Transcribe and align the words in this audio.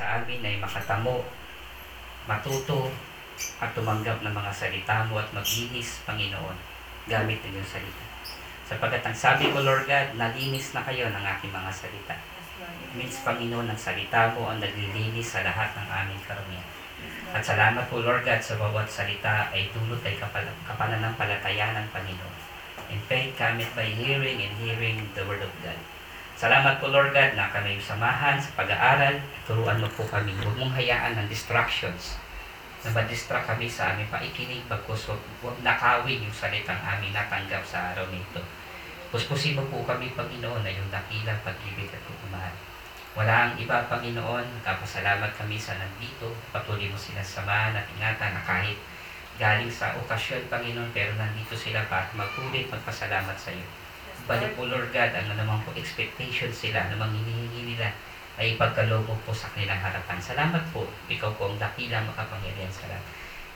sa 0.00 0.16
amin 0.16 0.40
ay 0.40 0.56
makatamo, 0.56 1.20
matuto, 2.24 2.88
at 3.60 3.76
tumanggap 3.76 4.24
ng 4.24 4.32
mga 4.32 4.52
salita 4.52 5.04
mo 5.04 5.20
at 5.20 5.28
maglinis, 5.36 6.00
Panginoon, 6.08 6.56
gamit 7.04 7.44
ng 7.44 7.52
iyong 7.52 7.68
salita. 7.68 8.04
Sapagkat 8.64 9.04
ang 9.04 9.16
sabi 9.16 9.52
ko, 9.52 9.60
Lord 9.60 9.84
God, 9.84 10.16
nalinis 10.16 10.72
na 10.72 10.80
kayo 10.88 11.12
ng 11.12 11.24
aking 11.36 11.52
mga 11.52 11.68
salita. 11.68 12.16
Means, 12.96 13.20
Panginoon, 13.20 13.68
ang 13.68 13.80
salita 13.80 14.32
mo 14.32 14.48
ang 14.48 14.56
naglilinis 14.60 15.36
sa 15.36 15.44
lahat 15.44 15.76
ng 15.76 15.88
aming 15.88 16.22
karumihan. 16.24 16.68
At 17.36 17.44
salamat 17.44 17.84
po, 17.92 18.00
Lord 18.00 18.24
God, 18.24 18.40
sa 18.40 18.56
bawat 18.56 18.88
salita 18.88 19.52
ay 19.52 19.68
dulot 19.72 20.00
ay 20.04 20.16
kapal 20.16 20.48
kapananampalataya 20.64 21.76
ng 21.76 21.86
Panginoon. 21.92 22.36
And 22.90 23.00
faith 23.06 23.36
cometh 23.36 23.70
by 23.76 23.86
hearing 23.86 24.42
and 24.42 24.52
hearing 24.64 25.06
the 25.12 25.22
Word 25.28 25.44
of 25.44 25.52
God. 25.62 25.78
Salamat 26.40 26.80
po, 26.80 26.88
Lord 26.88 27.12
God, 27.12 27.36
na 27.36 27.52
kami 27.52 27.76
samahan 27.76 28.40
sa 28.40 28.48
pag-aaral. 28.56 29.20
Turuan 29.44 29.76
mo 29.76 29.84
po 29.92 30.08
kami. 30.08 30.32
Huwag 30.40 30.56
mong 30.56 30.72
hayaan 30.72 31.20
ng 31.20 31.28
distractions 31.28 32.16
na 32.80 32.96
ma-distract 32.96 33.44
kami 33.44 33.68
sa 33.68 33.92
aming 33.92 34.08
paikinig 34.08 34.64
bagkus 34.64 35.12
huwag, 35.12 35.20
nakawin 35.60 36.24
yung 36.24 36.32
salitang 36.32 36.80
aming 36.80 37.12
natanggap 37.12 37.60
sa 37.60 37.92
araw 37.92 38.08
nito. 38.08 38.40
Puspusin 39.12 39.60
mo 39.60 39.68
po 39.68 39.84
kami, 39.84 40.16
Panginoon, 40.16 40.64
na 40.64 40.72
yung 40.72 40.88
dakilang 40.88 41.36
pag-ibig 41.44 41.92
at 41.92 42.00
pagmamahal. 42.08 42.56
Wala 43.20 43.34
ang 43.44 43.54
iba, 43.60 43.84
Panginoon. 43.92 44.64
Kapasalamat 44.64 45.36
kami 45.36 45.60
sa 45.60 45.76
nandito. 45.76 46.32
Patuloy 46.56 46.88
mo 46.88 46.96
sila 46.96 47.20
samahan 47.20 47.76
at 47.76 47.84
ingatan 48.00 48.32
na 48.32 48.40
kahit 48.40 48.80
galing 49.36 49.68
sa 49.68 49.92
okasyon, 49.92 50.48
Panginoon, 50.48 50.88
pero 50.96 51.12
nandito 51.20 51.52
sila 51.52 51.84
para 51.84 52.08
magpulit, 52.16 52.64
magpasalamat 52.72 53.36
sa 53.36 53.52
iyo. 53.52 53.79
Lord 54.70 54.94
God, 54.94 55.10
ano 55.10 55.32
naman 55.34 55.58
po 55.66 55.74
expectation 55.74 56.54
sila, 56.54 56.86
ano 56.86 57.02
mang 57.02 57.10
hinihingi 57.10 57.74
nila, 57.74 57.90
ay 58.38 58.54
ipagkaloob 58.54 59.02
mo 59.04 59.18
po 59.26 59.34
sa 59.34 59.50
kanilang 59.50 59.82
harapan. 59.82 60.22
Salamat 60.22 60.62
po. 60.70 60.86
Ikaw 61.10 61.34
po 61.34 61.50
ang 61.50 61.58
dakilang 61.58 62.06
makapangyarihan 62.06 62.70
sa 62.70 62.86
lahat. 62.86 63.04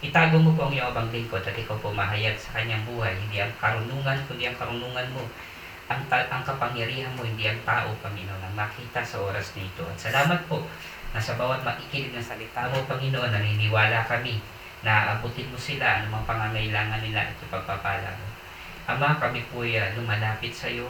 Itago 0.05 0.37
mo 0.37 0.53
po 0.53 0.69
ang 0.69 0.75
iyong 0.75 0.91
abang 0.91 1.09
lingkod 1.09 1.41
at 1.41 1.57
ikaw 1.57 1.79
po 1.79 1.95
mahayag 1.95 2.37
sa 2.37 2.61
kanyang 2.61 2.83
buhay. 2.85 3.15
Hindi 3.17 3.41
ang 3.41 3.55
karunungan, 3.57 4.19
kundi 4.29 4.51
ang 4.51 4.59
karunungan 4.59 5.09
mo. 5.15 5.25
Ang, 5.89 6.03
ta- 6.11 6.29
ang 6.29 6.45
kapangyarihan 6.45 7.15
mo, 7.17 7.25
hindi 7.25 7.49
ang 7.49 7.63
tao, 7.65 7.95
Panginoon, 8.05 8.43
ang 8.45 8.55
makita 8.59 9.01
sa 9.01 9.23
oras 9.23 9.55
na 9.57 9.65
ito. 9.65 9.85
At 9.87 9.97
salamat 9.97 10.45
po 10.51 10.61
na 11.15 11.23
sa 11.23 11.39
bawat 11.39 11.63
makikinig 11.65 12.13
ng 12.13 12.21
salita 12.21 12.69
mo, 12.69 12.83
Panginoon, 12.85 13.31
naniniwala 13.31 14.05
kami 14.05 14.43
na 14.85 15.17
abutin 15.17 15.49
mo 15.49 15.57
sila, 15.57 16.03
anumang 16.03 16.27
pangangailangan 16.29 17.01
nila 17.01 17.31
at 17.31 17.39
ipagpapala 17.41 18.11
mo. 18.21 18.34
Ama, 18.85 19.17
kami 19.17 19.41
po 19.49 19.65
ay 19.65 19.97
lumalapit 19.97 20.53
sa 20.53 20.69
iyo 20.69 20.85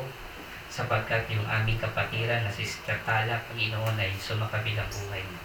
sapagkat 0.66 1.30
yung 1.30 1.46
aming 1.46 1.78
kapatiran 1.78 2.42
na 2.42 2.50
si 2.50 2.66
Sister 2.66 2.98
Tala, 3.06 3.38
Panginoon, 3.46 3.94
ay 3.94 4.10
sumakabilang 4.18 4.90
buhay 4.90 5.22
mo. 5.22 5.38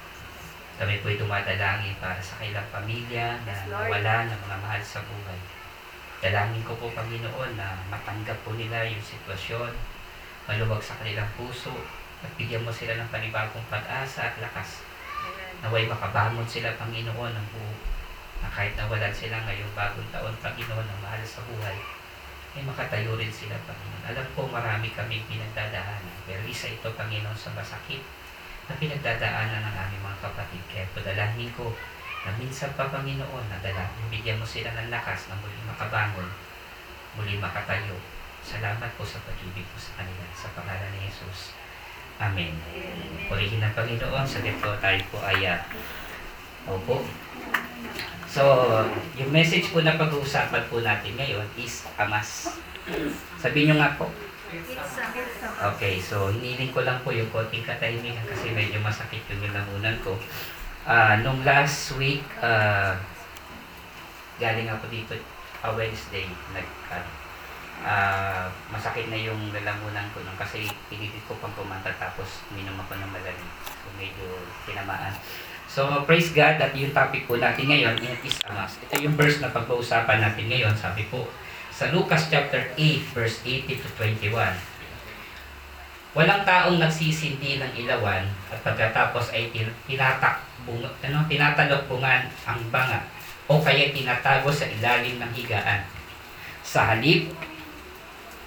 Kami 0.81 0.97
po 1.06 1.14
ay 1.14 1.22
dumadalangin 1.22 1.94
para 2.02 2.17
sa 2.17 2.41
kailang 2.41 2.66
pamilya 2.73 3.38
na 3.45 3.53
nawala 3.69 4.25
ng 4.25 4.39
mga 4.50 4.58
mahal 4.66 4.81
sa 4.81 5.06
buhay. 5.06 5.38
Dalangin 6.25 6.66
ko 6.66 6.73
po, 6.81 6.89
Panginoon, 6.89 7.53
na 7.53 7.78
matanggap 7.94 8.41
po 8.41 8.58
nila 8.58 8.81
yung 8.89 9.06
sitwasyon, 9.06 9.69
maluwag 10.50 10.81
sa 10.81 10.97
kanilang 10.97 11.30
puso, 11.38 11.78
at 12.25 12.34
bigyan 12.34 12.66
mo 12.66 12.73
sila 12.73 12.97
ng 12.97 13.13
panibagong 13.13 13.69
pag-asa 13.69 14.34
at 14.34 14.36
lakas. 14.41 14.81
Naway 15.61 15.86
makabangon 15.86 16.50
sila, 16.50 16.73
Panginoon, 16.81 17.30
ng 17.38 17.47
buo. 17.53 17.78
Na 18.41 18.50
kahit 18.50 18.73
nawalan 18.73 19.13
sila 19.13 19.38
ngayong 19.45 19.78
bagong 19.78 20.09
taon, 20.09 20.34
Panginoon, 20.41 20.89
ng 20.89 21.00
mahal 21.06 21.22
sa 21.22 21.45
buhay, 21.45 21.98
ay 22.58 22.61
makatayo 22.66 23.14
rin 23.19 23.30
sila, 23.30 23.53
Panginoon. 23.66 24.03
Alam 24.09 24.28
ko 24.33 24.50
marami 24.50 24.89
kaming 24.94 25.25
pinagdadaanan, 25.30 26.02
pero 26.25 26.42
isa 26.50 26.69
ito, 26.69 26.89
Panginoon, 26.89 27.38
sa 27.38 27.53
masakit 27.53 28.02
na 28.66 28.73
pinagdadaanan 28.78 29.61
ng 29.66 29.75
aming 29.75 30.03
mga 30.06 30.19
kapatid. 30.25 30.61
Kaya 30.69 30.86
padalangin 30.94 31.53
ko 31.53 31.73
na 32.25 32.33
minsan 32.38 32.73
pa, 32.73 32.89
Panginoon, 32.89 33.45
na 33.50 33.61
dalangin, 33.61 34.09
bigyan 34.09 34.41
mo 34.41 34.45
sila 34.45 34.73
ng 34.73 34.89
lakas 34.89 35.30
na 35.30 35.38
muli 35.38 35.59
makabangon, 35.66 36.30
muli 37.17 37.38
makatayo. 37.38 37.97
Salamat 38.40 38.90
po 38.97 39.03
sa 39.03 39.22
pag-ibig 39.28 39.68
po 39.69 39.78
sa 39.78 40.00
kanila. 40.00 40.25
Sa 40.31 40.47
pangalan 40.56 40.90
ni 40.95 41.06
Jesus. 41.06 41.53
Amen. 42.19 42.56
Purihin 43.28 43.62
ng 43.63 43.75
Panginoon. 43.75 44.25
Sa 44.28 44.40
dito 44.41 44.74
tayo 44.79 45.01
po 45.12 45.22
ay 45.24 45.44
ah, 45.47 45.59
Opo. 46.68 47.06
So, 48.30 48.44
yung 49.18 49.31
message 49.34 49.72
po 49.72 49.81
na 49.81 49.97
pag-uusapan 49.97 50.70
po 50.70 50.84
natin 50.84 51.16
ngayon 51.18 51.47
is 51.58 51.88
Amas. 51.97 52.53
Sabihin 53.40 53.74
nyo 53.74 53.78
nga 53.81 53.96
po. 53.96 54.12
Okay, 55.75 56.02
so 56.02 56.34
hiniling 56.34 56.74
ko 56.74 56.81
lang 56.81 56.98
po 57.06 57.14
yung 57.14 57.30
konting 57.30 57.62
katahimikan 57.62 58.25
kasi 58.25 58.50
medyo 58.50 58.81
masakit 58.81 59.22
yung 59.30 59.46
nilamunan 59.46 59.94
ko. 60.02 60.18
Ah, 60.90 61.22
nung 61.22 61.46
last 61.46 61.94
week, 62.02 62.25
ah, 62.42 62.98
galing 64.42 64.66
ako 64.66 64.90
dito 64.90 65.14
a 65.62 65.69
Wednesday, 65.74 66.25
nag, 66.53 66.66
ano, 66.90 67.09
ah, 67.86 68.50
masakit 68.74 69.09
na 69.14 69.22
yung 69.22 69.53
lalamunan 69.53 70.09
ko 70.18 70.25
nung 70.25 70.38
kasi 70.38 70.66
pinilit 70.90 71.22
ko 71.30 71.38
pang 71.38 71.53
pumanta 71.53 71.94
tapos 72.02 72.42
minom 72.50 72.78
ako 72.81 72.98
ng 72.98 73.12
malamig. 73.14 73.53
So 73.66 73.90
medyo 74.02 74.25
tinamaan. 74.66 75.14
So 75.79 75.88
praise 76.03 76.35
God 76.35 76.59
at 76.59 76.75
yung 76.75 76.91
topic 76.91 77.23
po 77.23 77.40
natin 77.40 77.72
ngayon 77.72 77.95
is 78.28 78.35
Amas. 78.51 78.75
Ito 78.84 79.00
yung 79.00 79.16
verse 79.16 79.40
na 79.40 79.47
pag-uusapan 79.47 80.19
natin 80.19 80.51
ngayon. 80.51 80.75
Sabi 80.75 81.07
po 81.07 81.23
sa 81.72 81.88
Lucas 81.95 82.28
chapter 82.28 82.75
8 82.75 83.16
verse 83.16 83.40
80 83.47 83.79
to 83.79 83.88
21. 83.95 84.28
Walang 86.19 86.44
taong 86.44 86.84
nagsisindi 86.84 87.63
ng 87.63 87.72
ilawan 87.79 88.28
at 88.51 88.59
pagkatapos 88.59 89.31
ay 89.31 89.56
tin- 89.56 89.72
tinatakbung, 89.88 90.84
ano, 90.84 91.18
tinatalokbungan 91.31 92.28
ang 92.44 92.59
banga 92.68 93.00
o 93.47 93.63
kaya 93.63 93.95
tinatago 93.95 94.51
sa 94.51 94.68
ilalim 94.68 95.16
ng 95.16 95.31
higaan. 95.31 95.88
Sa 96.59 96.91
halip, 96.91 97.31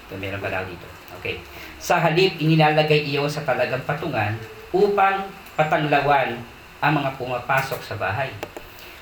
ito 0.04 0.14
meron 0.20 0.36
ba 0.36 0.60
dito? 0.68 0.84
Okay. 1.16 1.40
Sa 1.80 1.96
halip, 1.96 2.36
inilalagay 2.36 3.08
iyo 3.08 3.24
sa 3.24 3.40
talagang 3.40 3.88
patungan 3.88 4.36
upang 4.68 5.32
patanglawan 5.56 6.36
ang 6.82 6.98
mga 6.98 7.14
pumapasok 7.14 7.80
sa 7.80 7.94
bahay. 7.94 8.28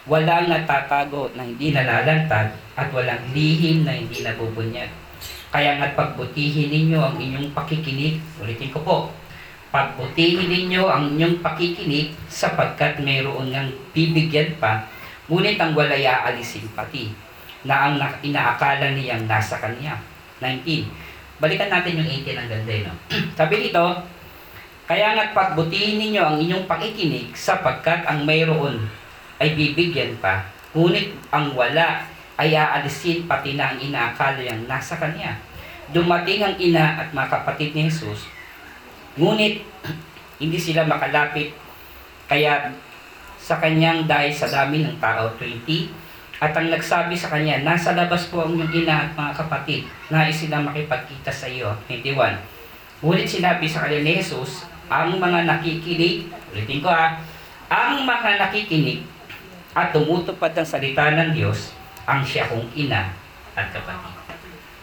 Walang 0.04 0.52
natatago 0.52 1.32
na 1.32 1.48
hindi 1.48 1.72
nalalantad 1.72 2.52
at 2.76 2.88
walang 2.92 3.32
lihim 3.32 3.88
na 3.88 3.96
hindi 3.96 4.20
nabubunyag. 4.20 4.92
Kaya 5.50 5.80
nga't 5.80 5.96
pagbutihin 5.96 6.70
ninyo 6.70 7.00
ang 7.00 7.16
inyong 7.16 7.50
pakikinig, 7.56 8.20
ulitin 8.38 8.70
ko 8.70 8.84
po, 8.84 8.96
pagbutihin 9.72 10.46
ninyo 10.46 10.86
ang 10.86 11.16
inyong 11.16 11.42
pakikinig 11.42 12.14
sapagkat 12.30 13.02
mayroon 13.02 13.50
ngang 13.50 13.72
bibigyan 13.90 14.54
pa, 14.62 14.86
ngunit 15.26 15.58
ang 15.58 15.74
walay 15.74 16.06
aalisin 16.06 16.68
pati, 16.76 17.10
na 17.64 17.90
ang 17.90 17.94
na- 17.98 18.20
inaakala 18.22 18.94
niyang 18.94 19.24
nasa 19.26 19.58
kanya. 19.58 19.98
19. 20.38 20.88
Balikan 21.40 21.68
natin 21.72 22.00
yung 22.00 22.08
18 22.08 22.36
ang 22.36 22.48
ganda, 22.48 22.74
no? 22.88 22.94
Sabi 23.38 23.68
dito, 23.68 23.84
kaya 24.90 25.14
nga't 25.14 25.38
pagbutihin 25.38 26.02
ninyo 26.02 26.18
ang 26.18 26.36
inyong 26.42 26.66
pakikinig 26.66 27.30
sapagkat 27.30 28.02
ang 28.10 28.26
mayroon 28.26 28.90
ay 29.38 29.54
bibigyan 29.54 30.18
pa, 30.18 30.50
ngunit 30.74 31.14
ang 31.30 31.54
wala 31.54 32.02
ay 32.34 32.58
aalisin 32.58 33.30
pati 33.30 33.54
na 33.54 33.70
ang 33.70 33.78
inaakala 33.78 34.42
niyang 34.42 34.66
nasa 34.66 34.98
kanya. 34.98 35.38
Dumating 35.94 36.42
ang 36.42 36.58
ina 36.58 37.06
at 37.06 37.14
mga 37.14 37.38
kapatid 37.38 37.70
ni 37.70 37.86
Jesus, 37.86 38.26
ngunit 39.14 39.62
hindi 40.42 40.58
sila 40.58 40.82
makalapit. 40.82 41.54
Kaya 42.26 42.74
sa 43.38 43.62
kanyang 43.62 44.10
dahil 44.10 44.34
sa 44.34 44.50
dami 44.50 44.82
ng 44.82 44.98
tao, 44.98 45.30
20, 45.38 46.42
at 46.42 46.50
ang 46.50 46.66
nagsabi 46.66 47.14
sa 47.14 47.30
kanya, 47.30 47.62
nasa 47.62 47.94
labas 47.94 48.26
po 48.26 48.42
ang 48.42 48.58
iyong 48.58 48.82
ina 48.82 49.06
at 49.06 49.10
mga 49.14 49.38
kapatid, 49.38 49.86
nais 50.10 50.34
sila 50.34 50.58
makipagkita 50.58 51.30
sa 51.30 51.46
iyo, 51.46 51.78
21. 51.86 52.34
Ngunit 53.06 53.30
sinabi 53.30 53.70
sa 53.70 53.86
kanya 53.86 54.02
ni 54.02 54.18
Jesus, 54.18 54.66
ang 54.90 55.22
mga 55.22 55.46
nakikinig, 55.46 56.26
ulitin 56.50 56.82
ko 56.82 56.90
ha, 56.90 57.22
ang 57.70 58.02
mga 58.02 58.42
nakikinig 58.42 59.06
at 59.70 59.94
tumutupad 59.94 60.50
ng 60.50 60.66
salita 60.66 61.14
ng 61.14 61.30
Diyos, 61.30 61.70
ang 62.02 62.26
siya 62.26 62.50
kong 62.50 62.74
ina 62.74 63.14
at 63.54 63.70
kapatid. 63.70 64.18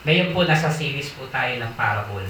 Ngayon 0.08 0.32
po, 0.32 0.48
nasa 0.48 0.72
series 0.72 1.12
po 1.12 1.28
tayo 1.28 1.60
ng 1.60 1.72
parable. 1.76 2.24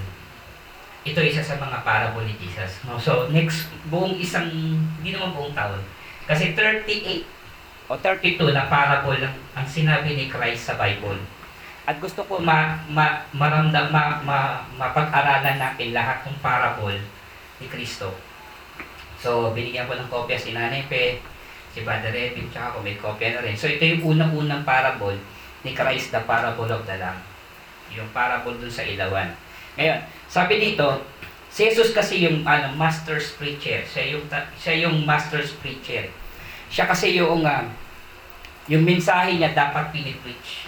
Ito 1.06 1.22
isa 1.22 1.46
sa 1.46 1.62
mga 1.62 1.86
parable 1.86 2.26
ni 2.26 2.34
Jesus. 2.42 2.82
No? 2.90 2.98
So, 2.98 3.30
next, 3.30 3.70
buong 3.94 4.18
isang, 4.18 4.50
hindi 4.98 5.14
naman 5.14 5.38
buong 5.38 5.54
taon. 5.54 5.78
Kasi 6.26 6.58
38 6.58 7.30
o 7.88 7.94
32 7.94 8.58
na 8.58 8.66
parable 8.66 9.22
ang, 9.22 9.38
ang 9.54 9.68
sinabi 9.70 10.18
ni 10.18 10.26
Christ 10.26 10.74
sa 10.74 10.76
Bible. 10.82 11.22
At 11.86 12.02
gusto 12.02 12.26
ko 12.26 12.42
ma, 12.42 12.82
ma, 12.90 13.22
maramdam, 13.32 13.94
ma, 13.94 14.20
ma, 14.26 14.66
mapag-aralan 14.76 15.62
natin 15.62 15.94
lahat 15.94 16.26
ng 16.26 16.42
parable 16.42 16.98
ni 17.62 17.68
Kristo. 17.70 18.14
So, 19.18 19.52
binigyan 19.52 19.90
ko 19.90 19.98
ng 19.98 20.10
kopya 20.10 20.38
si 20.38 20.54
Nanay 20.54 20.86
Pe, 20.86 21.22
si 21.74 21.82
Brother 21.82 22.14
Revin, 22.14 22.50
tsaka 22.54 22.78
ako 22.78 22.78
may 22.86 22.98
kopya 22.98 23.38
na 23.38 23.42
rin. 23.42 23.58
So, 23.58 23.70
ito 23.70 23.82
yung 23.82 24.18
unang-unang 24.18 24.62
parable 24.62 25.18
ni 25.66 25.74
Christ, 25.74 26.14
the 26.14 26.22
parable 26.26 26.70
of 26.70 26.86
the 26.86 26.96
Lamb. 26.96 27.18
Yung 27.94 28.08
parable 28.14 28.54
dun 28.58 28.70
sa 28.70 28.86
ilawan. 28.86 29.34
Ngayon, 29.78 30.00
sabi 30.30 30.62
dito, 30.62 31.02
Si 31.58 31.66
Jesus 31.66 31.90
kasi 31.90 32.22
yung 32.22 32.46
ano, 32.46 32.70
master's 32.78 33.34
preacher. 33.34 33.82
Siya 33.82 34.14
yung, 34.14 34.30
siya 34.62 34.76
yung 34.86 35.10
master's 35.10 35.58
preacher. 35.58 36.06
Siya 36.70 36.86
kasi 36.86 37.18
yung, 37.18 37.42
ah, 37.48 37.66
yung 38.70 38.86
mensahe 38.86 39.40
niya 39.40 39.58
dapat 39.58 39.90
pinipreach. 39.90 40.67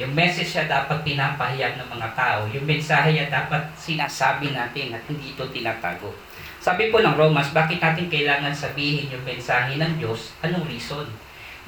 Yung 0.00 0.16
message 0.16 0.56
niya 0.56 0.64
dapat 0.64 1.04
pinapahayag 1.04 1.76
ng 1.76 1.88
mga 1.92 2.08
tao. 2.16 2.48
Yung 2.48 2.64
mensahe 2.64 3.12
niya 3.12 3.28
dapat 3.28 3.60
sinasabi 3.76 4.56
natin 4.56 4.96
at 4.96 5.04
hindi 5.04 5.36
ito 5.36 5.44
tinatago. 5.52 6.16
Sabi 6.62 6.88
po 6.88 7.04
ng 7.04 7.12
Romans, 7.12 7.52
bakit 7.52 7.82
natin 7.82 8.08
kailangan 8.08 8.54
sabihin 8.56 9.12
yung 9.12 9.20
mensahe 9.26 9.76
ng 9.76 10.00
Diyos? 10.00 10.32
Anong 10.40 10.64
reason? 10.64 11.04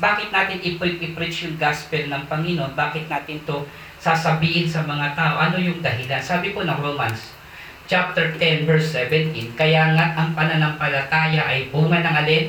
Bakit 0.00 0.32
natin 0.32 0.58
i-preach 0.64 1.46
yung 1.46 1.60
gospel 1.60 2.08
ng 2.08 2.24
Panginoon? 2.26 2.72
Bakit 2.72 3.12
natin 3.12 3.44
to 3.44 3.68
sasabihin 4.00 4.66
sa 4.66 4.82
mga 4.88 5.12
tao? 5.12 5.38
Ano 5.38 5.60
yung 5.60 5.84
dahilan? 5.84 6.22
Sabi 6.24 6.56
po 6.56 6.64
ng 6.64 6.80
Romans, 6.80 7.36
chapter 7.84 8.32
10, 8.40 8.64
verse 8.64 8.90
17, 8.96 9.52
Kaya 9.54 9.92
nga 9.92 10.16
ang 10.16 10.32
pananampalataya 10.32 11.44
ay 11.44 11.68
bunga 11.68 12.00
ng 12.00 12.16
alin? 12.24 12.46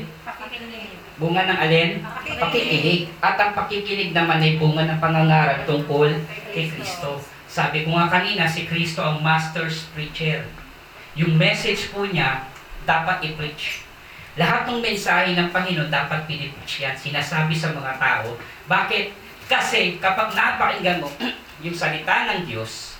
Bunga 1.16 1.48
ng 1.48 1.60
alin? 1.60 1.92
Pakikinig. 2.28 3.08
At 3.24 3.40
ang 3.40 3.56
pakikinig 3.56 4.12
naman 4.12 4.44
ay 4.44 4.60
bunga 4.60 4.84
ng 4.84 5.00
pangangarap 5.00 5.64
tungkol 5.64 6.12
kay 6.52 6.68
Kristo. 6.68 7.24
Sabi 7.48 7.88
ko 7.88 7.96
nga 7.96 8.12
kanina, 8.12 8.44
si 8.44 8.68
Kristo 8.68 9.00
ang 9.00 9.24
master's 9.24 9.88
preacher. 9.96 10.44
Yung 11.16 11.40
message 11.40 11.96
po 11.96 12.04
niya, 12.04 12.44
dapat 12.84 13.24
i-preach. 13.32 13.88
Lahat 14.36 14.68
ng 14.68 14.84
mensahe 14.84 15.32
ng 15.32 15.48
Panginoon 15.56 15.88
dapat 15.88 16.28
pinipreach 16.28 16.84
yan. 16.84 16.96
Sinasabi 17.00 17.56
sa 17.56 17.72
mga 17.72 17.96
tao. 17.96 18.36
Bakit? 18.68 19.16
Kasi 19.48 19.96
kapag 20.04 20.36
napakinggan 20.36 21.00
mo 21.00 21.08
yung 21.64 21.78
salita 21.78 22.28
ng 22.36 22.44
Diyos, 22.44 23.00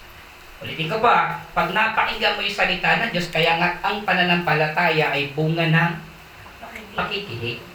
ulitin 0.64 0.88
ko 0.88 1.04
pa, 1.04 1.44
pag 1.52 1.76
napakinggan 1.76 2.40
mo 2.40 2.42
yung 2.48 2.56
salita 2.56 3.04
ng 3.04 3.12
Diyos, 3.12 3.28
kaya 3.28 3.60
nga 3.60 3.76
ang 3.84 4.08
pananampalataya 4.08 5.12
ay 5.12 5.36
bunga 5.36 5.68
ng 5.68 5.92
pakikinig. 6.96 7.75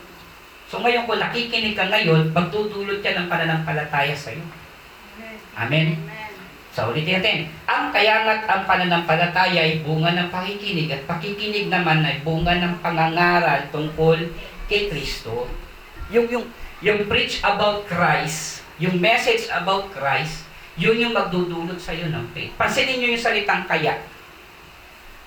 So 0.70 0.78
ngayon 0.78 1.02
kung 1.10 1.18
nakikinig 1.18 1.74
ka 1.74 1.90
ngayon, 1.90 2.30
magdudulot 2.30 3.02
yan 3.02 3.26
ng 3.26 3.28
pananampalataya 3.28 4.14
sa 4.14 4.30
iyo. 4.30 4.46
Amen. 5.58 5.98
So 6.70 6.94
ulitin 6.94 7.18
natin. 7.18 7.50
Ang 7.66 7.90
kaya 7.90 8.22
nga't 8.22 8.46
ang 8.46 8.62
pananampalataya 8.70 9.66
ay 9.66 9.82
bunga 9.82 10.14
ng 10.14 10.30
pakikinig 10.30 10.86
at 10.94 11.02
pakikinig 11.10 11.66
naman 11.66 12.06
ay 12.06 12.22
bunga 12.22 12.54
ng 12.62 12.78
pangangaral 12.78 13.66
tungkol 13.74 14.30
kay 14.70 14.86
Kristo. 14.86 15.50
Yung 16.14 16.30
yung 16.30 16.46
yung 16.78 17.10
preach 17.10 17.42
about 17.42 17.90
Christ, 17.90 18.62
yung 18.78 19.02
message 19.02 19.50
about 19.50 19.90
Christ, 19.90 20.46
yun 20.78 21.02
yung 21.02 21.18
magdudulot 21.18 21.82
sa 21.82 21.90
iyo 21.90 22.06
ng 22.14 22.30
faith. 22.30 22.54
Pansinin 22.54 23.02
niyo 23.02 23.18
yung 23.18 23.24
salitang 23.26 23.66
kaya. 23.66 23.98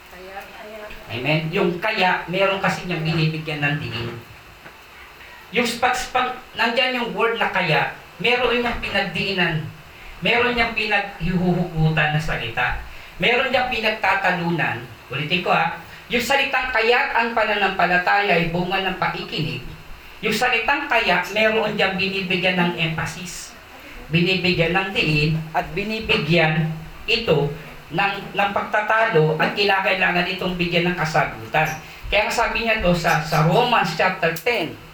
Kaya, 0.08 0.40
kaya. 0.40 0.80
Amen. 1.12 1.52
Yung 1.52 1.78
kaya, 1.84 2.24
meron 2.32 2.64
kasi 2.64 2.88
niyang 2.88 3.04
binibigyan 3.04 3.60
ng 3.60 3.76
diin. 3.84 4.33
Yung 5.54 5.70
pag, 5.78 5.94
pag 6.10 6.34
nandyan 6.58 6.98
yung 6.98 7.10
word 7.14 7.38
na 7.38 7.54
kaya, 7.54 7.94
meron 8.18 8.58
niyang 8.58 8.82
pinagdiinan. 8.82 9.62
Meron 10.26 10.58
niyang 10.58 10.74
pinaghihuhugutan 10.74 12.18
na 12.18 12.22
salita. 12.22 12.82
Meron 13.22 13.54
niyang 13.54 13.70
pinagtatalunan. 13.70 14.82
Ulitin 15.14 15.46
ko 15.46 15.54
ha. 15.54 15.78
Yung 16.10 16.26
salitang 16.26 16.74
kaya 16.74 17.14
ang 17.14 17.38
pananampalataya 17.38 18.34
ay 18.34 18.50
bunga 18.50 18.82
ng 18.82 18.98
pakikinig. 18.98 19.62
Yung 20.26 20.34
salitang 20.34 20.90
kaya, 20.90 21.22
meron 21.38 21.78
niyang 21.78 22.02
binibigyan 22.02 22.58
ng 22.58 22.74
emphasis. 22.90 23.54
Binibigyan 24.10 24.74
ng 24.74 24.90
diin 24.90 25.38
at 25.54 25.70
binibigyan 25.78 26.74
ito 27.06 27.54
ng, 27.94 28.14
ng 28.34 28.50
pagtatalo 28.58 29.38
at 29.38 29.54
kinakailangan 29.54 30.26
itong 30.34 30.58
bigyan 30.58 30.90
ng 30.90 30.98
kasagutan. 30.98 31.70
Kaya 32.10 32.26
sabi 32.34 32.66
niya 32.66 32.82
to 32.82 32.94
sa, 32.98 33.22
sa 33.22 33.46
Romans 33.46 33.94
chapter 33.94 34.34
10, 34.34 34.93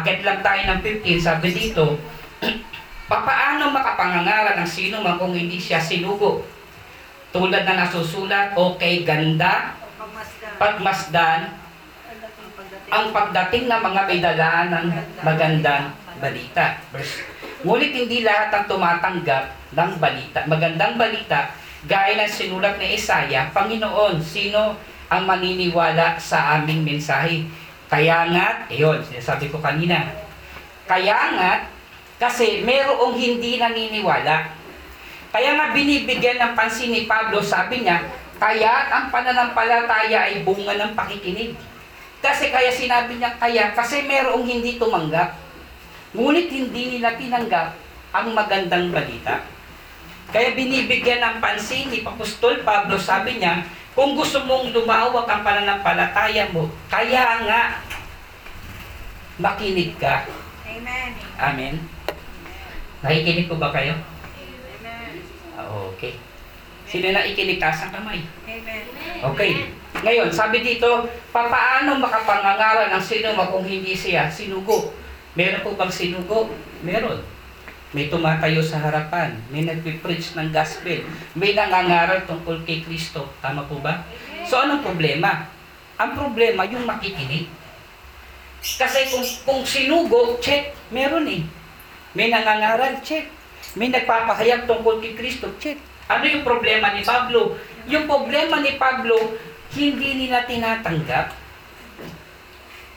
akit 0.00 0.26
lang 0.26 0.40
tayo 0.42 0.60
ng 0.74 0.80
15, 0.82 1.20
sabi 1.20 1.48
dito, 1.54 2.00
papaano 3.12 3.70
makapangangaral 3.70 4.58
ng 4.58 4.68
sino 4.68 5.04
man 5.04 5.20
kung 5.20 5.36
hindi 5.36 5.60
siya 5.60 5.78
sinugo? 5.78 6.42
Tulad 7.34 7.66
na 7.66 7.86
nasusulat, 7.86 8.54
okay, 8.54 9.02
ganda, 9.02 9.74
Pagmasdan. 10.54 11.50
ang 12.94 13.10
pagdating 13.10 13.66
ng 13.66 13.82
mga 13.82 14.00
may 14.06 14.20
dalaan 14.22 14.66
ng 14.70 14.86
magandang 15.26 15.90
balita. 16.22 16.78
Verse. 16.94 17.26
Ngunit 17.66 17.90
hindi 17.90 18.22
lahat 18.22 18.54
ang 18.54 18.64
tumatanggap 18.70 19.44
ng 19.74 19.90
balita. 19.98 20.46
Magandang 20.46 20.94
balita, 20.94 21.50
gaya 21.90 22.22
ng 22.22 22.30
sinulat 22.30 22.78
ni 22.78 22.94
Isaiah, 22.94 23.50
Panginoon, 23.50 24.22
sino 24.22 24.78
ang 25.10 25.22
maniniwala 25.26 26.14
sa 26.20 26.60
aming 26.60 26.86
mensahe? 26.86 27.44
Kaya 27.94 28.26
nga, 28.34 28.66
ayun, 28.66 28.98
sinasabi 29.06 29.54
ko 29.54 29.62
kanina, 29.62 30.02
kaya 30.82 31.14
nga, 31.38 31.70
kasi 32.18 32.66
merong 32.66 33.14
hindi 33.14 33.54
naniniwala. 33.62 34.50
Kaya 35.30 35.54
nga 35.54 35.70
binibigyan 35.70 36.42
ng 36.42 36.52
pansin 36.58 36.90
ni 36.90 37.06
Pablo, 37.06 37.38
sabi 37.38 37.86
niya, 37.86 38.02
kaya 38.42 38.90
ang 38.90 39.14
pananampalataya 39.14 40.26
ay 40.26 40.42
bunga 40.42 40.74
ng 40.74 40.98
pakikinig. 40.98 41.54
Kasi 42.18 42.50
kaya 42.50 42.74
sinabi 42.74 43.14
niya 43.14 43.38
kaya, 43.38 43.70
kasi 43.78 44.02
merong 44.10 44.42
hindi 44.42 44.74
tumanggap. 44.74 45.38
Ngunit 46.18 46.50
hindi 46.50 46.98
nila 46.98 47.14
tinanggap 47.14 47.78
ang 48.10 48.34
magandang 48.34 48.90
balita. 48.90 49.46
Kaya 50.34 50.58
binibigyan 50.58 51.22
ng 51.22 51.36
pansin 51.38 51.94
ni 51.94 52.02
Apostol 52.02 52.66
Pablo, 52.66 52.98
sabi 52.98 53.38
niya, 53.38 53.62
kung 53.94 54.18
gusto 54.18 54.42
mong 54.42 54.74
lumawak 54.74 55.26
ang 55.30 55.46
pananampalataya 55.46 56.50
mo, 56.50 56.66
kaya 56.90 57.46
nga, 57.46 57.78
makinig 59.38 59.94
ka. 59.98 60.26
Amen. 60.66 61.10
Amen. 61.38 61.74
Nakikinig 63.02 63.46
po 63.46 63.54
ba 63.54 63.70
kayo? 63.70 63.94
Amen. 63.94 65.12
Ah, 65.54 65.70
Okay. 65.94 66.18
Sino 66.84 67.10
na 67.10 67.26
ikinig 67.26 67.58
taas 67.58 67.86
ang 67.86 67.94
kamay? 67.94 68.22
Amen. 68.46 68.82
Okay. 69.34 69.72
Ngayon, 70.04 70.28
sabi 70.30 70.60
dito, 70.60 71.06
papaano 71.30 71.96
makapangangaral 71.96 72.92
ng 72.92 73.02
sino 73.02 73.32
man 73.32 73.48
kung 73.48 73.64
hindi 73.64 73.94
siya 73.94 74.26
sinugo? 74.28 74.92
Meron 75.34 75.62
po 75.62 75.74
bang 75.74 75.90
sinugo? 75.90 76.50
Meron. 76.82 77.18
May 77.94 78.10
tumatayo 78.10 78.58
sa 78.58 78.82
harapan. 78.82 79.38
May 79.54 79.62
nagpipreach 79.62 80.34
ng 80.34 80.50
gospel. 80.50 81.06
May 81.38 81.54
nangangaral 81.54 82.26
tungkol 82.26 82.66
kay 82.66 82.82
Kristo. 82.82 83.30
Tama 83.38 83.62
po 83.70 83.78
ba? 83.78 84.02
So, 84.42 84.58
anong 84.58 84.82
problema? 84.82 85.46
Ang 85.94 86.18
problema, 86.18 86.66
yung 86.66 86.90
makikinig. 86.90 87.46
Kasi 88.58 89.14
kung, 89.14 89.22
kung 89.46 89.62
sinugo, 89.62 90.42
check, 90.42 90.74
meron 90.90 91.30
eh. 91.30 91.46
May 92.18 92.34
nangangaral, 92.34 92.98
check. 92.98 93.30
May 93.78 93.94
nagpapahayag 93.94 94.66
tungkol 94.66 94.98
kay 94.98 95.14
Kristo, 95.14 95.54
check. 95.62 95.78
Ano 96.10 96.26
yung 96.26 96.42
problema 96.42 96.90
ni 96.98 97.06
Pablo? 97.06 97.54
Yung 97.86 98.10
problema 98.10 98.58
ni 98.58 98.74
Pablo, 98.74 99.38
hindi 99.78 100.26
nila 100.26 100.42
tinatanggap. 100.50 101.30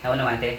Nauna 0.02 0.34
natin? 0.34 0.58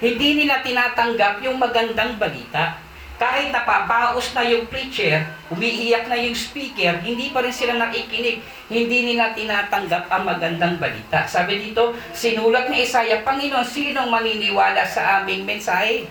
Hindi 0.00 0.28
nila 0.32 0.64
tinatanggap 0.64 1.44
yung 1.44 1.60
magandang 1.60 2.16
balita. 2.16 2.87
Kahit 3.18 3.50
napapaos 3.50 4.30
na 4.30 4.46
yung 4.46 4.70
preacher, 4.70 5.26
umiiyak 5.50 6.06
na 6.06 6.14
yung 6.14 6.38
speaker, 6.38 7.02
hindi 7.02 7.34
pa 7.34 7.42
rin 7.42 7.50
sila 7.50 7.74
nakikinig. 7.74 8.38
Hindi 8.70 8.98
nila 9.10 9.34
tinatanggap 9.34 10.06
ang 10.06 10.22
magandang 10.22 10.78
balita. 10.78 11.26
Sabi 11.26 11.58
dito, 11.58 11.98
sinulat 12.14 12.70
ni 12.70 12.86
Isaiah, 12.86 13.26
Panginoon, 13.26 13.66
sinong 13.66 14.06
maniniwala 14.06 14.86
sa 14.86 15.18
aming 15.18 15.42
mensahe? 15.42 16.06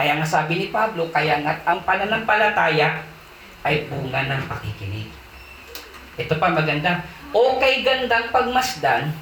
Kaya 0.00 0.16
nga 0.16 0.24
sabi 0.24 0.64
ni 0.64 0.66
Pablo, 0.72 1.12
kaya 1.12 1.44
nga 1.44 1.60
ang 1.68 1.84
pananampalataya 1.84 3.04
ay 3.60 3.84
bunga 3.92 4.32
ng 4.32 4.42
pakikinig. 4.48 5.12
Ito 6.16 6.40
pa 6.40 6.56
maganda. 6.56 7.04
Okay 7.36 7.84
gandang 7.84 8.32
pagmasdan 8.32 9.12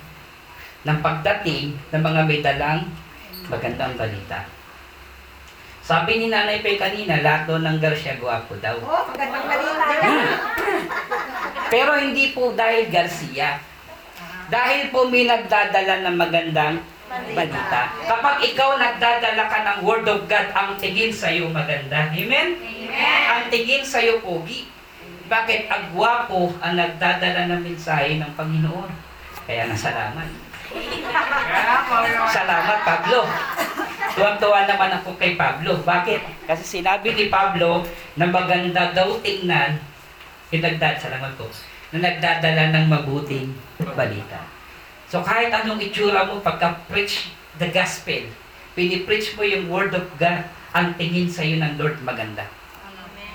ng 0.86 0.98
pagdating 1.02 1.74
ng 1.90 2.02
mga 2.02 2.20
may 2.30 2.38
dalang 2.38 2.86
magandang 3.50 3.98
balita. 3.98 4.46
Sabi 5.84 6.16
ni 6.16 6.32
Nanay 6.32 6.64
Pe 6.64 6.80
kanina, 6.80 7.20
lahat 7.20 7.44
doon 7.44 7.60
ng 7.68 7.76
Garcia 7.76 8.16
Guapo 8.16 8.56
daw. 8.56 8.72
Oh, 8.80 9.04
magandang 9.04 9.44
balita. 9.44 9.84
Hmm. 10.00 10.32
Pero 11.68 11.92
hindi 12.00 12.32
po 12.32 12.56
dahil 12.56 12.88
Garcia. 12.88 13.60
Dahil 14.48 14.88
po 14.88 15.04
may 15.12 15.28
nagdadala 15.28 16.08
ng 16.08 16.16
magandang 16.16 16.80
balita. 17.36 17.92
Kapag 18.00 18.36
ikaw 18.48 18.80
nagdadala 18.80 19.44
ka 19.44 19.58
ng 19.60 19.78
Word 19.84 20.08
of 20.08 20.24
God, 20.24 20.48
ang 20.56 20.80
tingin 20.80 21.12
sa 21.12 21.28
iyo 21.28 21.52
maganda. 21.52 22.08
Amen? 22.08 22.56
Amen. 22.56 23.24
Ang 23.28 23.52
tingin 23.52 23.84
sa 23.84 24.00
iyo 24.00 24.24
pogi. 24.24 24.72
Bakit? 25.28 25.68
Ang 25.68 25.84
gwapo 25.92 26.48
ang 26.64 26.80
nagdadala 26.80 27.44
ng 27.52 27.60
mensahe 27.60 28.16
ng 28.16 28.32
Panginoon. 28.32 28.88
Kaya 29.44 29.68
nga 29.68 29.76
salamat. 32.30 32.78
Pablo. 32.84 33.18
Tuwang-tuwa 34.14 34.60
naman 34.70 34.90
ako 35.02 35.18
kay 35.18 35.34
Pablo. 35.34 35.82
Bakit? 35.82 36.46
Kasi 36.46 36.62
sinabi 36.80 37.14
ni 37.16 37.26
Pablo 37.26 37.82
na 38.14 38.30
maganda 38.30 38.94
daw 38.94 39.18
tingnan, 39.18 39.82
pinagdad, 40.54 41.02
salamat 41.02 41.34
po, 41.34 41.50
na 41.90 41.98
nagdadala 41.98 42.70
ng 42.70 42.86
mabuting 42.86 43.50
balita. 43.98 44.46
So 45.10 45.22
kahit 45.22 45.50
anong 45.50 45.82
itsura 45.82 46.30
mo 46.30 46.38
pagka-preach 46.38 47.34
the 47.58 47.70
gospel, 47.74 48.30
pinipreach 48.78 49.34
mo 49.34 49.42
yung 49.42 49.66
word 49.66 49.94
of 49.94 50.06
God, 50.18 50.46
ang 50.74 50.94
tingin 50.98 51.30
sa 51.30 51.46
iyo 51.46 51.62
ng 51.62 51.78
Lord 51.78 52.02
maganda. 52.02 52.46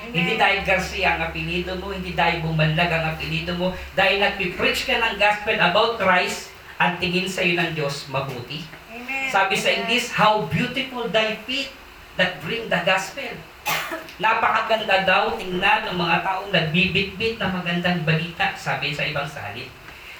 Hindi 0.09 0.35
dahil 0.35 0.63
Garcia 0.67 1.15
ang 1.15 1.31
apelido 1.31 1.75
mo, 1.79 1.91
hindi 1.95 2.11
dahil 2.15 2.43
bumanlag 2.43 2.91
ang 2.91 3.15
apelido 3.15 3.55
mo, 3.55 3.71
dahil 3.95 4.19
nagpipreach 4.19 4.87
ka 4.87 4.95
ng 4.95 5.15
gospel 5.15 5.55
about 5.59 5.95
Christ, 5.99 6.48
ang 6.79 6.95
tingin 6.95 7.27
sa 7.27 7.43
iyo 7.43 7.59
ng 7.59 7.75
Diyos 7.75 8.07
mabuti. 8.07 8.63
Amen. 8.87 9.27
Sabi 9.27 9.59
sa 9.59 9.67
English, 9.67 10.15
how 10.15 10.47
beautiful 10.47 11.11
thy 11.11 11.35
feet 11.43 11.75
that 12.15 12.39
bring 12.39 12.71
the 12.71 12.79
gospel. 12.87 13.35
Napakaganda 14.23 15.03
daw 15.03 15.35
tingnan 15.35 15.91
ng 15.91 15.97
mga 15.99 16.17
taong 16.23 16.49
nagbibitbit 16.55 17.35
na 17.35 17.51
magandang 17.51 18.07
balita, 18.07 18.55
sabi 18.55 18.95
sa 18.95 19.03
ibang 19.03 19.27
salin. 19.27 19.67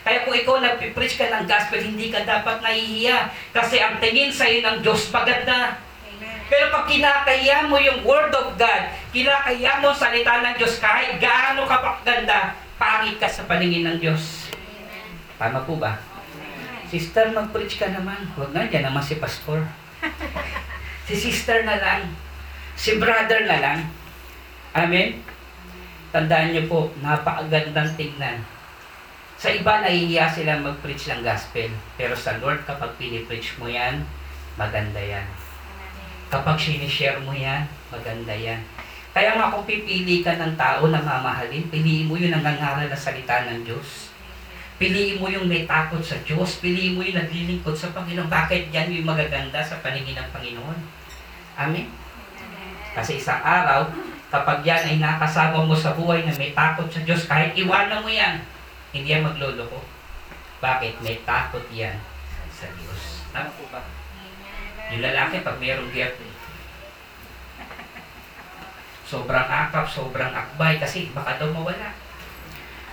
Kaya 0.04 0.28
kung 0.28 0.36
ikaw 0.36 0.60
nagpipreach 0.60 1.16
ka 1.16 1.32
ng 1.32 1.48
gospel, 1.48 1.80
hindi 1.80 2.12
ka 2.12 2.28
dapat 2.28 2.60
nahihiya. 2.60 3.32
Kasi 3.56 3.80
ang 3.80 4.00
tingin 4.04 4.32
sa 4.32 4.48
iyo 4.48 4.60
ng 4.64 4.84
Diyos 4.84 5.08
maganda. 5.16 5.80
Amen. 5.80 6.40
Pero 6.52 6.76
pag 6.76 6.88
kinakaya 6.92 7.68
mo 7.72 7.80
yung 7.80 8.04
Word 8.04 8.36
of 8.36 8.60
God, 8.60 8.84
kinakaya 9.16 9.80
mo 9.80 9.96
salita 9.96 10.44
ng 10.44 10.56
Diyos, 10.60 10.76
kahit 10.84 11.20
gaano 11.24 11.64
ka 11.68 11.78
pa 11.80 11.92
ganda, 12.04 12.56
pangit 12.76 13.16
ka 13.16 13.28
sa 13.32 13.48
paningin 13.48 13.88
ng 13.88 13.98
Diyos. 14.00 14.52
Tama 15.40 15.64
po 15.64 15.80
ba? 15.80 16.09
Sister, 16.90 17.30
mag-preach 17.30 17.78
ka 17.78 17.86
naman. 17.94 18.18
Huwag 18.34 18.50
nga, 18.50 18.66
dyan 18.66 18.90
naman 18.90 19.06
si 19.06 19.22
pastor. 19.22 19.62
si 21.08 21.14
sister 21.14 21.62
na 21.62 21.78
lang. 21.78 22.10
Si 22.74 22.98
brother 22.98 23.46
na 23.46 23.62
lang. 23.62 23.80
Amen? 24.74 25.22
Tandaan 26.10 26.50
niyo 26.50 26.66
po, 26.66 26.90
napakagandang 27.06 27.94
tingnan. 27.94 28.42
Sa 29.38 29.54
iba, 29.54 29.86
nahihiya 29.86 30.34
sila 30.34 30.58
mag-preach 30.58 31.14
ng 31.14 31.22
gospel. 31.22 31.70
Pero 31.94 32.18
sa 32.18 32.42
Lord, 32.42 32.66
kapag 32.66 32.98
pinipreach 32.98 33.62
mo 33.62 33.70
yan, 33.70 34.02
maganda 34.58 34.98
yan. 34.98 35.30
Kapag 36.34 36.58
sinishare 36.58 37.22
mo 37.22 37.38
yan, 37.38 37.70
maganda 37.94 38.34
yan. 38.34 38.66
Kaya 39.14 39.38
nga 39.38 39.54
kung 39.54 39.70
pipili 39.70 40.26
ka 40.26 40.38
ng 40.42 40.58
tao 40.58 40.90
na 40.90 41.02
mamahalin, 41.02 41.70
piliin 41.70 42.10
mo 42.10 42.18
yung 42.18 42.34
nangangaral 42.34 42.90
na 42.90 42.98
salita 42.98 43.46
ng 43.46 43.62
Diyos. 43.62 44.09
Piliin 44.80 45.20
mo 45.20 45.28
yung 45.28 45.52
may 45.52 45.68
takot 45.68 46.00
sa 46.00 46.16
Diyos. 46.24 46.64
Piliin 46.64 46.96
mo 46.96 47.04
yung 47.04 47.20
naglilingkod 47.20 47.76
sa 47.76 47.92
Panginoon. 47.92 48.32
Bakit 48.32 48.72
yan 48.72 48.96
yung 48.96 49.12
magaganda 49.12 49.60
sa 49.60 49.76
paningin 49.84 50.16
ng 50.16 50.32
Panginoon? 50.32 50.80
Amen? 51.60 51.92
Kasi 52.96 53.20
isang 53.20 53.44
araw, 53.44 53.92
kapag 54.32 54.64
yan 54.64 54.88
ay 54.88 54.96
nakasama 55.04 55.68
mo 55.68 55.76
sa 55.76 55.92
buhay 55.92 56.24
na 56.24 56.32
may 56.40 56.56
takot 56.56 56.88
sa 56.88 57.04
Diyos, 57.04 57.28
kahit 57.28 57.60
iwanan 57.60 58.00
mo 58.00 58.08
yan, 58.08 58.40
hindi 58.96 59.12
yan 59.12 59.28
magloloko. 59.28 59.84
Bakit? 60.64 61.04
May 61.04 61.20
takot 61.28 61.68
yan 61.76 62.00
sa 62.48 62.72
Diyos. 62.72 63.28
Tama 63.36 63.52
po 63.60 63.68
ba? 63.68 63.84
Yung 64.96 65.04
lalaki, 65.04 65.44
pag 65.44 65.60
mayroong 65.60 65.92
girlfriend, 65.92 66.36
sobrang 69.04 69.48
akap, 69.52 69.86
sobrang 69.92 70.32
akbay, 70.32 70.80
kasi 70.80 71.12
baka 71.12 71.36
daw 71.36 71.52
mawala. 71.52 71.92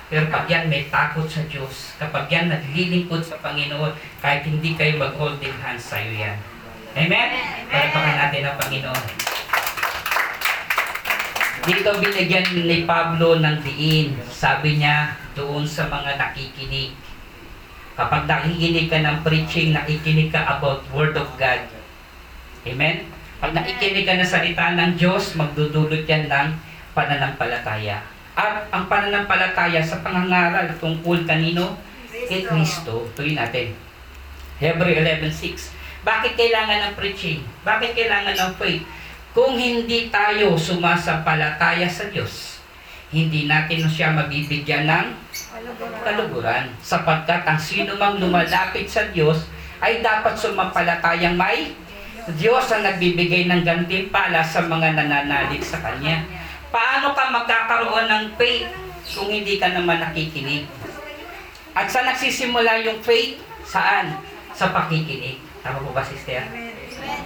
Pero 0.06 0.30
pag 0.30 0.46
yan 0.46 0.70
may 0.70 0.86
takot 0.86 1.26
sa 1.26 1.42
Diyos, 1.50 1.98
kapag 1.98 2.30
yan 2.30 2.46
naglilingkod 2.46 3.26
sa 3.26 3.42
Panginoon, 3.42 3.90
kahit 4.22 4.46
hindi 4.46 4.78
kayo 4.78 5.02
mag-holding 5.02 5.58
hands 5.58 5.90
sa'yo 5.90 6.14
yan. 6.14 6.38
Amen? 6.94 7.28
Palapakan 7.66 8.14
natin 8.14 8.46
ang 8.46 8.56
Panginoon. 8.56 9.04
Dito 11.66 11.90
binigyan 11.98 12.46
ni 12.54 12.86
Pablo 12.86 13.42
ng 13.42 13.58
diin. 13.66 14.14
Sabi 14.30 14.78
niya 14.78 15.18
doon 15.34 15.66
sa 15.66 15.90
mga 15.90 16.14
nakikinig. 16.14 16.94
Kapag 17.98 18.30
nakikinig 18.30 18.86
ka 18.86 19.02
ng 19.02 19.26
preaching, 19.26 19.74
nakikinig 19.74 20.30
ka 20.30 20.46
about 20.46 20.86
Word 20.94 21.18
of 21.18 21.26
God. 21.34 21.66
Amen? 22.62 23.10
Pag 23.42 23.58
nakikinig 23.58 24.06
ka 24.06 24.14
ng 24.14 24.22
salita 24.22 24.70
ng 24.78 24.94
Diyos, 24.94 25.34
magdudulot 25.34 26.06
yan 26.06 26.30
ng 26.30 26.48
pananampalataya. 26.94 28.15
At 28.36 28.68
ang 28.68 28.84
pananampalataya 28.84 29.80
sa 29.80 30.04
pangangaral 30.04 30.68
tungkol 30.76 31.24
kanino? 31.24 31.80
Kay 32.12 32.44
Kristo. 32.44 33.08
Tuloy 33.16 33.32
natin. 33.32 33.72
Hebrew 34.60 34.92
11.6 34.92 35.72
Bakit 36.04 36.32
kailangan 36.36 36.92
ng 36.92 36.94
preaching? 36.96 37.40
Bakit 37.64 37.96
kailangan 37.96 38.36
ng 38.36 38.52
faith? 38.60 38.84
Kung 39.36 39.56
hindi 39.56 40.08
tayo 40.08 40.56
sumasampalataya 40.56 41.84
sa 41.84 42.08
Diyos, 42.08 42.56
hindi 43.12 43.44
natin 43.44 43.84
siya 43.84 44.16
mabibigyan 44.16 44.88
ng 44.88 45.06
kaluguran. 46.00 46.72
Sapagkat 46.80 47.44
ang 47.44 47.60
sino 47.60 48.00
mang 48.00 48.16
lumalapit 48.16 48.88
sa 48.88 49.04
Diyos 49.12 49.44
ay 49.80 50.00
dapat 50.00 50.36
sumampalatayang 50.36 51.36
may 51.36 51.76
Diyos 52.34 52.66
ang 52.74 52.82
nagbibigay 52.82 53.46
ng 53.46 53.62
gantimpala 53.62 54.42
sa 54.42 54.66
mga 54.66 54.98
nananalig 54.98 55.62
sa 55.62 55.78
Kanya. 55.78 56.26
Paano 56.76 57.16
ka 57.16 57.32
magkakaroon 57.32 58.04
ng 58.04 58.24
faith 58.36 58.68
kung 59.16 59.32
hindi 59.32 59.56
ka 59.56 59.72
naman 59.72 59.96
nakikinig? 59.96 60.68
At 61.72 61.88
saan 61.88 62.12
nagsisimula 62.12 62.84
yung 62.84 63.00
faith? 63.00 63.40
Saan? 63.64 64.20
Sa 64.52 64.76
pakikinig. 64.76 65.40
Tama 65.64 65.80
po 65.80 65.96
ba, 65.96 66.04
sister? 66.04 66.44
Amen. 66.44 66.76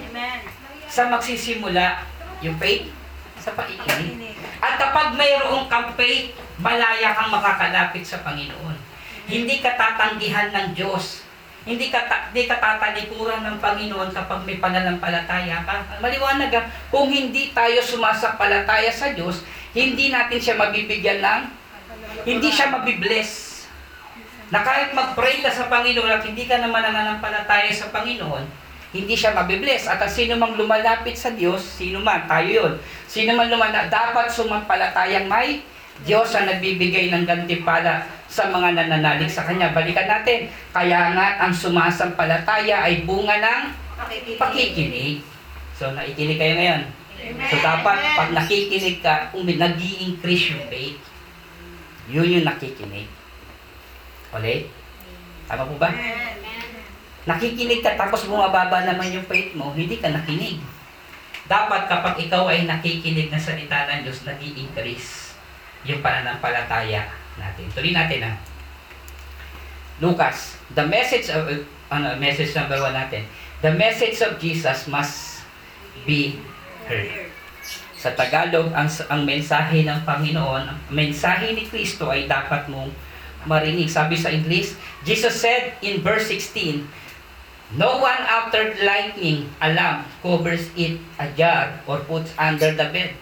Amen. 0.07 0.39
Sa 0.87 1.11
magsisimula 1.11 2.07
yung 2.47 2.55
faith? 2.63 2.95
Sa. 3.43 3.51
Pakikinig. 3.51 4.39
At 4.63 4.79
kapag 4.79 5.19
mayroong 5.19 5.67
kang 5.67 5.99
faith, 5.99 6.31
malaya 6.63 7.11
kang 7.19 7.35
makakalapit 7.35 8.07
sa 8.07 8.23
Panginoon. 8.23 8.79
Hindi 9.27 9.59
ka 9.59 9.75
tatanggihan 9.75 10.55
ng 10.55 10.79
Diyos. 10.79 11.27
Hindi 11.71 11.87
ka, 11.87 12.11
ta- 12.11 12.27
hindi 12.35 12.51
ka 12.51 12.59
tatalikuran 12.59 13.47
ng 13.47 13.57
Panginoon 13.63 14.11
kapag 14.11 14.43
may 14.43 14.59
pananampalataya 14.59 15.63
ka. 15.63 16.03
Maliwanag 16.03 16.51
ah, 16.59 16.67
kung 16.91 17.07
hindi 17.07 17.55
tayo 17.55 17.79
sumasampalataya 17.79 18.91
sa 18.91 19.15
Diyos, 19.15 19.47
hindi 19.71 20.11
natin 20.11 20.43
siya 20.43 20.59
mabibigyan 20.59 21.23
ng, 21.23 21.43
hindi 22.27 22.51
siya 22.51 22.75
mabibless. 22.75 23.63
Na 24.51 24.67
kahit 24.67 24.91
mag-pray 24.91 25.47
ka 25.47 25.51
sa 25.55 25.71
Panginoon 25.71 26.11
at 26.11 26.27
hindi 26.27 26.51
ka 26.51 26.59
naman 26.59 26.83
nananampalataya 26.83 27.71
sa 27.71 27.95
Panginoon, 27.95 28.43
hindi 28.91 29.15
siya 29.15 29.31
mabibless. 29.31 29.87
At 29.87 30.03
ang 30.03 30.11
sino 30.11 30.35
mang 30.35 30.59
lumalapit 30.59 31.15
sa 31.15 31.31
Diyos, 31.31 31.63
sino 31.63 32.03
man, 32.03 32.27
tayo 32.27 32.51
yun. 32.51 32.73
Sino 33.07 33.39
man 33.39 33.47
lumalapit, 33.47 33.95
dapat 33.95 34.27
sumampalatayang 34.27 35.31
may 35.31 35.63
Diyos 36.01 36.33
ang 36.33 36.49
nagbibigay 36.49 37.13
ng 37.13 37.29
gantimpala 37.29 38.09
sa 38.31 38.49
mga 38.49 38.73
nananalig 38.73 39.29
sa 39.29 39.45
Kanya. 39.45 39.75
Balikan 39.75 40.09
natin. 40.09 40.49
Kaya 40.73 41.13
nga, 41.13 41.27
ang 41.45 41.53
sumasampalataya 41.53 42.87
ay 42.87 43.05
bunga 43.05 43.37
ng 43.37 43.63
Pakikinig. 44.01 44.39
pakikinig. 44.41 45.17
So, 45.77 45.93
naikinig 45.93 46.41
kayo 46.41 46.57
ngayon. 46.57 46.83
Amen. 47.21 47.49
So, 47.53 47.61
dapat 47.61 47.99
pag 48.17 48.31
nakikinig 48.33 49.05
ka, 49.05 49.29
kung 49.29 49.45
nag 49.45 49.77
increase 49.77 50.57
yung 50.57 50.65
faith, 50.73 51.01
yun 52.09 52.33
yung 52.41 52.47
nakikinig. 52.49 53.09
Ulit? 54.33 54.73
Tama 55.45 55.69
po 55.69 55.77
ba? 55.77 55.93
Amen. 55.93 56.41
Nakikinig 57.29 57.85
ka 57.85 58.01
tapos 58.01 58.25
bumababa 58.25 58.89
naman 58.89 59.13
yung 59.13 59.27
faith 59.29 59.53
mo, 59.53 59.77
hindi 59.77 60.01
ka 60.01 60.09
nakinig. 60.09 60.57
Dapat 61.45 61.91
kapag 61.91 62.17
ikaw 62.17 62.49
ay 62.49 62.65
nakikinig 62.65 63.29
ng 63.29 63.43
salita 63.43 63.85
ng 63.91 64.09
Diyos, 64.09 64.25
nag 64.25 64.41
increase 64.41 65.30
yung 65.89 66.01
pananampalataya 66.05 67.09
natin. 67.41 67.65
Tuloy 67.73 67.93
natin 67.97 68.29
ha. 68.29 68.33
Lucas, 70.01 70.57
the 70.73 70.85
message 70.85 71.29
of, 71.29 71.45
ano, 71.93 72.17
message 72.17 72.53
number 72.57 72.81
one 72.81 72.97
natin. 72.97 73.25
The 73.61 73.73
message 73.77 74.21
of 74.25 74.41
Jesus 74.41 74.89
must 74.89 75.45
be 76.09 76.41
heard. 76.89 77.29
Sa 78.01 78.17
Tagalog, 78.17 78.73
ang, 78.73 78.89
ang 79.13 79.29
mensahe 79.29 79.85
ng 79.85 80.01
Panginoon, 80.09 80.63
ang 80.73 80.79
mensahe 80.89 81.53
ni 81.53 81.69
Kristo 81.69 82.09
ay 82.09 82.25
dapat 82.25 82.65
mong 82.73 82.89
marinig. 83.45 83.93
Sabi 83.93 84.17
sa 84.17 84.33
English, 84.33 84.73
Jesus 85.05 85.37
said 85.37 85.77
in 85.85 86.01
verse 86.01 86.33
16, 86.33 86.89
No 87.77 88.03
one 88.03 88.25
after 88.27 88.73
lightning 88.83 89.47
alarm 89.63 90.03
covers 90.25 90.73
it 90.75 90.99
a 91.21 91.29
jar 91.37 91.79
or 91.87 92.03
puts 92.09 92.33
under 92.35 92.73
the 92.75 92.89
bed 92.91 93.15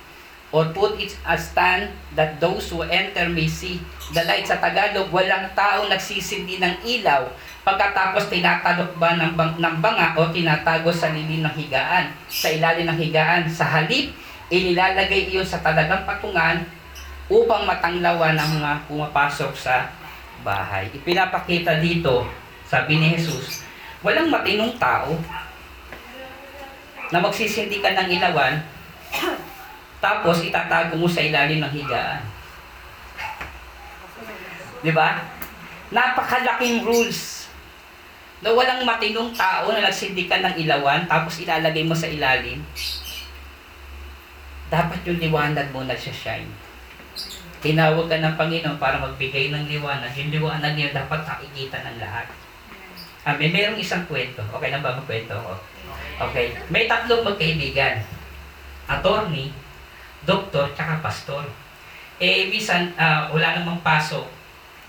or 0.48 0.72
put 0.72 0.96
it 0.96 1.12
a 1.28 1.36
stand 1.36 1.92
that 2.16 2.40
those 2.40 2.72
who 2.72 2.80
enter 2.88 3.28
may 3.28 3.48
see. 3.48 3.80
The 4.16 4.24
light 4.24 4.48
sa 4.48 4.56
Tagalog, 4.56 5.12
walang 5.12 5.52
tao 5.52 5.84
nagsisindi 5.84 6.56
ng 6.56 6.74
ilaw 6.88 7.28
pagkatapos 7.68 8.32
tinatalok 8.32 8.96
ba 8.96 9.12
ng, 9.20 9.36
bang, 9.36 9.52
ng 9.60 9.76
banga 9.84 10.16
o 10.16 10.32
tinatago 10.32 10.88
sa 10.88 11.12
lilim 11.12 11.44
ng 11.44 11.52
higaan, 11.52 12.08
sa 12.24 12.48
ilalim 12.48 12.88
ng 12.88 12.96
higaan. 12.96 13.44
Sa 13.44 13.68
halip, 13.68 14.16
inilalagay 14.48 15.28
iyon 15.28 15.44
sa 15.44 15.60
talagang 15.60 16.08
patungan 16.08 16.64
upang 17.28 17.68
matanglawan 17.68 18.32
ng 18.32 18.50
mga 18.56 18.72
pumapasok 18.88 19.52
sa 19.52 19.92
bahay. 20.40 20.88
Ipinapakita 20.96 21.76
dito, 21.76 22.24
sabi 22.64 22.96
ni 22.96 23.20
Jesus, 23.20 23.68
walang 24.00 24.32
matinong 24.32 24.72
tao 24.80 25.12
na 27.12 27.20
magsisindi 27.20 27.84
ka 27.84 27.92
ng 27.92 28.08
ilawan 28.16 28.64
tapos 29.98 30.42
itatago 30.46 30.94
mo 30.94 31.10
sa 31.10 31.22
ilalim 31.22 31.58
ng 31.58 31.72
higaan. 31.74 32.22
Di 34.78 34.94
ba? 34.94 35.26
Napakalaking 35.90 36.86
rules 36.86 37.50
na 38.38 38.54
walang 38.54 38.86
matinong 38.86 39.34
tao 39.34 39.74
na 39.74 39.82
nagsindikan 39.82 40.46
ng 40.46 40.54
ilawan 40.62 41.10
tapos 41.10 41.42
ilalagay 41.42 41.82
mo 41.82 41.98
sa 41.98 42.06
ilalim. 42.06 42.62
Dapat 44.70 45.00
yung 45.08 45.18
liwanag 45.18 45.74
mo 45.74 45.82
nagsashine. 45.82 46.46
Tinawag 47.58 48.06
ka 48.06 48.22
ng 48.22 48.38
Panginoon 48.38 48.78
para 48.78 49.02
magbigay 49.02 49.50
ng 49.50 49.66
liwanag. 49.66 50.14
Yung 50.14 50.30
liwanag 50.30 50.78
niya 50.78 50.94
dapat 50.94 51.26
nakikita 51.26 51.82
ng 51.82 51.98
lahat. 51.98 52.30
Ah, 53.26 53.34
may 53.34 53.50
merong 53.50 53.80
isang 53.82 54.06
kwento. 54.06 54.38
Okay 54.54 54.70
lang 54.70 54.78
ba 54.78 54.94
magkwento 54.94 55.34
ko? 55.34 55.58
Okay. 56.30 56.54
May 56.70 56.86
tatlong 56.86 57.26
magkaibigan. 57.26 57.98
Attorney, 58.86 59.50
doktor, 60.28 60.68
tsaka 60.76 61.00
pastor. 61.00 61.48
Eh, 62.20 62.52
minsan, 62.52 62.92
ah, 63.00 63.32
wala 63.32 63.56
namang 63.56 63.80
pasok. 63.80 64.28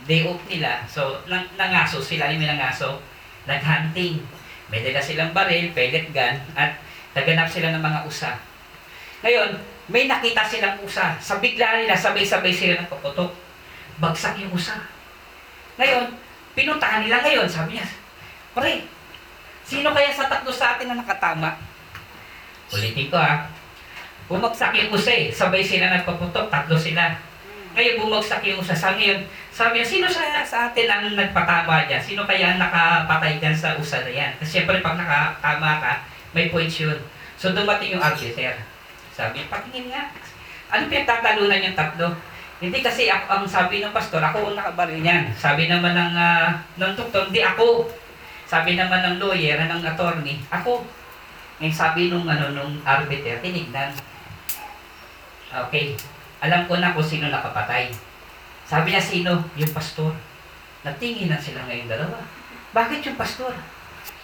Day 0.03 0.27
off 0.27 0.43
nila. 0.51 0.83
So, 0.83 1.23
nang, 1.31 1.47
nangaso 1.55 2.03
sila, 2.03 2.27
yung 2.27 2.43
nangaso. 2.43 2.99
Nag-hunting. 3.47 4.19
May 4.67 4.83
dala 4.83 4.99
silang 4.99 5.31
baril, 5.31 5.71
pellet 5.71 6.11
gun, 6.11 6.35
at 6.59 6.75
naganap 7.15 7.47
sila 7.47 7.71
ng 7.71 7.79
mga 7.79 7.99
usa. 8.03 8.35
Ngayon, 9.23 9.55
may 9.87 10.05
nakita 10.11 10.43
silang 10.43 10.77
usa. 10.83 11.15
Sa 11.23 11.39
bigla 11.39 11.79
nila, 11.79 11.95
sabay-sabay 11.95 12.51
sila 12.51 12.83
nagpuputok. 12.83 13.31
Bagsak 14.03 14.43
yung 14.43 14.53
usa. 14.53 14.77
Ngayon, 15.79 16.11
pinuntahan 16.53 17.07
nila 17.07 17.23
ngayon. 17.23 17.47
Sabi 17.47 17.79
niya, 17.79 17.87
Pre, 18.53 18.85
sino 19.63 19.95
kaya 19.95 20.11
sa 20.11 20.27
tatlo 20.27 20.51
sa 20.51 20.75
atin 20.75 20.91
na 20.91 20.99
nakatama? 20.99 21.55
Ulitin 22.69 23.09
ko 23.09 23.17
ha. 23.17 23.58
Bumagsak 24.29 24.77
yung 24.77 24.93
usa 24.93 25.09
eh. 25.09 25.33
Sabay 25.33 25.65
sila 25.65 25.89
nagpaputok. 25.89 26.53
Tatlo 26.53 26.77
sila. 26.77 27.17
Ngayon, 27.73 27.97
bumagsak 28.05 28.45
yung 28.45 28.61
usa. 28.61 28.77
Sa 28.77 28.93
ngayon, 28.93 29.25
sabi 29.49 29.81
niya, 29.81 29.87
sino 29.89 30.05
sa, 30.05 30.45
sa 30.45 30.57
atin 30.69 30.85
ang 30.85 31.17
nagpatama 31.17 31.89
dyan? 31.89 31.97
Sino 31.97 32.29
kaya 32.29 32.53
ang 32.53 32.61
nakapatay 32.61 33.41
dyan 33.41 33.57
sa 33.57 33.73
usa 33.73 34.05
na 34.05 34.13
yan? 34.13 34.31
Kasi 34.37 34.61
syempre, 34.61 34.85
pag 34.85 35.01
nakatama 35.01 35.81
ka, 35.81 35.93
may 36.37 36.53
points 36.53 36.77
yun. 36.77 36.97
So, 37.41 37.57
dumating 37.57 37.97
yung 37.97 38.05
arbiter. 38.05 38.61
Sabi, 39.17 39.49
patingin 39.49 39.89
nga. 39.89 40.13
Ano 40.69 40.85
pinagtatalunan 40.85 41.65
yung 41.65 41.73
tatlo? 41.73 42.13
Hindi 42.61 42.85
kasi 42.85 43.09
ako, 43.09 43.25
ang 43.33 43.45
sabi 43.49 43.81
ng 43.81 43.95
pastor, 43.95 44.21
ako 44.21 44.53
ang 44.53 44.57
nakabaril 44.61 45.01
niyan. 45.01 45.33
Sabi 45.33 45.65
naman 45.65 45.97
ng, 45.97 46.13
ah, 46.13 46.53
ng 46.77 46.93
doktor, 46.93 47.33
hindi 47.33 47.41
ako. 47.41 47.89
Sabi 48.45 48.77
naman 48.77 49.01
ng 49.01 49.15
lawyer, 49.17 49.57
ng 49.57 49.81
attorney, 49.81 50.37
ako. 50.53 50.85
Ngayon 51.57 51.73
sabi 51.73 52.11
nung, 52.11 52.27
ano, 52.29 52.53
nung 52.53 52.77
arbiter, 52.85 53.41
tinignan. 53.41 53.89
Okay. 55.49 55.97
Alam 56.45 56.69
ko 56.69 56.77
na 56.77 56.93
kung 56.93 57.03
sino 57.03 57.27
nakapatay. 57.27 57.89
Sabi 58.69 58.93
niya, 58.93 59.01
sino? 59.01 59.41
Yung 59.57 59.73
pastor. 59.73 60.13
Natingin 60.85 61.33
na 61.33 61.41
sila 61.41 61.65
ngayon 61.65 61.89
dalawa. 61.89 62.21
Bakit 62.71 63.01
yung 63.09 63.17
pastor? 63.17 63.57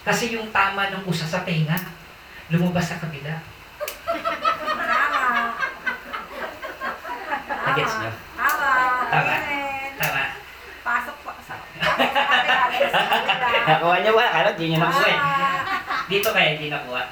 Kasi 0.06 0.38
yung 0.38 0.54
tama 0.54 0.86
ng 0.94 1.02
usa 1.10 1.26
sa 1.26 1.42
tenga, 1.42 1.74
lumabas 2.46 2.94
sa 2.94 3.02
kabila. 3.02 3.34
Tama. 4.86 5.50
Nagets 7.66 7.94
niyo? 7.98 8.10
Tama. 8.38 8.70
Tama. 9.10 9.34
Tama. 9.98 10.22
Pasok 10.86 11.16
po 11.26 11.30
sa. 11.42 11.58
Nakuha 13.66 13.96
niya 13.98 14.12
ba? 14.14 14.24
Akala, 14.30 14.50
di 14.54 14.64
niya 14.70 14.78
nakuha. 14.78 15.14
Dito 16.06 16.28
kaya 16.30 16.54
hindi 16.54 16.70
nakuha. 16.70 17.02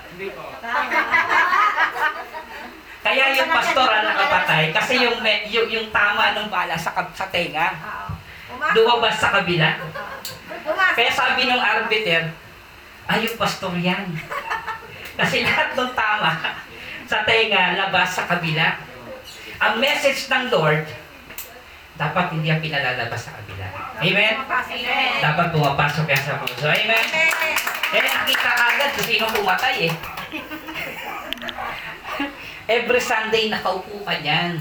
Tama. 0.62 1.63
Kaya 3.04 3.36
yung 3.36 3.52
pastor 3.52 3.84
ang 3.84 4.04
nakapatay 4.08 4.72
kasi 4.72 5.04
yung, 5.04 5.20
yung, 5.52 5.68
yung 5.68 5.86
tama 5.92 6.32
ng 6.32 6.48
bala 6.48 6.72
sa, 6.72 6.96
sa 7.12 7.28
tenga, 7.28 7.76
lumabas 8.72 9.20
sa 9.20 9.28
kabila. 9.36 9.76
Kaya 10.96 11.10
sabi 11.12 11.44
ng 11.44 11.60
arbiter, 11.60 12.32
ay 13.04 13.28
yung 13.28 13.36
pastor 13.36 13.76
yan. 13.76 14.08
Kasi 15.20 15.46
lahat 15.46 15.76
ng 15.76 15.92
tama 15.94 16.58
sa 17.04 17.22
tenga, 17.28 17.76
labas 17.76 18.16
sa 18.16 18.24
kabila. 18.26 18.80
Ang 19.60 19.78
message 19.78 20.26
ng 20.32 20.50
Lord, 20.50 20.88
dapat 21.94 22.34
hindi 22.34 22.50
yan 22.50 22.58
pinalalabas 22.58 23.30
sa 23.30 23.36
kabila. 23.38 23.68
Amen? 24.02 24.34
Amen. 24.42 25.12
Dapat 25.22 25.46
pumapasok 25.54 26.06
yan 26.10 26.22
sa 26.24 26.42
puso. 26.42 26.66
Amen? 26.66 26.90
Amen. 26.90 27.30
Eh, 27.94 28.02
nakita 28.02 28.50
agad 28.50 28.90
kung 28.98 29.06
sino 29.06 29.30
pumatay 29.30 29.86
eh. 29.86 29.92
Every 32.64 32.96
Sunday 33.00 33.52
nakaupo 33.52 34.00
ka 34.08 34.24
dyan. 34.24 34.56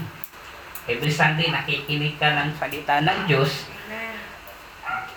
Every 0.84 1.08
Sunday 1.08 1.48
nakikinig 1.48 2.20
ka 2.20 2.36
ng 2.36 2.52
salita 2.52 3.00
ng 3.00 3.24
Diyos. 3.24 3.64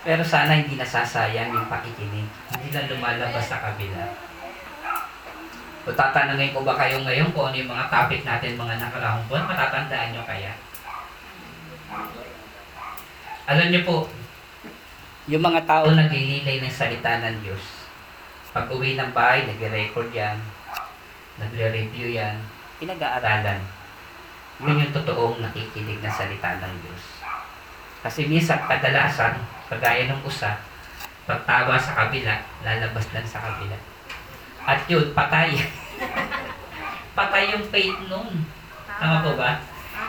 Pero 0.07 0.23
sana 0.23 0.55
hindi 0.55 0.79
nasasayang 0.79 1.51
yung 1.51 1.67
pakikinig. 1.67 2.23
Hindi 2.55 2.67
lang 2.71 2.87
lumalabas 2.87 3.43
sa 3.43 3.59
kabila. 3.59 4.07
O 5.83 5.91
tatanungin 5.91 6.55
ko 6.55 6.63
ba 6.63 6.79
kayo 6.79 7.03
ngayon 7.03 7.35
kung 7.35 7.51
ano 7.51 7.59
yung 7.59 7.71
mga 7.71 7.91
topic 7.91 8.23
natin 8.23 8.55
mga 8.55 8.79
nakaraang 8.79 9.23
buwan? 9.27 9.51
Matatandaan 9.51 10.15
nyo 10.15 10.23
kaya? 10.23 10.55
Alam 13.51 13.67
nyo 13.67 13.81
po, 13.83 13.97
yung 15.27 15.43
mga 15.43 15.67
tao 15.67 15.91
naglililay 15.91 16.63
ng 16.63 16.71
salita 16.71 17.19
ng 17.19 17.43
Diyos, 17.43 17.63
pag 18.55 18.71
uwi 18.71 18.95
ng 18.95 19.11
bahay, 19.11 19.43
nagre-record 19.43 20.11
yan, 20.15 20.39
nagre-review 21.39 22.15
yan, 22.15 22.35
pinag-aaralan. 22.77 23.59
Yun 24.61 24.81
yung 24.81 24.93
totoong 24.93 25.37
nakikinig 25.41 26.01
ng 26.01 26.13
salita 26.13 26.57
ng 26.57 26.75
Diyos. 26.81 27.03
Kasi 28.01 28.25
minsan, 28.29 28.61
kadalasan, 28.65 29.37
kagaya 29.69 30.09
ng 30.09 30.21
usa, 30.25 30.57
pagtawa 31.29 31.77
sa 31.77 31.93
kabila, 32.05 32.33
lalabas 32.65 33.05
lang 33.13 33.27
sa 33.27 33.41
kabila. 33.41 33.77
At 34.65 34.81
yun, 34.89 35.13
patay. 35.13 35.57
patay 37.17 37.43
yung 37.53 37.65
faith 37.69 37.97
nun. 38.09 38.45
Tama 38.97 39.21
po 39.21 39.37
ba? 39.37 39.61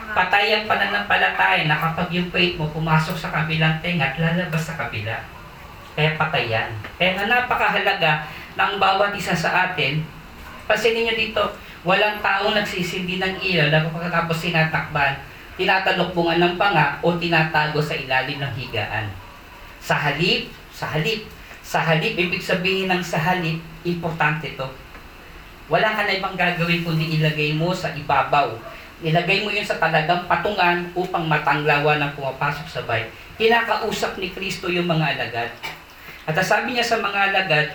Patay 0.09 0.53
ang 0.53 0.65
pananampalataya 0.65 1.69
na 1.69 1.77
kapag 1.77 2.09
yung 2.13 2.29
faith 2.33 2.57
mo 2.57 2.65
pumasok 2.69 3.17
sa 3.17 3.29
kabilang 3.29 3.77
tenga 3.81 4.13
at 4.13 4.17
lalabas 4.17 4.63
sa 4.65 4.77
kabila. 4.77 5.13
Kaya 5.93 6.17
patay 6.17 6.49
yan. 6.49 6.69
Kaya 6.97 7.17
nga 7.17 7.25
napakahalaga 7.29 8.25
ng 8.57 8.73
bawat 8.81 9.13
isa 9.13 9.37
sa 9.37 9.69
atin. 9.69 10.01
Pansinin 10.65 11.09
nyo 11.09 11.15
dito, 11.17 11.43
walang 11.87 12.19
taong 12.19 12.55
nagsisindi 12.55 13.23
ng 13.23 13.39
ilaw 13.39 13.67
na 13.71 13.87
pagkatapos 13.87 14.35
sinatakban, 14.35 15.15
tinatalokbungan 15.55 16.39
ng 16.39 16.53
panga 16.59 16.99
o 16.99 17.15
tinatago 17.15 17.79
sa 17.79 17.95
ilalim 17.95 18.39
ng 18.39 18.53
higaan. 18.55 19.07
Sa 19.79 19.95
halip, 19.95 20.51
sa 20.75 20.91
halip, 20.91 21.27
sa 21.63 21.79
halip, 21.83 22.15
ibig 22.15 22.43
sabihin 22.43 22.91
ng 22.91 23.03
sa 23.03 23.19
halip, 23.19 23.59
importante 23.87 24.55
to. 24.59 24.67
Wala 25.69 25.93
ka 25.93 26.03
na 26.03 26.17
ibang 26.17 26.33
gagawin 26.33 26.81
kundi 26.81 27.19
ilagay 27.19 27.53
mo 27.53 27.69
sa 27.71 27.93
ibabaw. 27.93 28.57
Ilagay 28.99 29.45
mo 29.45 29.53
yun 29.53 29.63
sa 29.63 29.79
talagang 29.79 30.27
patungan 30.27 30.91
upang 30.97 31.29
matanglawan 31.29 32.01
ng 32.03 32.11
pumapasok 32.17 32.67
sa 32.67 32.81
bay. 32.83 33.07
Kinakausap 33.39 34.19
ni 34.19 34.33
Kristo 34.35 34.67
yung 34.67 34.89
mga 34.89 35.15
alagad. 35.15 35.51
At 36.27 36.35
ang 36.35 36.43
sabi 36.43 36.75
niya 36.75 36.83
sa 36.83 36.99
mga 36.99 37.31
alagad, 37.31 37.67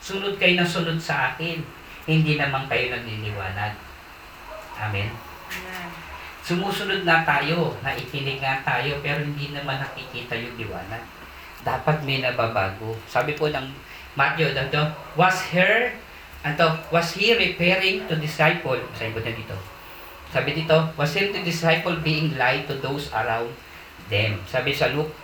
sunod 0.00 0.40
kayo 0.40 0.56
ng 0.56 0.70
sunod 0.70 0.96
sa 0.96 1.34
akin. 1.34 1.60
Hindi 2.10 2.34
naman 2.34 2.66
kayo 2.66 2.90
nagliliwanag. 2.90 3.78
Amen. 4.82 5.14
Amen. 5.14 5.90
Sumusunod 6.42 7.06
na 7.06 7.22
tayo, 7.22 7.78
naikinig 7.86 8.42
nga 8.42 8.58
tayo, 8.66 8.98
pero 8.98 9.22
hindi 9.22 9.54
naman 9.54 9.78
nakikita 9.78 10.34
yung 10.34 10.58
liwanag. 10.58 10.98
Dapat 11.62 12.02
may 12.02 12.18
nababago. 12.18 12.98
Sabi 13.06 13.38
po 13.38 13.46
ng 13.46 13.70
Matthew, 14.18 14.50
dito, 14.50 14.82
was 15.14 15.38
her, 15.54 15.94
anto, 16.42 16.66
was 16.90 17.14
he 17.14 17.30
repairing 17.38 18.10
to 18.10 18.18
disciple, 18.18 18.82
sabi 18.98 19.14
po 19.14 19.22
na 19.22 19.30
dito. 19.30 19.54
Sabi 20.34 20.58
dito, 20.58 20.90
was 20.98 21.14
he 21.14 21.30
to 21.30 21.38
disciple 21.46 21.94
being 22.02 22.34
light 22.34 22.66
to 22.66 22.74
those 22.82 23.06
around 23.14 23.54
them. 24.10 24.42
Sabi 24.50 24.74
sa 24.74 24.90
Luke, 24.90 25.14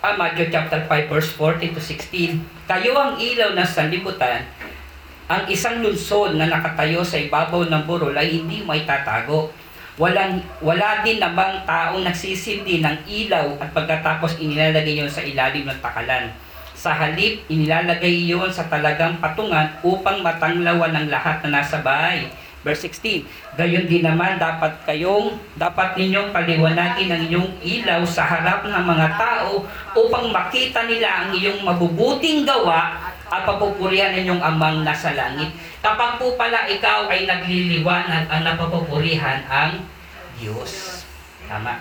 ah, 0.00 0.16
Matthew 0.16 0.48
chapter 0.48 0.80
5 0.88 1.12
verse 1.12 1.30
14 1.36 1.76
to 1.76 1.82
16, 1.84 2.40
kayo 2.64 2.96
ang 2.96 3.20
ilaw 3.20 3.52
ng 3.52 3.68
sanlibutan, 3.68 4.48
ang 5.30 5.46
isang 5.46 5.78
lungsod 5.78 6.34
na 6.34 6.50
nakatayo 6.50 7.06
sa 7.06 7.14
ibabaw 7.14 7.62
ng 7.70 7.86
burol 7.86 8.18
ay 8.18 8.42
hindi 8.42 8.66
may 8.66 8.82
tatago. 8.82 9.54
Walang, 9.94 10.42
wala 10.58 11.06
din 11.06 11.22
namang 11.22 11.62
taong 11.62 12.02
nagsisindi 12.02 12.82
ng 12.82 13.06
ilaw 13.06 13.54
at 13.62 13.70
pagkatapos 13.70 14.42
inilalagay 14.42 14.98
yon 14.98 15.06
sa 15.06 15.22
ilalim 15.22 15.70
ng 15.70 15.78
takalan. 15.78 16.34
Sa 16.74 16.90
halip, 16.90 17.46
inilalagay 17.46 18.26
yon 18.26 18.50
sa 18.50 18.66
talagang 18.66 19.22
patungan 19.22 19.70
upang 19.86 20.18
matanglawan 20.18 20.90
ng 20.98 21.06
lahat 21.06 21.38
na 21.46 21.62
nasa 21.62 21.78
bahay. 21.78 22.26
Verse 22.60 22.84
16, 22.92 23.24
Gayon 23.56 23.88
din 23.88 24.04
naman 24.04 24.36
dapat 24.36 24.84
kayong, 24.84 25.40
dapat 25.56 25.96
ninyong 25.96 26.28
paliwanagin 26.28 27.08
ang 27.08 27.22
inyong 27.24 27.50
ilaw 27.64 28.04
sa 28.04 28.28
harap 28.28 28.68
ng 28.68 28.84
mga 28.84 29.08
tao 29.16 29.64
upang 29.96 30.28
makita 30.28 30.84
nila 30.84 31.24
ang 31.24 31.28
iyong 31.32 31.64
mabubuting 31.64 32.44
gawa 32.44 33.00
at 33.32 33.48
papupurihan 33.48 34.12
ninyong 34.12 34.44
amang 34.44 34.84
nasa 34.84 35.16
langit. 35.16 35.48
Kapag 35.80 36.20
po 36.20 36.36
pala 36.36 36.68
ikaw 36.68 37.08
ay 37.08 37.24
nagliliwanag, 37.24 38.28
ang 38.28 38.42
napapupurihan 38.44 39.40
ang 39.48 39.80
Diyos. 40.36 41.00
Tama. 41.48 41.80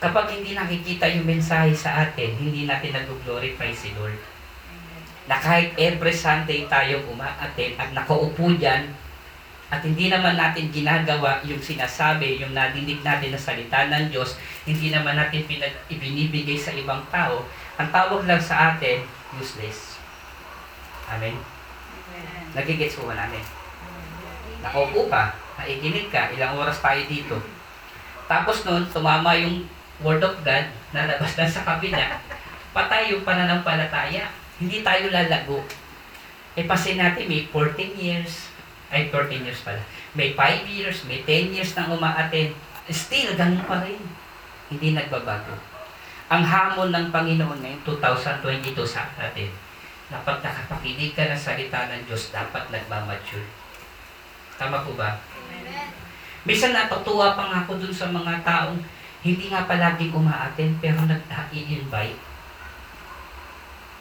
Kapag 0.00 0.32
hindi 0.34 0.56
nakikita 0.56 1.06
yung 1.12 1.28
mensahe 1.28 1.76
sa 1.76 2.08
atin, 2.08 2.34
hindi 2.40 2.66
natin 2.66 2.96
nag-glorify 2.96 3.70
si 3.70 3.94
Lord. 3.94 4.39
Na 5.30 5.38
kahit 5.38 5.78
every 5.78 6.10
Sunday 6.10 6.66
tayo 6.66 6.98
umaaten 7.06 7.78
at 7.78 7.94
nakaupo 7.94 8.50
dyan, 8.58 8.90
at 9.70 9.86
hindi 9.86 10.10
naman 10.10 10.34
natin 10.34 10.74
ginagawa 10.74 11.38
yung 11.46 11.62
sinasabi, 11.62 12.42
yung 12.42 12.50
nadinig 12.50 13.06
natin 13.06 13.30
na 13.30 13.38
salita 13.38 13.86
ng 13.86 14.10
Diyos, 14.10 14.34
hindi 14.66 14.90
naman 14.90 15.14
natin 15.14 15.46
pinag 15.46 15.70
ibinibigay 15.86 16.58
sa 16.58 16.74
ibang 16.74 17.06
tao, 17.14 17.46
ang 17.78 17.86
tawag 17.94 18.26
lang 18.26 18.42
sa 18.42 18.74
atin, 18.74 19.06
useless. 19.38 19.94
Amen? 21.06 21.38
Nagigets 22.50 22.98
po 22.98 23.06
ba 23.06 23.14
namin? 23.14 23.46
Nakaupo 24.58 25.06
ka, 25.06 25.38
naikinig 25.54 26.10
ka, 26.10 26.34
ilang 26.34 26.58
oras 26.58 26.82
tayo 26.82 27.06
dito. 27.06 27.38
Tapos 28.26 28.66
nun, 28.66 28.82
tumama 28.90 29.38
yung 29.38 29.70
Word 30.02 30.26
of 30.26 30.34
God, 30.42 30.66
nalabas 30.90 31.38
na 31.38 31.46
sa 31.46 31.62
kabila, 31.62 32.18
patay 32.74 33.14
yung 33.14 33.22
pananampalataya. 33.22 34.39
Hindi 34.60 34.84
tayo 34.84 35.08
lalago. 35.08 35.64
E 36.52 36.68
pasin 36.68 37.00
natin, 37.00 37.24
may 37.24 37.48
14 37.48 37.96
years, 37.96 38.52
ay 38.92 39.08
14 39.08 39.40
years 39.40 39.64
pala. 39.64 39.80
May 40.12 40.36
5 40.36 40.68
years, 40.68 41.08
may 41.08 41.24
10 41.24 41.56
years 41.56 41.72
nang 41.72 41.96
umaaten. 41.96 42.52
Still, 42.92 43.32
ganun 43.40 43.64
pa 43.64 43.80
rin. 43.80 44.02
Hindi 44.68 44.92
nagbabago. 44.92 45.56
Ang 46.30 46.44
hamon 46.44 46.92
ng 46.92 47.06
Panginoon 47.08 47.58
ngayon, 47.64 47.82
2022 47.88 48.84
sa 48.84 49.08
atin, 49.18 49.50
na 50.12 50.20
pag 50.22 50.44
nakapakinig 50.44 51.16
ka 51.16 51.26
ng 51.26 51.38
salita 51.38 51.90
ng 51.90 52.02
Diyos, 52.04 52.28
dapat 52.28 52.68
nagmamature. 52.68 53.46
Tama 54.60 54.84
po 54.84 54.92
ba? 54.94 55.16
Minsan 56.44 56.76
natutuwa 56.76 57.32
pa 57.32 57.48
nga 57.48 57.58
ako 57.64 57.80
dun 57.80 57.94
sa 57.94 58.12
mga 58.12 58.44
taong 58.44 58.76
hindi 59.24 59.48
nga 59.48 59.64
palaging 59.64 60.12
umaaten 60.12 60.76
pero 60.80 61.00
nag-i-invite. 61.04 62.29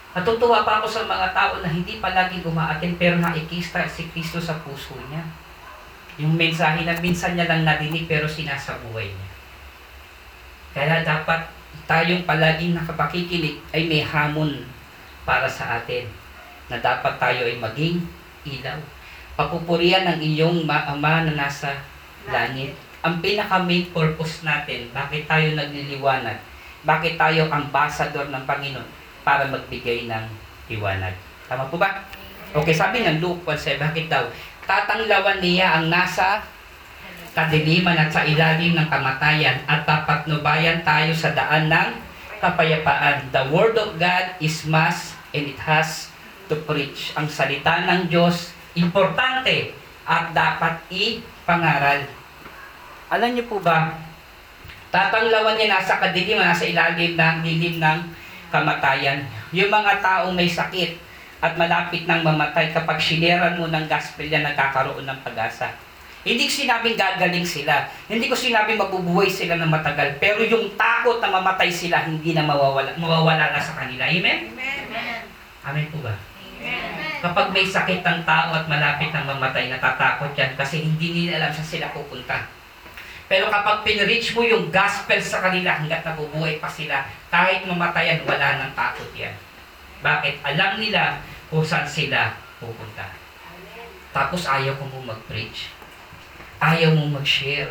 Natutuwa 0.10 0.65
pa 0.65 0.82
ako 0.82 0.89
sa 0.89 1.06
mga 1.06 1.38
tao 1.38 1.62
na 1.62 1.69
hindi 1.69 2.02
palaging 2.02 2.41
umaaten 2.41 2.98
pero 2.98 3.22
nakikista 3.22 3.86
si 3.86 4.10
Kristo 4.10 4.41
sa 4.41 4.58
puso 4.65 4.98
niya. 5.06 5.22
Yung 6.17 6.34
mensahe 6.34 6.82
na 6.82 6.98
minsan 6.98 7.38
niya 7.38 7.45
lang 7.45 7.62
narinig 7.62 8.10
pero 8.10 8.26
sinasabuhay 8.26 9.06
niya. 9.06 9.30
Kaya 10.74 11.06
dapat 11.06 11.45
tayong 11.86 12.26
palaging 12.26 12.74
nakapakikinig 12.74 13.62
ay 13.69 13.86
may 13.86 14.02
hamon 14.02 14.65
para 15.30 15.45
sa 15.45 15.78
atin 15.78 16.10
na 16.74 16.82
dapat 16.82 17.22
tayo 17.22 17.45
ay 17.45 17.62
maging 17.62 18.02
ilaw. 18.50 18.82
Papupurian 19.38 20.10
ng 20.10 20.19
iyong 20.26 20.65
ma- 20.65 20.89
ama 20.89 21.22
na 21.30 21.38
nasa 21.38 21.86
langit. 22.26 22.74
Ang 23.06 23.22
pinaka 23.22 23.62
main 23.62 23.86
purpose 23.93 24.41
natin, 24.41 24.89
bakit 24.89 25.30
tayo 25.30 25.54
nagliliwanag, 25.54 26.41
bakit 26.82 27.15
tayo 27.15 27.45
ambassador 27.48 28.28
ng 28.34 28.43
Panginoon 28.50 28.98
para 29.29 29.45
magbigay 29.45 30.09
ng 30.09 30.25
liwanag. 30.73 31.13
Tama 31.45 31.69
po 31.69 31.77
ba? 31.77 32.01
Okay, 32.49 32.73
sabi 32.73 33.05
ng 33.05 33.21
Luke 33.21 33.45
1.7, 33.45 33.77
bakit 33.77 34.09
daw? 34.09 34.25
Tatanglawan 34.65 35.37
niya 35.37 35.77
ang 35.77 35.93
nasa 35.93 36.41
kadiliman 37.37 37.93
at 37.93 38.09
sa 38.09 38.25
ilalim 38.25 38.73
ng 38.73 38.89
kamatayan 38.89 39.61
at 39.69 39.85
papatnubayan 39.85 40.81
tayo 40.81 41.13
sa 41.13 41.29
daan 41.37 41.69
ng 41.69 41.89
kapayapaan. 42.41 43.29
The 43.29 43.53
Word 43.53 43.77
of 43.77 44.01
God 44.01 44.33
is 44.41 44.65
mass 44.65 45.13
and 45.29 45.45
it 45.45 45.61
has 45.61 46.09
to 46.49 46.57
preach. 46.65 47.13
Ang 47.13 47.29
salita 47.29 47.85
ng 47.85 48.09
Diyos, 48.09 48.49
importante 48.73 49.77
at 50.09 50.33
dapat 50.33 50.81
ipangaral. 50.89 52.01
Alam 53.13 53.37
niyo 53.37 53.45
po 53.45 53.61
ba, 53.61 53.93
tatanglawan 54.89 55.53
niya 55.53 55.77
nasa 55.77 56.01
kadiliman, 56.01 56.49
nasa 56.49 56.65
ilalim 56.65 57.13
ng 57.13 57.35
dilim 57.45 57.77
ng 57.77 57.99
kamatayan. 58.49 59.25
Yung 59.55 59.71
mga 59.71 60.03
taong 60.03 60.35
may 60.35 60.49
sakit 60.49 60.97
at 61.39 61.55
malapit 61.55 62.03
nang 62.03 62.21
mamatay, 62.21 62.75
kapag 62.75 62.99
sineran 62.99 63.55
mo 63.55 63.71
ng 63.71 63.85
gospel 63.88 64.27
yan, 64.27 64.43
nagkakaroon 64.43 65.07
ng 65.07 65.19
pag-asa. 65.23 65.71
Hindi 66.19 66.51
ko 66.51 66.51
sinabing 66.51 66.99
gagaling 66.99 67.47
sila. 67.47 67.88
Hindi 68.12 68.27
ko 68.27 68.35
sinabing 68.35 68.75
mabubuhay 68.75 69.31
sila 69.31 69.55
ng 69.55 69.71
matagal. 69.71 70.19
Pero 70.19 70.43
yung 70.43 70.75
takot 70.75 71.23
na 71.23 71.31
mamatay 71.31 71.71
sila, 71.71 72.03
hindi 72.03 72.35
na 72.35 72.43
mawawala, 72.43 72.91
mawawala 72.99 73.55
na 73.55 73.62
sa 73.63 73.79
kanila. 73.79 74.03
Amen? 74.03 74.51
Amen. 74.51 75.21
Amen 75.63 75.85
po 75.88 76.03
ba? 76.03 76.12
Amen. 76.19 77.23
Kapag 77.23 77.55
may 77.55 77.63
sakit 77.63 78.03
ang 78.03 78.27
tao 78.27 78.51
at 78.51 78.67
malapit 78.67 79.15
nang 79.15 79.31
mamatay, 79.31 79.71
natatakot 79.71 80.35
yan 80.35 80.59
kasi 80.59 80.83
hindi 80.83 81.07
nila 81.15 81.39
alam 81.39 81.51
saan 81.55 81.67
sila 81.67 81.88
pupunta. 81.95 82.59
Pero 83.29 83.45
kapag 83.53 83.85
pinreach 83.85 84.33
mo 84.33 84.41
yung 84.41 84.73
gospel 84.73 85.21
sa 85.21 85.45
kanila 85.45 85.77
hanggat 85.77 86.01
nabubuhay 86.01 86.57
pa 86.57 86.65
sila, 86.65 87.05
kahit 87.29 87.61
mamatayan, 87.61 88.25
wala 88.25 88.57
nang 88.57 88.73
takot 88.73 89.05
yan. 89.13 89.37
Bakit? 90.01 90.41
Alam 90.41 90.81
nila 90.81 91.21
kung 91.45 91.61
saan 91.61 91.85
sila 91.85 92.33
pupunta. 92.57 93.05
Tapos 94.09 94.49
ayaw 94.49 94.73
ko 94.81 94.89
mo 94.89 95.13
mag-preach. 95.13 95.69
Ayaw 96.57 96.97
mong 96.97 97.21
mag-share. 97.21 97.69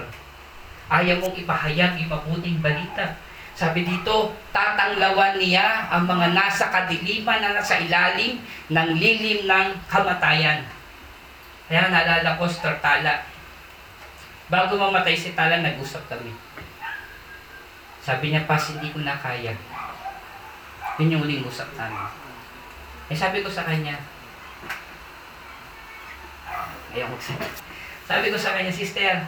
Ayaw 0.87 1.19
mong 1.19 1.35
ipahayag 1.35 1.99
yung 1.99 2.15
mabuting 2.15 2.63
balita. 2.63 3.19
Sabi 3.59 3.83
dito, 3.83 4.31
tatanglawan 4.55 5.43
niya 5.43 5.91
ang 5.91 6.07
mga 6.07 6.31
nasa 6.31 6.71
kadiliman 6.71 7.43
na 7.43 7.59
nasa 7.59 7.83
ilalim 7.83 8.39
ng 8.71 8.89
lilim 8.95 9.51
ng 9.51 9.69
kamatayan. 9.91 10.63
Kaya 11.67 11.91
naalala 11.91 12.39
ko, 12.39 12.47
Sir 12.47 12.79
Tala, 12.79 13.27
bago 14.49 14.81
mamatay 14.81 15.17
si 15.17 15.37
Tala, 15.37 15.61
nag-usap 15.61 16.09
kami. 16.09 16.33
Sabi 18.01 18.33
niya, 18.33 18.49
Pas, 18.49 18.65
hindi 18.73 18.89
ko 18.89 19.05
na 19.05 19.21
kaya. 19.21 19.53
Yun 20.97 21.13
yung 21.15 21.25
uling 21.29 21.45
usap 21.45 21.69
namin. 21.77 22.09
Eh 23.09 23.17
sabi 23.17 23.45
ko 23.45 23.49
sa 23.49 23.65
kanya, 23.65 23.97
ayaw 26.93 27.09
magsabi. 27.09 27.47
Sabi 28.09 28.33
ko 28.33 28.41
sa 28.41 28.57
kanya, 28.57 28.73
sister, 28.73 29.21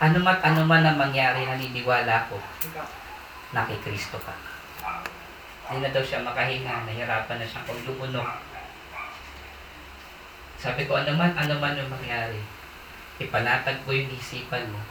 ano 0.00 0.16
mat 0.24 0.40
ano 0.40 0.64
man 0.64 0.80
ang 0.80 0.96
mangyari, 0.96 1.44
naniniwala 1.44 2.32
ko 2.32 2.40
na 3.52 3.68
kay 3.68 3.76
Kristo 3.84 4.16
ka. 4.24 4.32
Hindi 5.68 5.84
na 5.84 5.92
daw 5.92 6.00
siya 6.00 6.24
makahinga, 6.24 6.88
nahirapan 6.88 7.36
na 7.36 7.44
siyang 7.44 7.68
pag 7.68 7.84
lumunok. 7.84 8.28
Sabi 10.56 10.88
ko, 10.88 10.96
ano 10.96 11.12
man, 11.12 11.36
ano 11.36 11.60
man 11.60 11.76
yung 11.76 11.92
mangyari, 11.92 12.40
ipanatag 13.22 13.78
ko 13.86 13.94
yung 13.94 14.10
isipan 14.10 14.66
mo 14.74 14.82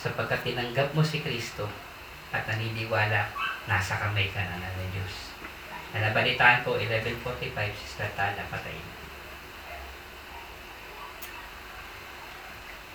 sapagkat 0.00 0.40
tinanggap 0.40 0.96
mo 0.96 1.04
si 1.04 1.20
Kristo 1.20 1.68
at 2.32 2.48
naniniwala, 2.48 3.28
nasa 3.68 4.00
kamay 4.00 4.32
ka 4.32 4.40
na 4.40 4.56
ng 4.56 4.90
Diyos. 4.96 5.36
Na 5.92 6.08
nabalitaan 6.08 6.64
ko, 6.64 6.80
11.45, 6.80 7.52
Sister 7.76 8.08
Tala, 8.16 8.40
patay 8.48 8.72
na. 8.72 8.94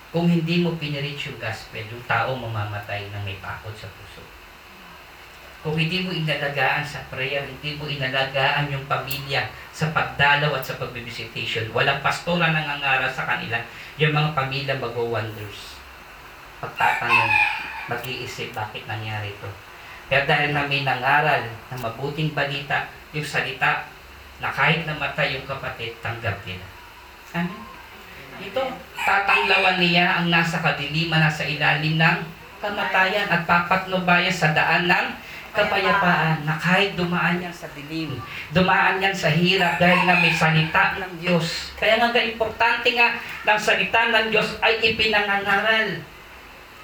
Kung 0.09 0.31
hindi 0.31 0.63
mo 0.63 0.73
pinirich 0.79 1.29
yung 1.29 1.37
gospel, 1.37 1.85
yung 1.85 2.01
tao 2.09 2.33
mamamatay 2.33 3.11
na 3.13 3.21
may 3.21 3.37
takot 3.37 3.75
sa 3.77 3.85
puso. 3.93 4.24
Kung 5.65 5.81
hindi 5.81 6.05
mo 6.05 6.13
inalagaan 6.13 6.85
sa 6.85 7.01
prayer, 7.09 7.41
hindi 7.41 7.73
mo 7.73 7.89
inalagaan 7.89 8.69
yung 8.69 8.85
pamilya 8.85 9.49
sa 9.73 9.89
pagdalaw 9.89 10.53
at 10.53 10.61
sa 10.61 10.77
pagbibisitation, 10.77 11.73
walang 11.73 12.05
pastora 12.05 12.53
nangangaral 12.53 13.09
sa 13.09 13.25
kanila, 13.25 13.57
yung 13.97 14.13
mga 14.13 14.37
pamilya 14.37 14.77
mag-wonders. 14.77 15.81
Pagtatanong, 16.61 17.33
mag-iisip 17.89 18.53
bakit 18.53 18.85
nangyari 18.85 19.33
ito. 19.33 19.49
Kaya 20.05 20.29
dahil 20.29 20.53
na 20.53 20.69
may 20.69 20.85
nangaral 20.85 21.49
ng 21.73 21.81
mabuting 21.81 22.37
balita, 22.37 22.85
yung 23.09 23.25
salita 23.25 23.89
na 24.37 24.53
kahit 24.53 24.85
namatay 24.85 25.33
yung 25.33 25.49
kapatid, 25.49 25.97
tanggap 25.97 26.45
nila. 26.45 26.65
Amen. 27.33 27.65
Ito, 28.37 28.69
tatanglawan 29.01 29.81
niya 29.81 30.21
ang 30.21 30.29
nasa 30.29 30.61
kadiliman, 30.61 31.25
nasa 31.25 31.41
ilalim 31.41 31.97
ng 31.97 32.17
kamatayan 32.61 33.33
at 33.33 33.49
papatnubayan 33.49 34.29
sa 34.29 34.53
daan 34.53 34.85
ng 34.85 35.24
kapayapaan 35.55 36.43
na 36.43 36.59
kahit 36.59 36.99
dumaan 36.99 37.39
yan 37.39 37.55
sa 37.55 37.71
dilim, 37.71 38.19
dumaan 38.51 38.99
yan 38.99 39.15
sa 39.15 39.31
hirap 39.31 39.79
dahil 39.79 40.03
na 40.03 40.19
may 40.19 40.35
salita 40.35 40.99
ng 40.99 41.13
Diyos. 41.23 41.71
Kaya 41.79 41.95
nga 41.97 42.11
importante 42.19 42.91
nga 42.91 43.15
ng 43.47 43.59
salita 43.59 44.11
ng 44.11 44.27
Diyos 44.35 44.59
ay 44.59 44.83
ipinangangaral 44.83 46.03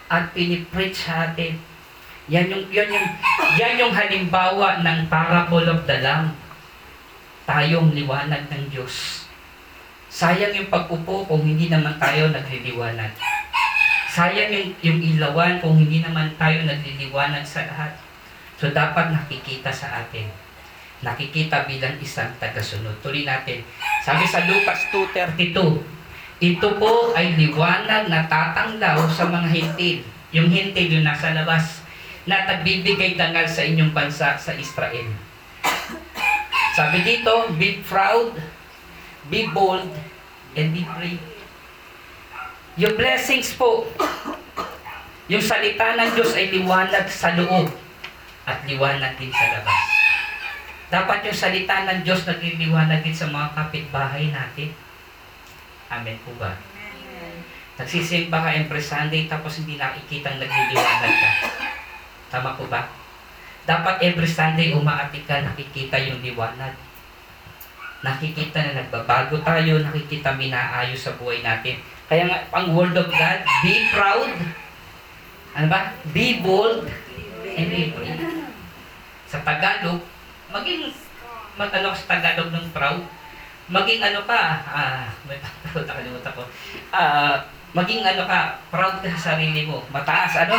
at 0.07 0.31
pinipreach 0.31 0.95
sa 0.95 1.31
atin. 1.31 1.59
Yan 2.31 2.47
yung, 2.47 2.65
yan 2.71 2.87
yung, 2.87 3.07
yan 3.59 3.75
yung 3.75 3.93
halimbawa 3.93 4.79
ng 4.79 5.11
parable 5.11 5.67
of 5.67 5.83
the 5.83 5.99
Lamb. 5.99 6.31
Tayong 7.43 7.91
liwanag 7.91 8.47
ng 8.47 8.71
Diyos. 8.71 9.27
Sayang 10.11 10.55
yung 10.55 10.67
pag-upo 10.71 11.27
kung 11.27 11.43
hindi 11.43 11.67
naman 11.67 11.95
tayo 11.99 12.31
nagliliwanag. 12.31 13.11
Sayang 14.11 14.51
yung, 14.51 14.69
yung 14.83 14.99
ilawan 14.99 15.63
kung 15.63 15.79
hindi 15.79 16.03
naman 16.03 16.31
tayo 16.35 16.63
nagliliwanag 16.67 17.43
sa 17.47 17.63
lahat. 17.67 18.10
So 18.61 18.69
dapat 18.69 19.09
nakikita 19.09 19.73
sa 19.73 20.05
atin. 20.05 20.29
Nakikita 21.01 21.65
bilang 21.65 21.97
isang 21.97 22.29
tagasunod. 22.37 22.93
Tuloy 23.01 23.25
natin. 23.25 23.65
Sabi 24.05 24.21
sa 24.29 24.45
Lucas 24.45 24.85
2.32, 24.93 25.81
Ito 26.37 26.77
po 26.77 27.09
ay 27.17 27.41
liwanag 27.41 28.05
na 28.05 28.29
tatanglaw 28.29 29.01
sa 29.09 29.25
mga 29.33 29.49
hintil. 29.49 30.05
Yung 30.29 30.53
hintil 30.53 30.93
yung 30.93 31.09
nasa 31.09 31.33
labas. 31.33 31.81
na 32.21 32.45
nagbibigay 32.45 33.17
dangal 33.17 33.49
sa 33.49 33.65
inyong 33.65 33.97
bansa 33.97 34.37
sa 34.37 34.53
Israel. 34.53 35.09
Sabi 36.77 37.01
dito, 37.01 37.49
be 37.57 37.81
proud, 37.81 38.37
be 39.33 39.49
bold, 39.49 39.89
and 40.53 40.69
be 40.69 40.85
brave. 40.85 41.17
Yung 42.77 42.93
blessings 42.93 43.57
po, 43.57 43.89
yung 45.25 45.41
salita 45.41 45.97
ng 45.97 46.13
Diyos 46.13 46.37
ay 46.37 46.53
liwanag 46.53 47.09
sa 47.09 47.33
loob 47.33 47.73
at 48.45 48.57
liwanag 48.65 49.13
din 49.17 49.29
sa 49.29 49.45
labas. 49.59 49.81
Dapat 50.91 51.19
yung 51.23 51.37
salita 51.37 51.87
ng 51.87 52.03
Diyos 52.03 52.27
nagliliwanag 52.27 52.99
din 52.99 53.15
sa 53.15 53.31
mga 53.31 53.55
kapitbahay 53.55 54.27
natin. 54.33 54.75
Amen 55.87 56.19
po 56.27 56.35
ba? 56.35 56.57
Nagsisimba 57.79 58.43
ka 58.43 58.51
every 58.51 58.83
Sunday 58.83 59.25
tapos 59.31 59.63
hindi 59.63 59.79
nakikitang 59.79 60.37
nagliliwanag 60.37 61.13
ka. 61.15 61.29
Tama 62.27 62.59
po 62.59 62.67
ba? 62.67 62.91
Dapat 63.63 64.03
every 64.03 64.27
Sunday 64.27 64.73
umaati 64.73 65.21
ka, 65.23 65.45
nakikita 65.45 65.95
yung 66.01 66.19
liwanag. 66.19 66.73
Nakikita 68.01 68.57
na 68.65 68.81
nagbabago 68.81 69.37
tayo, 69.45 69.77
nakikita 69.79 70.33
minaayos 70.33 70.97
sa 70.97 71.13
buhay 71.15 71.45
natin. 71.45 71.77
Kaya 72.09 72.27
nga, 72.27 72.37
ang 72.51 72.73
word 72.73 72.97
of 72.97 73.07
God, 73.07 73.39
be 73.61 73.73
proud, 73.93 74.33
ano 75.55 75.67
ba? 75.69 75.95
Be 76.11 76.41
bold, 76.41 76.89
brave. 77.41 77.93
Sa 79.27 79.39
Tagalog, 79.41 80.01
maging, 80.51 80.91
mag, 81.55 81.71
ano 81.71 81.95
sa 81.95 82.05
Tagalog 82.17 82.51
ng 82.51 82.67
proud, 82.75 83.01
maging 83.71 84.01
ano 84.03 84.19
ka, 84.27 84.41
ah, 84.67 85.07
may 85.25 85.39
proud, 85.39 85.87
nakalimutan 85.87 86.31
ko, 86.35 86.43
ah, 86.91 87.39
maging 87.71 88.03
ano 88.03 88.23
ka, 88.27 88.59
proud 88.67 88.99
ka 88.99 89.07
sa 89.15 89.35
sarili 89.35 89.63
mo, 89.63 89.79
mataas, 89.89 90.43
ano? 90.47 90.55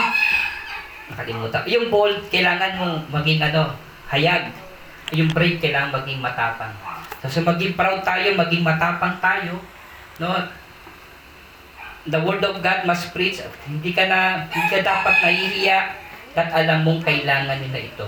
Nakalimutan. 1.12 1.68
Yung 1.68 1.92
bold, 1.92 2.24
kailangan 2.32 2.80
mong 2.80 2.96
maging 3.12 3.40
ano, 3.44 3.76
hayag. 4.08 4.48
Yung 5.12 5.28
brave, 5.28 5.60
kailangan 5.60 5.92
maging 5.92 6.24
matapang. 6.24 6.72
So, 7.20 7.28
so 7.28 7.44
maging 7.44 7.76
proud 7.76 8.00
tayo, 8.00 8.32
maging 8.32 8.64
matapang 8.64 9.20
tayo, 9.20 9.60
no? 10.16 10.32
The 12.02 12.18
word 12.18 12.42
of 12.42 12.58
God 12.64 12.82
must 12.88 13.12
preach. 13.14 13.44
Hindi 13.68 13.92
ka 13.92 14.08
na, 14.08 14.48
hindi 14.48 14.68
ka 14.72 14.80
dapat 14.82 15.14
nahihiya 15.22 16.02
at 16.32 16.48
alam 16.52 16.84
mong 16.84 17.04
kailangan 17.04 17.60
nila 17.60 17.80
ito. 17.80 18.06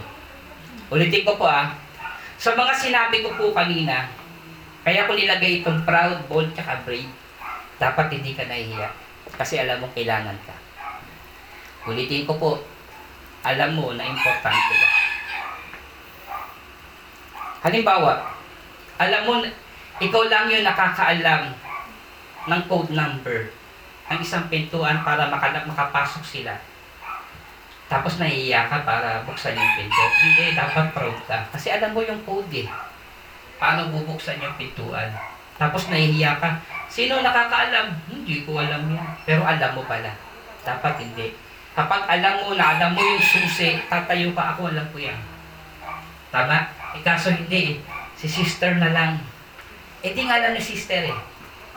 Ulitin 0.89 1.25
ko 1.29 1.37
po 1.37 1.45
ah. 1.45 1.77
Sa 2.41 2.57
mga 2.57 2.73
sinabi 2.77 3.25
ko 3.25 3.33
po 3.37 3.53
kanina, 3.53 4.09
kaya 4.85 5.09
ko 5.09 5.17
nilagay 5.17 5.61
itong 5.61 5.85
proud, 5.85 6.25
bold, 6.29 6.53
tsaka 6.53 6.85
brave. 6.85 7.09
Dapat 7.81 8.07
hindi 8.21 8.37
ka 8.37 8.45
nahihiya. 8.49 8.89
Kasi 9.37 9.61
alam 9.61 9.81
mong 9.81 9.97
kailangan 9.97 10.37
ka. 10.45 10.57
Ulitin 11.89 12.25
ko 12.25 12.37
po, 12.37 12.51
alam 13.45 13.77
mo 13.77 13.93
na 13.93 14.09
importante 14.09 14.73
ka. 14.77 14.89
Halimbawa, 17.65 18.33
alam 19.01 19.23
mo, 19.25 19.41
ikaw 20.01 20.29
lang 20.29 20.53
yung 20.53 20.65
nakakaalam 20.65 21.53
ng 22.45 22.63
code 22.69 22.93
number 22.93 23.49
ng 24.13 24.19
isang 24.21 24.49
pintuan 24.53 25.01
para 25.01 25.29
makala, 25.33 25.65
makapasok 25.65 26.25
sila. 26.25 26.53
Tapos 27.85 28.17
nahihiya 28.17 28.65
ka 28.67 28.81
para 28.83 29.21
buksan 29.29 29.53
yung 29.53 29.73
pinto. 29.77 30.05
Hindi, 30.25 30.57
dapat 30.57 30.87
proud 30.97 31.19
ka. 31.29 31.45
Kasi 31.53 31.69
alam 31.69 31.93
mo 31.93 32.01
yung 32.01 32.21
code 32.25 32.65
eh. 32.65 32.69
Paano 33.61 33.93
bubuksan 33.93 34.41
yung 34.41 34.57
pintuan. 34.57 35.13
Tapos 35.61 35.93
nahihiya 35.93 36.41
ka. 36.41 36.59
Sino 36.89 37.21
nakakaalam? 37.21 37.93
Hindi 38.09 38.43
ko 38.43 38.59
alam 38.59 38.89
yan. 38.89 39.09
Pero 39.29 39.45
alam 39.45 39.71
mo 39.77 39.85
pala. 39.85 40.11
Dapat 40.65 40.95
hindi. 41.05 41.37
Kapag 41.75 42.07
alam 42.07 42.35
mo 42.41 42.55
na 42.55 42.79
alam 42.79 42.95
mo 42.95 43.03
yung 43.03 43.21
susi, 43.21 43.77
tatayo 43.91 44.31
ka 44.33 44.55
ako, 44.55 44.71
alam 44.71 44.87
ko 44.95 44.99
yan. 45.03 45.19
Tama? 46.31 46.71
Eh, 46.95 47.03
kaso 47.03 47.35
hindi 47.35 47.75
eh. 47.75 47.77
Si 48.15 48.27
sister 48.31 48.79
na 48.79 48.95
lang. 48.95 49.19
Eh 50.01 50.15
di 50.15 50.23
nga 50.25 50.39
alam 50.39 50.55
ni 50.55 50.63
sister 50.63 51.11
eh. 51.11 51.17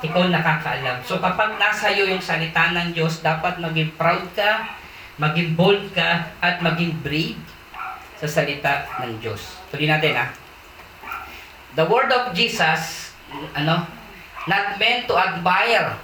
Ikaw 0.05 0.29
nakakaalam. 0.29 1.01
So 1.01 1.17
kapag 1.17 1.57
nasa 1.57 1.89
iyo 1.89 2.05
yung 2.05 2.21
salita 2.21 2.69
ng 2.73 2.93
Diyos, 2.93 3.25
dapat 3.25 3.57
maging 3.57 3.97
proud 3.97 4.21
ka, 4.37 4.69
maging 5.17 5.57
bold 5.57 5.93
ka, 5.93 6.33
at 6.41 6.61
maging 6.61 6.93
brave 7.01 7.41
sa 8.17 8.25
salita 8.29 8.85
ng 9.05 9.21
Diyos. 9.21 9.57
Tuloy 9.69 9.89
natin 9.89 10.13
ha. 10.17 10.33
The 11.77 11.85
word 11.85 12.09
of 12.09 12.33
Jesus, 12.33 13.13
ano, 13.53 13.85
not 14.49 14.81
meant 14.81 15.05
to 15.05 15.13
admire, 15.13 15.97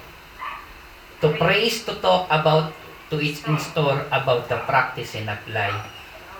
to 1.22 1.34
praise, 1.42 1.82
to 1.90 1.98
talk 1.98 2.30
about, 2.30 2.74
to 3.10 3.18
its 3.18 3.42
in 3.46 3.58
store 3.58 4.06
about 4.14 4.50
the 4.50 4.58
practice 4.70 5.18
and 5.18 5.30
apply 5.30 5.74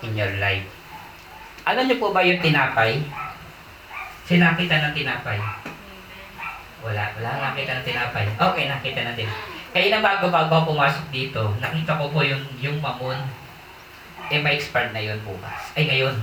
in 0.06 0.14
your 0.14 0.30
life. 0.38 0.66
Alam 1.64 1.88
niyo 1.88 1.98
po 1.98 2.12
ba 2.12 2.22
yung 2.22 2.44
tinapay? 2.44 3.02
Sinakita 4.28 4.90
ng 4.90 4.94
tinapay. 4.94 5.40
Wala, 6.84 7.04
wala 7.16 7.30
nakita 7.50 7.80
ng 7.80 7.86
tinapay. 7.88 8.26
Okay, 8.36 8.66
nakita 8.68 9.00
natin. 9.08 9.30
Kaya 9.74 9.90
na 9.90 10.06
bago 10.06 10.30
bago 10.30 10.70
pumasok 10.70 11.10
dito, 11.10 11.42
nakita 11.58 11.98
ko 11.98 12.14
po 12.14 12.22
yung 12.22 12.46
yung 12.62 12.78
mamon. 12.78 13.18
Eh, 14.30 14.40
may 14.40 14.62
expired 14.62 14.94
na 14.94 15.02
yun 15.02 15.18
bukas. 15.26 15.74
Ay, 15.74 15.90
ngayon. 15.90 16.16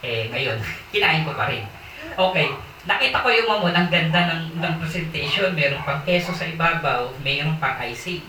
Eh, 0.00 0.30
ngayon. 0.30 0.58
Kinain 0.94 1.26
ko 1.26 1.34
pa 1.34 1.50
rin. 1.50 1.66
Okay. 2.14 2.48
Nakita 2.82 3.22
ko 3.22 3.28
yung 3.30 3.50
mamon, 3.50 3.74
ang 3.74 3.90
ganda 3.90 4.30
ng, 4.30 4.58
ng 4.62 4.74
presentation. 4.78 5.54
Meron 5.54 5.82
pang 5.82 6.02
keso 6.06 6.34
sa 6.34 6.46
ibabaw, 6.46 7.10
mayroon 7.22 7.58
pang 7.58 7.78
icing. 7.82 8.22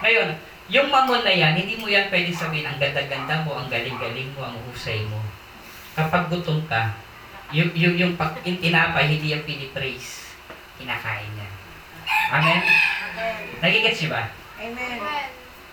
Ngayon, 0.00 0.36
yung 0.72 0.88
mamon 0.88 1.24
na 1.24 1.32
yan, 1.32 1.56
hindi 1.56 1.76
mo 1.76 1.88
yan 1.88 2.08
pwede 2.08 2.32
sabihin, 2.32 2.68
ang 2.68 2.80
ganda-ganda 2.80 3.44
mo, 3.44 3.56
ang 3.56 3.68
galing-galing 3.68 4.32
mo, 4.36 4.48
ang 4.48 4.56
husay 4.68 5.04
mo. 5.08 5.20
Kapag 5.96 6.28
gutom 6.28 6.64
ka, 6.68 6.92
yung, 7.54 7.70
yung, 7.72 7.94
yung, 7.94 8.12
pag, 8.18 8.36
tinapay, 8.42 9.06
hindi 9.06 9.32
yung 9.32 9.44
pinipraise. 9.46 10.36
Kinakain 10.80 11.30
niya. 11.36 11.45
Amen? 12.32 12.60
Nagigets 13.62 13.98
siya 14.02 14.10
ba? 14.12 14.22
Amen. 14.60 14.98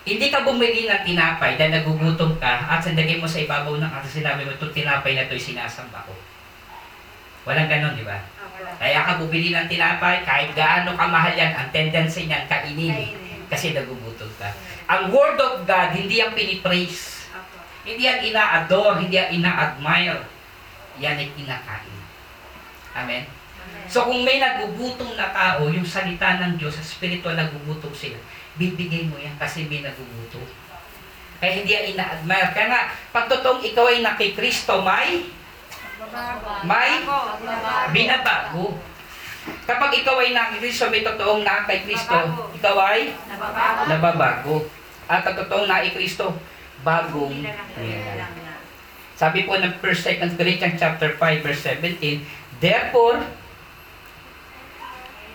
Hindi 0.04 0.28
ka 0.28 0.44
bumili 0.44 0.84
ng 0.84 1.04
tinapay 1.08 1.56
dahil 1.56 1.80
nagugutom 1.80 2.36
ka 2.36 2.68
at 2.68 2.84
sandagay 2.84 3.24
mo 3.24 3.28
sa 3.28 3.40
ibabaw 3.40 3.80
ng 3.80 3.88
at 3.88 4.04
sinabi 4.04 4.44
mo, 4.44 4.52
itong 4.52 4.76
tinapay 4.76 5.16
na 5.16 5.24
ito'y 5.24 5.40
sinasamba 5.40 6.04
ko. 6.04 6.12
Walang 7.48 7.72
ganon, 7.72 7.96
di 7.96 8.04
ba? 8.04 8.20
Ah, 8.20 8.48
wala. 8.52 8.72
Kaya 8.80 9.00
ka 9.04 9.12
bumili 9.24 9.56
ng 9.56 9.68
tinapay, 9.72 10.24
kahit 10.28 10.52
gaano 10.56 10.96
kamahal 10.96 11.36
yan, 11.36 11.56
ang 11.56 11.72
tendency 11.72 12.28
niyan, 12.28 12.48
kainin. 12.52 12.92
Kainin. 12.92 13.48
Kasi 13.48 13.72
nagugutom 13.72 14.32
ka. 14.36 14.52
Ang 14.92 15.12
Word 15.12 15.40
of 15.40 15.64
God, 15.64 15.96
hindi 15.96 16.20
yan 16.20 16.36
pinipraise. 16.36 17.32
Hindi 17.84 18.08
yan 18.08 18.28
ina-adore, 18.32 19.04
hindi 19.04 19.16
yan 19.20 19.40
ina-admire. 19.40 20.24
Yan 21.00 21.20
ay 21.20 21.32
kinakain. 21.36 21.96
Amen? 22.96 23.24
So 23.90 24.08
kung 24.08 24.24
may 24.24 24.40
nagugutom 24.40 25.16
na 25.16 25.32
tao, 25.32 25.68
yung 25.70 25.86
salita 25.86 26.40
ng 26.40 26.56
Diyos, 26.60 26.76
sa 26.78 26.84
spiritual 26.84 27.36
nagugutom 27.36 27.92
sila, 27.92 28.18
bibigay 28.56 29.10
mo 29.10 29.18
yan 29.18 29.36
kasi 29.36 29.66
may 29.68 29.84
nagugutom. 29.84 30.44
Kaya 31.44 31.60
hindi 31.60 31.76
yan 31.76 31.98
ina-admire. 31.98 32.52
Kaya 32.56 32.68
nga, 32.72 32.82
pag 33.12 33.28
totoong 33.28 33.60
ikaw 33.68 33.92
ay 33.92 34.00
nakikristo, 34.00 34.80
may. 34.80 35.28
May 36.64 37.04
binabago. 37.92 38.80
Kapag 39.68 39.92
ikaw 40.00 40.24
ay 40.24 40.32
nakikristo, 40.32 40.88
may 40.88 41.04
totoong 41.04 41.44
na 41.44 41.68
kay 41.68 41.84
Kristo, 41.84 42.16
Nababago. 42.16 42.56
ikaw 42.56 42.76
ay 42.80 43.02
Nababago. 43.92 44.56
At 45.08 45.28
ang 45.28 45.36
totoong 45.36 45.68
na 45.68 45.84
Kristo, 45.92 46.32
bagong 46.84 47.44
nilalang. 47.44 48.34
Sabi 49.14 49.46
po 49.46 49.56
ng 49.60 49.78
1 49.80 50.40
Corinthians 50.40 50.80
chapter 50.80 51.16
5 51.16 51.46
verse 51.46 51.62
17, 51.76 52.24
Therefore, 52.64 53.20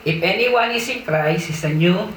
if 0.08 0.24
anyone 0.24 0.72
is 0.72 0.88
in 0.88 1.04
Christ, 1.04 1.52
is 1.52 1.60
a 1.68 1.72
new 1.72 2.08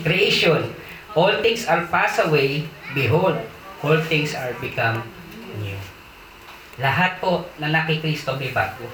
creation. 0.00 0.72
All 1.12 1.36
things 1.44 1.68
are 1.68 1.84
passed 1.92 2.24
away, 2.24 2.64
behold, 2.96 3.36
all 3.84 4.00
things 4.08 4.32
are 4.32 4.56
become 4.64 5.04
new. 5.60 5.76
Lahat 6.80 7.20
po 7.20 7.44
na 7.60 7.68
nakikristo 7.68 8.32
may 8.40 8.48
bago. 8.48 8.88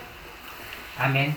Amen. 0.98 1.30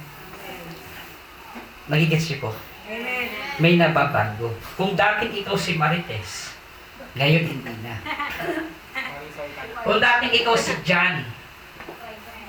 Nagigets 1.86 2.34
niyo 2.34 2.50
po? 2.50 2.52
Amen. 2.90 3.28
May 3.62 3.78
nababago. 3.78 4.50
Kung 4.74 4.98
dating 4.98 5.46
ikaw 5.46 5.54
si 5.54 5.78
Marites, 5.78 6.56
ngayon 7.14 7.44
hindi 7.46 7.74
na. 7.86 7.96
Kung 9.86 10.00
dating 10.02 10.34
ikaw 10.44 10.56
si 10.58 10.74
John, 10.82 11.26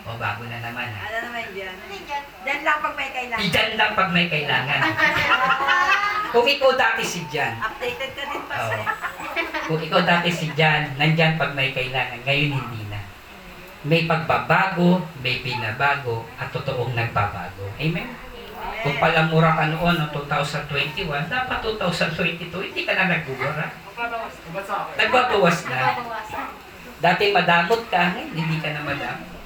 o 0.08 0.16
bago 0.16 0.42
na 0.48 0.58
naman 0.64 0.88
ha. 0.88 1.00
Ano 1.04 1.18
naman 1.28 1.44
dyan? 1.52 1.74
Dyan 2.42 2.60
lang 2.64 2.78
pag 2.80 2.94
may 2.96 3.10
kailangan. 3.12 3.44
Ijan 3.44 3.70
lang 3.76 3.92
pag 3.92 4.10
may 4.10 4.26
kailangan. 4.32 4.80
Kung 6.32 6.44
ikaw 6.48 6.72
dati 6.76 7.02
si 7.04 7.24
John, 7.28 7.56
Updated 7.56 8.10
ka 8.16 8.22
din 8.28 8.42
pa 8.44 8.56
Oo. 8.56 8.68
sa'yo. 8.68 8.84
kung 9.64 9.80
ikaw 9.80 10.00
dati 10.04 10.28
si 10.28 10.52
John, 10.52 10.92
nandyan 11.00 11.40
pag 11.40 11.56
may 11.56 11.72
kailangan, 11.72 12.20
ngayon 12.20 12.52
hindi 12.52 12.82
na. 12.92 13.00
May 13.88 14.04
pagbabago, 14.04 15.08
may 15.24 15.40
binabago, 15.40 16.28
at 16.36 16.52
totoong 16.52 16.92
nagbabago. 16.92 17.72
Amen? 17.80 18.12
Kung 18.84 18.96
palamura 19.00 19.56
ka 19.56 19.72
noon, 19.72 19.96
no, 19.96 20.06
2021, 20.12 21.32
dapat 21.32 21.58
2022, 21.64 22.52
hindi 22.52 22.82
ka 22.84 22.92
na 22.92 23.08
nagmumura. 23.08 23.66
Nagbabawas 25.00 25.58
na. 25.64 25.78
Dati 26.98 27.24
madamot 27.32 27.82
ka, 27.88 28.02
ngayon 28.14 28.36
hindi 28.36 28.56
ka 28.60 28.68
na 28.76 28.82
madamot. 28.84 29.37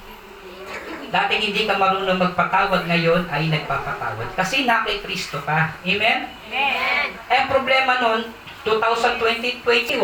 Dati 1.13 1.37
hindi 1.37 1.69
ka 1.69 1.77
marunong 1.77 2.17
magpatawad, 2.17 2.89
ngayon 2.89 3.29
ay 3.29 3.53
nagpapatawad. 3.53 4.33
Kasi 4.33 4.65
na 4.65 4.81
kay 4.81 4.97
Kristo 4.97 5.37
ka. 5.45 5.77
Amen? 5.85 6.25
Amen. 6.25 7.07
Eh, 7.29 7.43
problema 7.45 8.01
nun, 8.01 8.33
2020-21, 8.65 10.01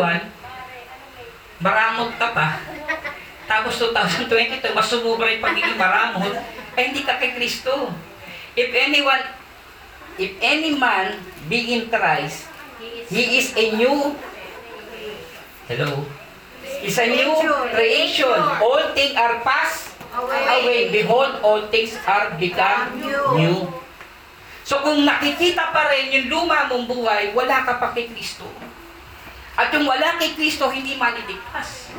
maramot 1.58 2.14
ka 2.14 2.30
pa. 2.30 2.62
Tapos 3.50 3.74
2022, 3.82 4.70
mas 4.70 4.86
sumubra 4.86 5.26
yung 5.34 5.42
pagiging 5.42 5.74
maramot, 5.74 6.30
eh 6.78 6.82
hindi 6.86 7.02
ka 7.02 7.18
kay 7.18 7.34
Kristo. 7.34 7.90
If 8.54 8.70
anyone, 8.70 9.34
if 10.14 10.38
any 10.38 10.78
man 10.78 11.18
be 11.50 11.74
in 11.74 11.90
Christ, 11.90 12.46
he 13.10 13.42
is 13.42 13.50
a 13.58 13.74
new, 13.74 14.14
hello, 15.66 16.06
is 16.86 16.94
a 17.02 17.06
new 17.10 17.34
creation. 17.74 18.38
All 18.62 18.94
things 18.94 19.18
are 19.18 19.42
passed 19.42 19.89
away. 20.14 20.90
Behold, 20.90 21.38
all 21.42 21.62
things 21.70 21.94
are 22.06 22.34
become 22.36 22.98
new. 23.36 23.70
So 24.66 24.78
kung 24.86 25.02
nakikita 25.02 25.74
pa 25.74 25.90
rin 25.90 26.14
yung 26.14 26.26
luma 26.30 26.70
mong 26.70 26.86
buhay, 26.86 27.34
wala 27.34 27.66
ka 27.66 27.78
pa 27.82 27.90
kay 27.90 28.06
Kristo. 28.10 28.46
At 29.58 29.74
yung 29.74 29.86
wala 29.86 30.14
kay 30.18 30.38
Kristo, 30.38 30.70
hindi 30.70 30.94
maliligtas. 30.94 31.90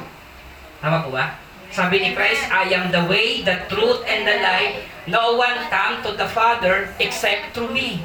Tama 0.79 1.03
po 1.03 1.11
ba? 1.13 1.35
Sabi 1.71 2.03
ni 2.03 2.11
Christ, 2.11 2.51
I 2.51 2.67
am 2.75 2.91
the 2.91 3.03
way, 3.07 3.47
the 3.47 3.63
truth, 3.71 4.03
and 4.03 4.27
the 4.27 4.43
life. 4.43 4.83
No 5.07 5.39
one 5.39 5.55
come 5.71 6.03
to 6.03 6.11
the 6.19 6.27
Father 6.27 6.91
except 6.99 7.55
through 7.55 7.71
me. 7.71 8.03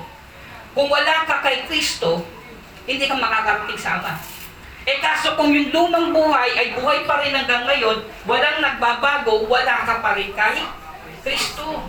Kung 0.70 0.86
wala 0.86 1.26
ka 1.26 1.42
kay 1.42 1.66
Kristo, 1.66 2.22
hindi 2.86 3.10
ka 3.10 3.18
makakarating 3.18 3.80
sa 3.80 3.98
Ama. 3.98 4.35
Eh 4.86 5.02
kaso 5.02 5.34
kung 5.34 5.50
yung 5.50 5.74
lumang 5.74 6.14
buhay 6.14 6.54
ay 6.54 6.78
buhay 6.78 7.02
pa 7.02 7.18
rin 7.18 7.34
hanggang 7.34 7.66
ngayon, 7.66 8.06
walang 8.22 8.62
nagbabago, 8.62 9.42
wala 9.50 9.82
ka 9.82 9.98
pa 9.98 10.14
rin 10.14 10.30
kay 10.30 10.62
Kristo. 11.26 11.82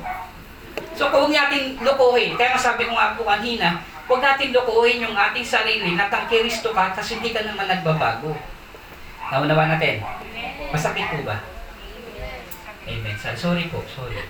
So 0.97 1.13
kung 1.13 1.29
huwag 1.29 1.37
natin 1.37 1.77
lokohin, 1.85 2.33
kaya 2.33 2.57
nga 2.57 2.73
sabi 2.73 2.89
ko 2.89 2.97
nga 2.97 3.13
po 3.13 3.21
kanina, 3.21 3.85
huwag 4.09 4.25
natin 4.25 4.49
lokohin 4.49 5.05
yung 5.05 5.13
ating 5.13 5.45
sarili 5.45 5.93
na 5.93 6.09
kang 6.09 6.25
Kristo 6.25 6.73
ka 6.73 6.89
kasi 6.89 7.21
hindi 7.21 7.29
ka 7.29 7.45
naman 7.45 7.69
nagbabago. 7.69 8.33
Naunawa 9.29 9.77
natin. 9.77 10.01
Masakit 10.73 11.05
po 11.13 11.21
ba? 11.21 11.37
Amen. 12.89 13.15
Sorry 13.37 13.69
po, 13.69 13.85
sorry. 13.85 14.25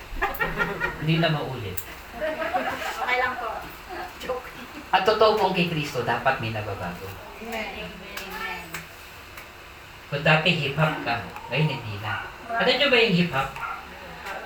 hindi 1.00 1.24
na 1.24 1.32
maulit. 1.32 1.78
Okay 3.00 3.16
lang 3.16 3.32
po. 3.40 3.64
Joke. 4.20 4.44
At 4.92 5.08
totoo 5.08 5.40
pong 5.40 5.56
kay 5.56 5.72
Kristo, 5.72 6.04
dapat 6.04 6.36
may 6.44 6.52
nababago. 6.52 7.08
Amen. 7.48 8.07
Kung 10.08 10.24
dati 10.24 10.48
hip-hop 10.56 11.04
ka, 11.04 11.20
ngayon 11.52 11.68
hindi 11.68 11.94
na. 12.00 12.24
Ano 12.48 12.64
nyo 12.64 12.86
ba 12.88 12.96
yung 12.96 13.16
hip-hop? 13.20 13.48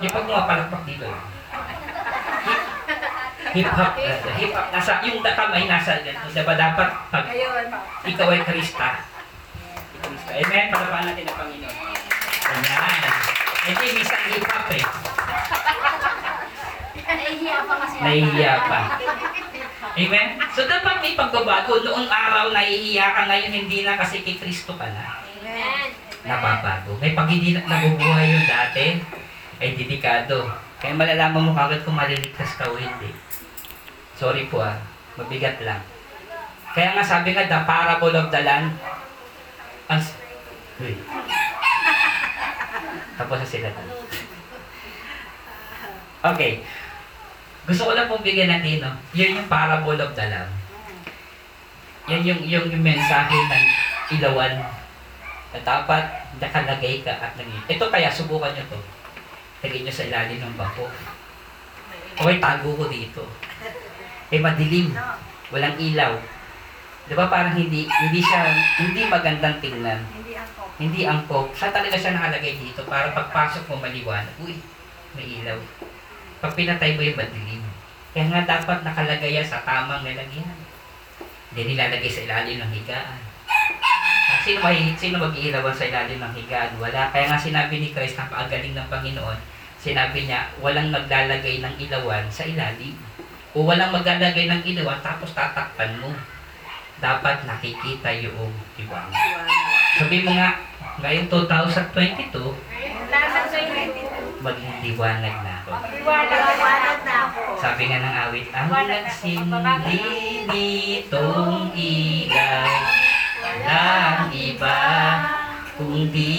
Yung 0.03 0.11
pag 0.11 0.27
pumapalakpak 0.27 0.83
dito. 0.91 1.07
Hip-hop, 3.53 3.93
uh, 3.95 4.19
hip-hop, 4.43 4.67
nasa, 4.75 4.93
yung 5.07 5.23
kamay 5.23 5.71
nasa, 5.71 6.03
ganun, 6.03 6.35
diba 6.35 6.55
dapat 6.59 6.89
pag 7.15 7.25
ikaw 8.03 8.29
ay 8.35 8.43
Krista. 8.43 9.07
Krista. 10.03 10.33
Amen, 10.35 10.67
palapahan 10.75 11.05
natin 11.15 11.31
ang 11.31 11.39
Panginoon. 11.39 11.77
Ayan. 12.43 13.15
Hindi, 13.63 13.87
minsan 14.03 14.21
hip-hop 14.35 14.67
eh. 14.75 14.85
Nahihiya 17.07 17.59
pa 17.63 17.75
kasi. 17.87 17.97
Nahihiya 18.03 18.55
pa. 18.67 18.81
Amen? 19.93 20.29
So 20.59 20.67
dapat 20.67 20.97
may 21.05 21.15
pagbabago. 21.15 21.87
Noong 21.87 22.09
araw, 22.11 22.51
nahihiya 22.51 23.07
ka 23.15 23.23
ngayon, 23.31 23.53
hindi 23.63 23.87
na 23.87 23.95
kasi 23.95 24.27
kay 24.27 24.43
Kristo 24.43 24.75
ka 24.75 24.91
na. 24.91 25.22
Amen. 25.53 25.91
nababago. 26.23 26.97
May 27.03 27.13
pag 27.13 27.29
hindi 27.29 27.53
na 27.53 27.67
nabubuhay 27.67 28.27
yung 28.33 28.47
dati, 28.47 29.03
ay 29.61 29.77
dedikado. 29.77 30.49
Kaya 30.81 30.97
malalaman 30.97 31.51
mo 31.51 31.53
kagad 31.55 31.85
kung 31.85 31.99
maliligtas 31.99 32.57
ka 32.59 32.71
o 32.71 32.79
hindi. 32.79 33.11
Sorry 34.17 34.49
po 34.49 34.63
ah, 34.63 34.79
mabigat 35.19 35.61
lang. 35.63 35.83
Kaya 36.73 36.97
nga 36.97 37.05
sabi 37.05 37.37
nga, 37.37 37.47
the 37.47 37.61
parable 37.69 38.15
of 38.17 38.33
the 38.33 38.41
land, 38.41 38.73
ang... 39.93 40.01
Uy. 40.81 40.97
Tapos 43.21 43.39
na 43.39 43.47
sila 43.47 43.69
doon. 43.69 43.91
Okay. 46.33 46.65
Gusto 47.69 47.83
ko 47.87 47.93
lang 47.93 48.09
pong 48.09 48.25
bigyan 48.25 48.51
natin, 48.51 48.83
no? 48.83 48.95
Yun 49.13 49.37
yung 49.43 49.51
parable 49.53 50.01
of 50.01 50.17
the 50.17 50.27
lamb. 50.27 50.51
Yan 52.11 52.27
yung, 52.27 52.41
yung, 52.47 52.67
yung 52.73 52.83
mensahe 52.83 53.37
ng 53.37 53.65
ilawan 54.19 54.82
dapat 55.61 56.05
nakalagay 56.41 57.05
ka 57.05 57.13
at 57.13 57.37
nangin. 57.37 57.61
Ito 57.69 57.93
kaya, 57.93 58.09
subukan 58.09 58.57
nyo 58.57 58.65
to. 58.73 58.81
Lagay 59.61 59.85
nyo 59.85 59.93
sa 59.93 60.09
ilalim 60.09 60.41
ng 60.41 60.57
bako. 60.57 60.89
Okay, 62.17 62.37
tago 62.41 62.73
ko 62.73 62.89
dito. 62.89 63.23
Eh, 64.33 64.41
madilim. 64.41 64.97
Walang 65.53 65.77
ilaw. 65.77 66.17
Di 67.03 67.13
ba 67.19 67.29
parang 67.29 67.53
hindi, 67.53 67.85
hindi 67.85 68.21
siya, 68.25 68.49
hindi 68.81 69.05
magandang 69.05 69.61
tingnan. 69.61 70.01
Hindi 70.17 70.33
ako. 70.39 70.63
Hindi 70.81 71.01
angkop. 71.05 71.47
Siya 71.53 71.69
talaga 71.75 71.97
siya 71.99 72.17
nakalagay 72.17 72.57
dito 72.57 72.87
para 72.89 73.13
pagpasok 73.13 73.69
mo 73.69 73.85
maliwanag. 73.85 74.33
Uy, 74.41 74.57
may 75.13 75.43
ilaw. 75.43 75.59
Pag 76.41 76.57
pinatay 76.57 76.97
mo 76.97 77.05
yung 77.05 77.19
madilim. 77.19 77.63
Kaya 78.13 78.29
nga 78.29 78.41
dapat 78.45 78.85
nakalagay 78.85 79.37
yan 79.37 79.45
sa 79.45 79.65
tamang 79.65 80.05
nilagyan. 80.05 80.57
Hindi 81.53 81.63
nilalagay 81.75 82.09
sa 82.09 82.25
ilalim 82.25 82.61
ng 82.61 82.73
higaan. 82.81 83.32
Sino 84.43 84.59
may 84.59 84.91
sino 84.95 85.23
mag-iilawan 85.23 85.71
sa 85.71 85.87
ilalim 85.87 86.19
ng 86.19 86.35
higaan? 86.35 86.75
Wala. 86.77 87.15
Kaya 87.15 87.31
nga 87.31 87.39
sinabi 87.39 87.79
ni 87.79 87.95
Christ, 87.95 88.19
napakagaling 88.19 88.75
ng 88.75 88.91
Panginoon. 88.91 89.39
Sinabi 89.79 90.27
niya, 90.27 90.51
walang 90.59 90.91
maglalagay 90.91 91.63
ng 91.63 91.75
ilawan 91.79 92.27
sa 92.27 92.43
ilalim. 92.43 92.95
O 93.55 93.63
walang 93.63 93.95
maglalagay 93.95 94.51
ng 94.51 94.63
ilawan 94.65 94.99
tapos 94.99 95.31
tatakpan 95.31 95.95
mo. 95.99 96.11
Dapat 96.99 97.47
nakikita 97.47 98.11
yung 98.19 98.51
tiwang. 98.75 99.11
Sabi 99.99 100.23
mo 100.23 100.31
nga, 100.35 100.59
ngayong 100.99 101.27
2022, 101.27 102.31
Nasa 103.13 103.45
sa 103.45 103.59
inyo. 103.59 104.41
maging 104.41 104.75
liwanag 104.83 105.37
na 105.45 105.53
ako. 105.63 105.71
Liwanag 105.93 106.99
na 107.05 107.15
ako. 107.29 107.41
Sabi 107.59 107.83
nga 107.87 107.99
ng 108.01 108.15
awit, 108.27 108.49
ang 108.51 108.71
nagsindi 108.71 110.11
nitong 110.49 111.71
ilaw, 111.75 112.67
walang 113.63 114.35
iba 114.35 114.83
kundi 115.79 116.35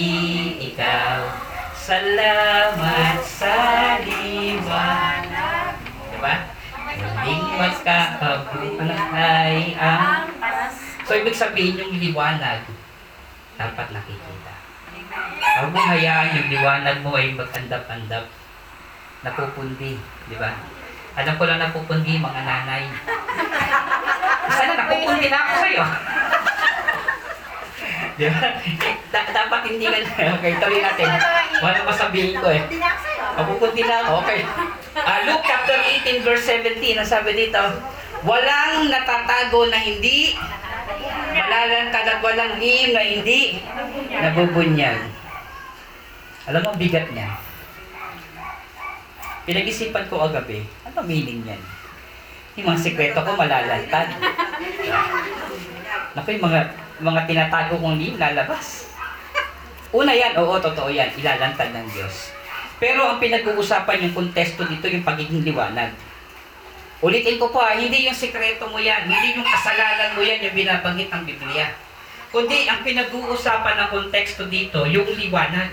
ikaw. 0.60 1.24
Salamat 1.72 3.24
sa 3.24 3.56
liwanag. 4.04 5.74
Diba? 6.12 6.34
Muling 6.94 7.44
magkakabuhay 7.60 9.76
ang... 9.76 10.32
So, 11.04 11.20
ibig 11.20 11.36
sabihin 11.36 11.76
yung 11.76 12.00
liwanag, 12.00 12.64
dapat 13.60 13.86
nakikita. 13.92 14.54
Huwag 15.60 15.72
mo 15.72 15.80
hayaan 15.80 16.36
yung 16.40 16.48
liwanag 16.48 17.04
mo 17.04 17.20
ay 17.20 17.36
mag-andap-andap. 17.36 18.24
Napupundi, 19.24 20.00
di 20.00 20.36
ba? 20.40 20.56
Alam 21.16 21.36
ko 21.36 21.44
lang 21.44 21.60
napupundi 21.60 22.20
mga 22.20 22.40
nanay. 22.44 22.84
Sana 24.56 24.72
napupundi 24.76 25.28
na 25.28 25.38
ako 25.44 25.52
sa'yo. 25.60 25.84
Di 28.14 28.24
ba? 28.30 28.40
Da- 29.14 29.30
dapat 29.30 29.60
hindi 29.70 29.86
ka 29.86 29.98
Okay, 30.38 30.52
tuloy 30.58 30.80
natin. 30.82 31.08
Wala 31.62 31.78
masabihin 31.86 32.34
ko 32.38 32.48
eh. 32.50 32.62
Na. 32.78 32.90
Mapupunti 33.34 33.82
na 33.82 34.06
ako. 34.06 34.12
Okay. 34.22 34.40
Ah, 34.94 35.26
Luke 35.26 35.42
chapter 35.42 35.78
18 36.06 36.22
verse 36.22 36.44
17, 36.46 36.98
ang 36.98 37.08
sabi 37.08 37.34
dito, 37.34 37.58
Walang 38.24 38.88
natatago 38.88 39.68
na 39.68 39.76
hindi, 39.76 40.32
malalantad 41.34 42.04
at 42.08 42.20
walang 42.24 42.56
lihim 42.56 42.96
na 42.96 43.04
hindi 43.04 43.60
nabubunyag. 44.08 44.96
Alam 46.48 46.60
mo, 46.64 46.68
ang 46.72 46.80
bigat 46.80 47.12
niya. 47.12 47.36
Pinag-isipan 49.44 50.08
ko 50.08 50.24
agabi, 50.24 50.64
ano 50.88 51.04
meaning 51.04 51.44
niyan? 51.44 51.60
Yung 52.56 52.66
mga 52.72 52.80
sekreto 52.80 53.20
ko 53.20 53.36
malalantad. 53.36 54.08
Naku, 56.16 56.28
yung 56.38 56.44
mga, 56.48 56.60
mga 57.02 57.26
tinatago 57.26 57.74
kong 57.82 57.98
lihim 57.98 58.14
lalabas. 58.20 58.86
Una 59.94 60.10
yan, 60.14 60.34
oo, 60.38 60.54
totoo 60.58 60.90
yan, 60.90 61.10
ilalantad 61.18 61.70
ng 61.70 61.86
Diyos. 61.90 62.34
Pero 62.78 63.06
ang 63.06 63.18
pinag-uusapan 63.22 64.10
yung 64.10 64.14
kontesto 64.14 64.66
dito, 64.66 64.86
yung 64.90 65.06
pagiging 65.06 65.46
liwanag. 65.46 65.94
Ulitin 67.02 67.38
ko 67.38 67.50
po 67.50 67.62
ha, 67.62 67.78
hindi 67.78 68.06
yung 68.06 68.14
sikreto 68.14 68.66
mo 68.70 68.78
yan, 68.78 69.06
hindi 69.06 69.38
yung 69.38 69.46
kasalanan 69.46 70.14
mo 70.18 70.22
yan 70.22 70.42
yung 70.42 70.54
binabanggit 70.54 71.10
ng 71.10 71.24
Biblia. 71.26 71.74
Kundi 72.34 72.66
ang 72.66 72.82
pinag-uusapan 72.82 73.74
ng 73.78 73.88
konteksto 73.94 74.50
dito, 74.50 74.82
yung 74.86 75.06
liwanag, 75.06 75.70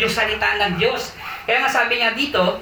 yung 0.00 0.08
salita 0.08 0.56
ng 0.56 0.80
Diyos. 0.80 1.12
Kaya 1.44 1.64
nga 1.64 1.68
sabi 1.68 2.00
niya 2.00 2.16
dito, 2.16 2.60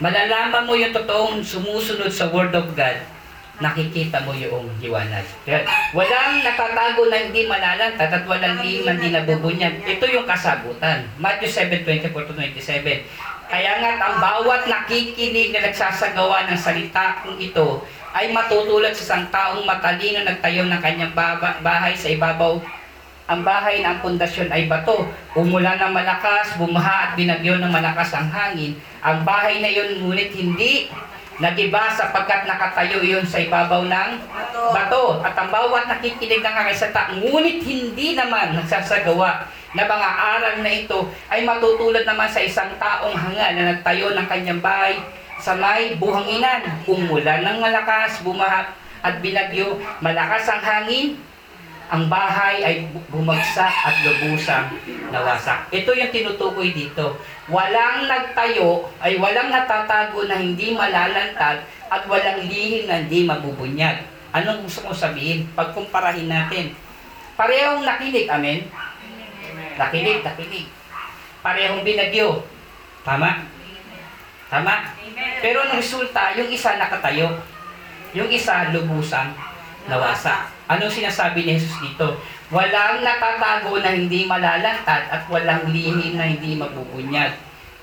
malalaman 0.00 0.64
mo 0.64 0.72
yung 0.76 0.92
totoong 0.92 1.44
sumusunod 1.44 2.12
sa 2.12 2.28
Word 2.32 2.52
of 2.56 2.72
God 2.72 3.13
nakikita 3.62 4.18
mo 4.26 4.34
yung 4.34 4.66
liwanag. 4.82 5.22
Walang 5.94 6.42
natatago 6.42 7.06
na 7.06 7.22
hindi 7.22 7.46
malalantad 7.46 8.10
at 8.10 8.24
walang 8.26 8.58
na 8.58 8.90
hindi 8.98 9.08
nabubunyag. 9.14 9.86
Ito 9.86 10.04
yung 10.10 10.26
kasagutan. 10.26 11.06
Matthew 11.22 11.50
7, 11.50 11.86
24 11.86 12.10
to 12.10 12.34
27. 12.34 13.06
Kaya 13.44 13.72
nga, 13.78 13.90
ang 14.00 14.16
bawat 14.18 14.66
nakikinig 14.66 15.54
na 15.54 15.70
nagsasagawa 15.70 16.50
ng 16.50 16.58
salita 16.58 17.22
kung 17.22 17.38
ito 17.38 17.86
ay 18.10 18.34
matutulad 18.34 18.90
sa 18.94 19.02
isang 19.04 19.24
taong 19.30 19.62
matalino 19.62 20.26
nagtayo 20.26 20.66
ng 20.66 20.80
kanyang 20.82 21.14
bahay 21.62 21.94
sa 21.94 22.10
ibabaw 22.10 22.58
ang 23.24 23.40
bahay 23.40 23.80
na 23.80 23.96
ang 23.96 24.00
pundasyon 24.04 24.52
ay 24.52 24.68
bato. 24.68 25.08
Umula 25.32 25.80
ng 25.80 25.96
malakas, 25.96 26.60
bumaha 26.60 27.08
at 27.08 27.10
binagyo 27.16 27.56
ng 27.56 27.72
malakas 27.72 28.12
ang 28.12 28.28
hangin. 28.28 28.76
Ang 29.00 29.24
bahay 29.24 29.64
na 29.64 29.68
iyon 29.72 30.04
ngunit 30.04 30.28
hindi 30.36 30.92
nagiba 31.42 31.90
sapagkat 31.90 32.46
nakatayo 32.46 33.02
iyon 33.02 33.26
sa 33.26 33.42
ibabaw 33.42 33.82
ng 33.86 34.10
Bato. 34.22 34.70
bato. 34.70 35.04
At 35.24 35.34
ang 35.34 35.50
bawat 35.50 35.90
nakikinig 35.90 36.42
ng 36.42 36.54
kakasata, 36.54 37.18
ngunit 37.18 37.62
hindi 37.66 38.14
naman 38.14 38.54
nagsasagawa 38.54 39.50
na 39.74 39.82
mga 39.82 40.10
aral 40.38 40.56
na 40.62 40.70
ito 40.70 41.10
ay 41.26 41.42
matutulad 41.42 42.06
naman 42.06 42.30
sa 42.30 42.38
isang 42.38 42.70
taong 42.78 43.18
hanga 43.18 43.50
na 43.58 43.74
nagtayo 43.74 44.14
ng 44.14 44.26
kanyang 44.30 44.62
bahay 44.62 45.02
sa 45.42 45.58
may 45.58 45.98
buhanginan. 45.98 46.62
Umulan 46.86 47.42
ng 47.42 47.58
malakas, 47.58 48.22
bumaha 48.22 48.70
at 49.04 49.20
binagyo, 49.20 49.76
malakas 50.00 50.48
ang 50.48 50.62
hangin, 50.64 51.20
ang 51.92 52.08
bahay 52.08 52.64
ay 52.64 52.74
bu- 52.88 53.04
bumagsak 53.12 53.70
at 53.70 53.94
lubusang 54.00 54.72
nawasak. 55.12 55.68
Ito 55.68 55.92
yung 55.92 56.10
tinutukoy 56.10 56.72
dito. 56.72 57.20
Walang 57.46 58.08
nagtayo, 58.08 58.88
ay 59.04 59.20
walang 59.20 59.52
natatago 59.52 60.24
na 60.24 60.40
hindi 60.40 60.72
malalantad 60.72 61.60
at 61.92 62.02
walang 62.08 62.40
lihim 62.48 62.88
na 62.88 63.04
hindi 63.04 63.28
mabubunyag. 63.28 64.00
Anong 64.32 64.64
gusto 64.64 64.88
kong 64.88 64.96
sabihin? 64.96 65.46
Pagkumparahin 65.52 66.26
natin. 66.26 66.74
Parehong 67.36 67.84
nakinig, 67.84 68.26
amen? 68.26 68.66
Nakinig, 69.78 70.24
nakinig. 70.24 70.66
Parehong 71.44 71.84
binagyo. 71.84 72.42
Tama? 73.04 73.44
Tama? 74.48 74.74
Pero 75.44 75.62
ang 75.62 75.76
resulta, 75.76 76.32
yung 76.34 76.48
isa 76.48 76.80
nakatayo. 76.80 77.28
Yung 78.14 78.30
isa 78.30 78.72
lubusang 78.72 79.34
nawasak. 79.88 80.48
Anong 80.68 80.92
sinasabi 80.92 81.44
ni 81.44 81.60
Jesus 81.60 81.76
dito? 81.80 82.16
Walang 82.48 83.04
natatago 83.04 83.80
na 83.80 83.92
hindi 83.92 84.24
malalantad 84.24 85.08
at 85.10 85.22
walang 85.28 85.68
lihim 85.68 86.16
na 86.16 86.28
hindi 86.28 86.56
mabubunyag. 86.56 87.36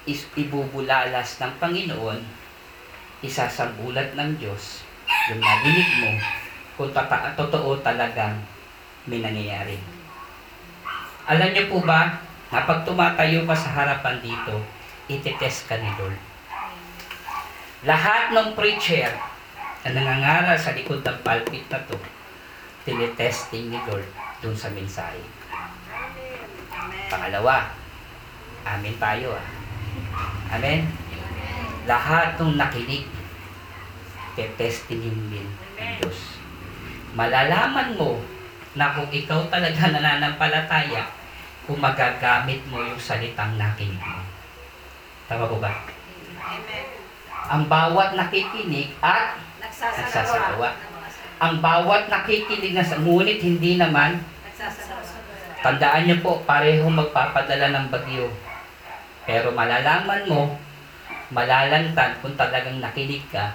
Is 0.09 0.25
ibubulalas 0.33 1.37
ng 1.37 1.53
Panginoon, 1.61 2.25
isasambulat 3.21 4.17
ng 4.17 4.33
Diyos, 4.41 4.81
yung 5.29 5.37
narinig 5.37 5.89
mo, 6.01 6.11
kung 6.73 6.89
tata- 6.89 7.37
totoo 7.37 7.77
talagang 7.85 8.41
may 9.05 9.21
nangyayari. 9.21 9.77
Alam 11.29 11.53
niyo 11.53 11.69
po 11.69 11.85
ba, 11.85 12.17
na 12.51 12.65
pag 12.65 12.81
tumatayo 12.83 13.45
ka 13.45 13.55
sa 13.55 13.69
harapan 13.77 14.19
dito, 14.19 14.57
ititest 15.05 15.69
ka 15.69 15.77
ni 15.77 15.87
Lord. 16.01 16.17
Lahat 17.85 18.33
ng 18.33 18.57
preacher 18.57 19.30
na 19.81 19.97
nangangaral 19.97 20.57
sa 20.57 20.77
likod 20.77 21.01
ng 21.01 21.19
pulpit 21.25 21.65
na 21.69 21.81
to, 21.89 21.97
tinetesting 22.85 23.73
ni 23.73 23.79
Lord 23.89 24.05
dun 24.41 24.53
sa 24.53 24.69
mensahe. 24.69 25.21
Pangalawa, 27.09 27.73
amin 28.65 28.95
tayo 29.01 29.33
ah. 29.33 29.47
Amen? 30.53 30.85
Lahat 31.89 32.37
ng 32.37 32.61
nakinig, 32.61 33.09
tetestingin 34.37 35.17
din 35.33 35.47
ng 35.77 35.91
Diyos. 35.97 36.37
Malalaman 37.17 37.97
mo 37.97 38.21
na 38.77 38.93
kung 38.95 39.09
ikaw 39.09 39.49
talaga 39.51 39.91
nananampalataya, 39.91 41.09
kung 41.65 41.81
magagamit 41.81 42.61
mo 42.69 42.85
yung 42.85 43.01
salitang 43.01 43.57
nakinig 43.59 43.99
mo. 43.99 44.21
Tama 45.27 45.49
po 45.49 45.57
ba? 45.59 45.73
Amen. 46.39 46.85
Ang 47.51 47.67
bawat 47.67 48.15
nakikinig 48.15 48.95
at 49.03 49.35
Nagsasagawa. 49.61 50.69
Ang 51.41 51.53
bawat 51.61 52.09
nakikinig 52.09 52.73
na 52.73 52.85
sa 52.85 52.97
ngunit 52.97 53.41
hindi 53.41 53.77
naman. 53.77 54.17
Tandaan 55.61 56.09
niyo 56.09 56.17
po, 56.25 56.41
pareho 56.41 56.89
magpapadala 56.89 57.69
ng 57.69 57.87
bagyo. 57.93 58.29
Pero 59.29 59.53
malalaman 59.53 60.25
mo, 60.25 60.57
malalantad 61.29 62.17
kung 62.25 62.33
talagang 62.33 62.81
nakinig 62.81 63.21
ka. 63.29 63.53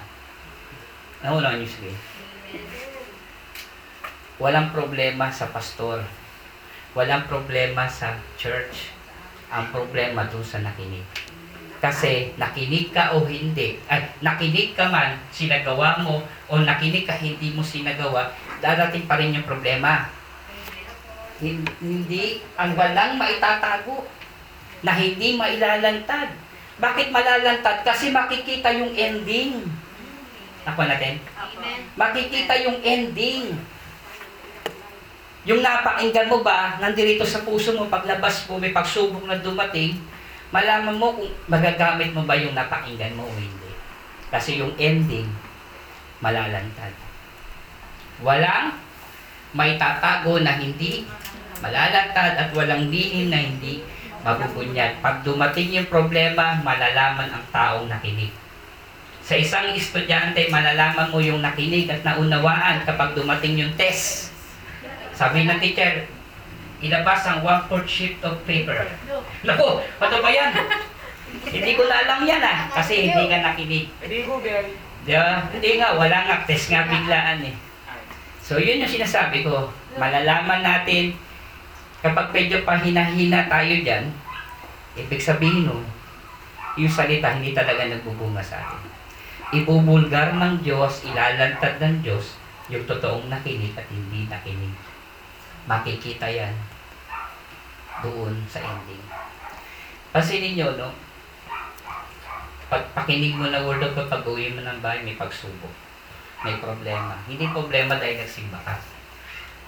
Ano 1.23 1.43
naman 1.43 1.63
yung 1.63 1.71
sabihin? 1.71 1.99
Walang 4.39 4.71
problema 4.71 5.27
sa 5.33 5.51
pastor. 5.51 6.05
Walang 6.95 7.27
problema 7.27 7.89
sa 7.89 8.15
church. 8.39 8.95
Ang 9.51 9.73
problema 9.73 10.23
dun 10.29 10.45
sa 10.45 10.63
nakinig. 10.63 11.26
Kasi 11.77 12.33
nakinig 12.35 12.89
ka 12.89 13.13
o 13.13 13.21
hindi, 13.23 13.77
ay 13.85 14.01
nakinig 14.19 14.73
ka 14.73 14.89
man, 14.89 15.21
sinagawa 15.29 16.01
mo, 16.01 16.19
o 16.49 16.57
nakinig 16.57 17.05
ka 17.05 17.13
hindi 17.13 17.53
mo 17.53 17.61
sinagawa, 17.61 18.33
darating 18.57 19.05
pa 19.05 19.21
rin 19.21 19.37
yung 19.37 19.45
problema. 19.45 20.09
Hin- 21.37 21.69
Hindi, 21.77 22.41
ang 22.57 22.73
walang 22.73 23.13
maitatago 23.15 24.09
na 24.81 24.89
hindi 24.91 25.37
mailalantad. 25.37 26.33
Bakit 26.77 27.13
malalantad? 27.13 27.85
Kasi 27.85 28.09
makikita 28.09 28.73
yung 28.73 28.93
ending. 28.93 29.61
Ako 30.65 30.81
natin? 30.81 31.21
Amen. 31.37 31.79
Makikita 31.93 32.53
yung 32.59 32.81
ending. 32.81 33.53
Yung 35.45 35.61
napakinggan 35.61 36.27
mo 36.27 36.41
ba, 36.41 36.75
nandirito 36.77 37.23
sa 37.23 37.41
puso 37.41 37.71
mo, 37.71 37.87
paglabas 37.87 38.49
mo, 38.49 38.57
may 38.57 38.75
pagsubok 38.75 39.23
na 39.23 39.39
dumating, 39.39 39.95
malaman 40.51 40.95
mo 40.95 41.17
kung 41.17 41.31
magagamit 41.51 42.15
mo 42.15 42.23
ba 42.23 42.35
yung 42.39 42.55
napakinggan 42.55 43.15
mo 43.15 43.27
o 43.27 43.33
hindi. 43.35 43.71
Kasi 44.31 44.59
yung 44.59 44.75
ending, 44.79 45.27
malalantad. 46.19 46.91
Walang 48.23 48.75
may 49.53 49.77
tatago 49.79 50.41
na 50.41 50.57
hindi 50.59 51.07
malalantad 51.63 52.37
at 52.37 52.49
walang 52.53 52.89
lihim 52.91 53.31
na 53.31 53.39
hindi 53.39 53.81
mabubunyag. 54.21 54.99
Pag 54.99 55.23
dumating 55.23 55.77
yung 55.81 55.89
problema, 55.89 56.59
malalaman 56.61 57.31
ang 57.31 57.45
taong 57.53 57.87
nakinig. 57.87 58.33
Sa 59.27 59.35
isang 59.35 59.75
estudyante, 59.75 60.47
malalaman 60.47 61.11
mo 61.11 61.19
yung 61.19 61.43
nakinig 61.43 61.91
at 61.91 62.03
naunawaan 62.03 62.87
kapag 62.87 63.11
dumating 63.11 63.59
yung 63.59 63.73
test. 63.75 64.31
Sabi 65.11 65.43
ng 65.43 65.59
teacher, 65.59 66.07
ilabas 66.81 67.21
ang 67.25 67.41
one-fourth 67.41 67.89
sheet 67.89 68.21
of 68.21 68.37
paper. 68.45 68.85
Naku, 69.41 69.81
paano 69.97 70.17
ba 70.21 70.29
yan? 70.29 70.51
hindi 71.47 71.71
ko 71.75 71.83
na 71.89 71.95
alam 72.05 72.19
yan 72.23 72.41
ah, 72.43 72.69
kasi 72.71 73.09
hindi 73.09 73.23
ka 73.27 73.37
nakinig. 73.43 73.87
Hindi 73.99 74.19
Google. 74.23 74.67
Di 75.07 75.13
ba? 75.15 75.47
Hindi 75.49 75.69
nga, 75.79 75.95
wala 75.95 76.17
nga, 76.27 76.35
test 76.43 76.69
nga 76.69 76.87
biglaan 76.87 77.39
eh. 77.47 77.55
So 78.43 78.59
yun 78.59 78.79
yung 78.79 78.91
sinasabi 78.91 79.43
ko, 79.43 79.71
malalaman 79.99 80.63
natin 80.63 81.15
kapag 81.99 82.31
medyo 82.31 82.63
pahina-hina 82.63 83.49
tayo 83.51 83.73
dyan, 83.83 84.07
ibig 84.95 85.19
sabihin 85.19 85.67
nun, 85.67 85.83
yung 86.77 86.93
salita 86.93 87.33
hindi 87.33 87.51
talaga 87.57 87.89
nagbubunga 87.89 88.39
sa 88.39 88.61
atin. 88.61 88.81
Ibubulgar 89.51 90.37
ng 90.37 90.61
Diyos, 90.61 91.07
ilalantad 91.07 91.81
ng 91.81 92.05
Diyos, 92.05 92.37
yung 92.67 92.83
totoong 92.85 93.31
nakinig 93.31 93.73
at 93.73 93.87
hindi 93.89 94.27
nakinig. 94.27 94.75
Makikita 95.67 96.27
yan 96.31 96.55
doon 98.01 98.33
sa 98.47 98.63
ending. 98.63 99.03
Kasi 100.15 100.39
ninyo, 100.39 100.79
no, 100.79 100.89
pag 102.71 102.83
pakinig 102.95 103.35
mo 103.35 103.51
na 103.51 103.63
word 103.63 103.83
of 103.83 103.93
God, 103.93 104.07
pag 104.07 104.23
uwi 104.23 104.55
mo 104.55 104.63
ng 104.63 104.79
bahay, 104.79 105.03
may 105.03 105.19
pagsubok 105.19 105.87
may 106.45 106.57
problema. 106.61 107.17
Hindi 107.25 107.49
problema 107.49 107.97
dahil 107.97 108.21
nagsimba 108.21 108.59
ka. 108.61 108.77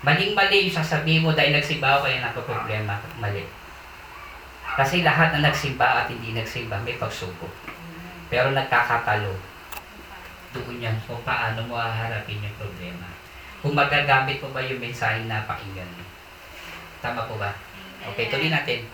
Maling-mali 0.06 0.70
yung 0.70 0.78
sasabihin 0.78 1.26
mo 1.26 1.34
dahil 1.34 1.58
nagsimba 1.58 1.98
ako 1.98 2.08
kaya 2.08 2.30
problema 2.32 2.94
Mali. 3.18 3.44
Kasi 4.78 5.02
lahat 5.02 5.36
na 5.36 5.50
nagsimba 5.50 6.06
at 6.06 6.08
hindi 6.08 6.32
nagsimba 6.32 6.78
may 6.86 6.96
pagsubok. 6.96 7.50
Pero 8.30 8.54
nagkakatalo. 8.54 9.34
Doon 10.54 10.82
yan 10.82 10.98
kung 11.04 11.20
paano 11.26 11.66
mo 11.66 11.76
haharapin 11.76 12.46
yung 12.46 12.58
problema. 12.58 13.06
Kung 13.60 13.76
magagamit 13.76 14.40
mo 14.40 14.50
ba 14.56 14.64
yung 14.64 14.80
mensahe 14.80 15.28
na 15.28 15.44
pakinggan 15.44 15.88
mo. 16.00 16.04
Tama 17.04 17.28
po 17.28 17.36
ba? 17.36 17.52
Okay, 18.14 18.32
tuloy 18.32 18.48
natin. 18.48 18.88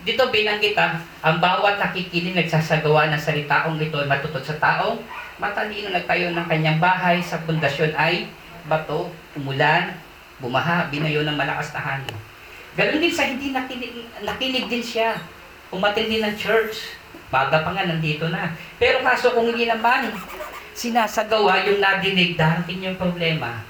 Dito 0.00 0.32
binanggit 0.32 0.76
ah, 0.80 0.96
ang 1.20 1.40
bawat 1.44 1.76
nakikinig 1.76 2.32
nagsasagawa 2.32 3.12
ng 3.12 3.20
salitaong 3.20 3.76
ito 3.76 4.00
ay 4.00 4.08
matutot 4.08 4.40
sa 4.40 4.56
taong 4.56 4.96
matalino 5.36 5.92
nagtayo 5.92 6.32
ng 6.32 6.46
kanyang 6.48 6.80
bahay 6.80 7.20
sa 7.20 7.40
pundasyon 7.44 7.92
ay 7.96 8.28
bato, 8.64 9.08
umulan, 9.36 9.92
bumaha, 10.40 10.88
binayo 10.92 11.24
ng 11.24 11.36
malakas 11.36 11.72
na 11.76 11.80
hangin. 11.80 12.16
Ganon 12.76 13.00
din 13.00 13.12
sa 13.12 13.28
hindi 13.28 13.52
nakinig, 13.52 14.08
nakinig 14.24 14.68
din 14.68 14.84
siya. 14.84 15.20
Umatin 15.72 16.08
din 16.08 16.24
ng 16.24 16.36
church. 16.36 16.96
Baga 17.30 17.62
pa 17.62 17.72
nga 17.72 17.86
nandito 17.86 18.28
na. 18.28 18.52
Pero 18.80 19.04
kaso 19.04 19.32
kung 19.36 19.52
hindi 19.52 19.68
naman, 19.68 20.12
sinasagawa 20.72 21.66
yung 21.68 21.78
nadinig, 21.78 22.34
darating 22.40 22.84
yung 22.84 22.98
problema. 22.98 23.62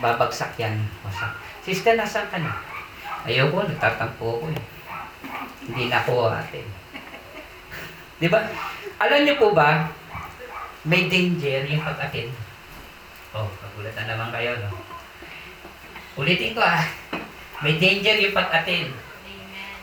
Babagsak 0.00 0.56
yan. 0.56 0.80
Wasak. 1.04 1.36
Sister, 1.60 1.92
nasaan 1.94 2.32
ka 2.32 2.40
na? 2.40 2.56
Ayoko, 3.28 3.68
nagtatampo 3.68 4.40
ako 4.40 4.44
eh. 4.48 4.60
Hindi 5.68 5.92
na 5.92 6.00
ako 6.00 6.32
ate. 6.32 6.64
Di 8.20 8.26
ba? 8.32 8.40
Alam 8.96 9.28
niyo 9.28 9.36
po 9.36 9.52
ba, 9.52 9.92
may 10.88 11.12
danger 11.12 11.68
yung 11.68 11.84
pag-attend. 11.84 12.32
Oh, 13.36 13.44
pagulat 13.60 13.92
na 13.92 14.16
naman 14.16 14.32
kayo, 14.32 14.56
no? 14.64 14.72
Ulitin 16.16 16.56
ko 16.56 16.64
ah. 16.64 16.80
May 17.60 17.76
danger 17.76 18.16
yung 18.16 18.32
pag-attend. 18.32 18.96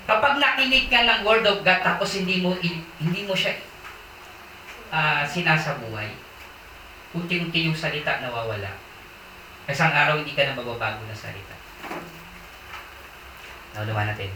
Kapag 0.09 0.41
nakinig 0.41 0.89
ka 0.89 1.05
ng 1.05 1.22
Word 1.22 1.45
of 1.45 1.61
God 1.61 1.84
tapos 1.84 2.15
hindi 2.18 2.39
mo 2.41 2.55
hindi 2.97 3.22
mo 3.28 3.36
siya 3.38 3.59
ah, 4.89 5.22
sinasabuhay, 5.28 6.09
unti-unti 7.13 7.70
yung 7.70 7.78
salita 7.78 8.18
nawawala. 8.24 8.86
Isang 9.68 9.91
araw 9.91 10.24
hindi 10.24 10.32
ka 10.32 10.47
na 10.47 10.55
mababago 10.55 11.03
ng 11.03 11.11
salita. 11.11 11.51
Naunawa 13.76 14.07
natin. 14.07 14.32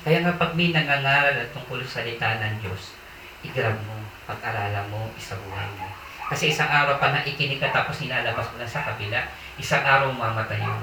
Kaya 0.00 0.24
nga 0.24 0.40
pag 0.40 0.56
may 0.56 0.72
nangangaral 0.72 1.36
at 1.44 1.52
tungkol 1.52 1.84
sa 1.84 2.00
salita 2.00 2.40
ng 2.40 2.64
Diyos, 2.64 2.96
i-grab 3.44 3.76
mo, 3.84 4.00
pag-aralan 4.24 4.88
mo, 4.88 5.12
isabuhay 5.12 5.68
mo. 5.76 5.92
Kasi 6.32 6.56
isang 6.56 6.72
araw 6.72 6.96
pa 6.96 7.12
na 7.12 7.20
ikinig 7.20 7.60
ka 7.60 7.68
tapos 7.68 8.00
nilalabas 8.00 8.48
mo 8.48 8.56
na 8.56 8.64
sa 8.64 8.80
kabila, 8.80 9.20
isang 9.60 9.84
araw 9.84 10.08
mamatay 10.08 10.64
yun. 10.64 10.82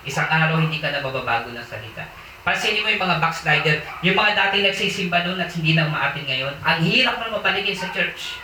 Isang 0.00 0.24
araw 0.24 0.56
hindi 0.56 0.80
ka 0.80 0.88
na 0.88 1.04
mababago 1.04 1.52
ng 1.52 1.60
salita. 1.68 2.08
Pansinin 2.40 2.80
mo 2.80 2.88
yung 2.88 3.04
mga 3.04 3.20
backslider, 3.20 3.76
yung 4.00 4.16
mga 4.16 4.32
dating 4.32 4.64
nagsisimba 4.72 5.28
noon 5.28 5.44
at 5.44 5.52
hindi 5.52 5.76
na 5.76 5.84
umaatin 5.84 6.24
ngayon, 6.24 6.54
ang 6.64 6.80
hirap 6.80 7.20
na 7.20 7.36
mapaligid 7.36 7.76
sa 7.76 7.92
church. 7.92 8.40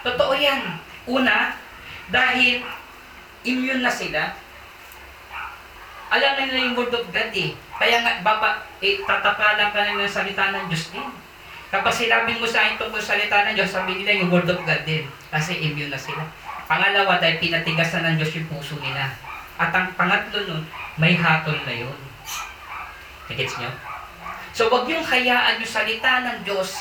Totoo 0.00 0.32
yan. 0.32 0.80
Una, 1.04 1.60
dahil 2.10 2.60
immune 3.46 3.82
na 3.82 3.90
sila. 3.90 4.34
Alam 6.10 6.32
na 6.34 6.42
nila 6.42 6.66
yung 6.66 6.76
word 6.76 6.90
of 6.90 7.06
God 7.06 7.30
eh. 7.30 7.54
Kaya 7.54 8.02
nga, 8.02 8.12
baba, 8.20 8.66
eh, 8.82 8.98
tatapalan 9.06 9.70
ka 9.70 9.80
na 9.80 10.02
ng 10.02 10.10
salita 10.10 10.50
ng 10.50 10.66
Diyos 10.66 10.90
din. 10.90 11.06
Kapag 11.70 11.94
sinabi 11.94 12.34
mo 12.34 12.50
sa 12.50 12.66
akin 12.66 12.82
tungkol 12.82 12.98
sa 12.98 13.14
salita 13.14 13.46
ng 13.46 13.54
Diyos, 13.54 13.70
sabi 13.70 14.02
nila 14.02 14.18
yung 14.18 14.30
word 14.34 14.50
of 14.50 14.58
God 14.66 14.82
din. 14.82 15.06
Kasi 15.30 15.62
immune 15.62 15.94
na 15.94 15.96
sila. 15.96 16.26
Pangalawa, 16.66 17.22
dahil 17.22 17.38
pinatigasan 17.38 18.02
ng 18.04 18.16
Diyos 18.18 18.34
yung 18.34 18.50
puso 18.50 18.74
nila. 18.82 19.14
At 19.54 19.70
ang 19.70 19.94
pangatlo 19.94 20.50
nun, 20.50 20.62
may 20.98 21.14
hatol 21.14 21.56
na 21.62 21.74
yun. 21.78 21.94
Nagets 23.30 23.54
nyo? 23.62 23.70
So, 24.50 24.66
wag 24.66 24.90
yung 24.90 25.06
hayaan 25.06 25.62
yung 25.62 25.70
salita 25.70 26.26
ng 26.26 26.42
Diyos, 26.42 26.74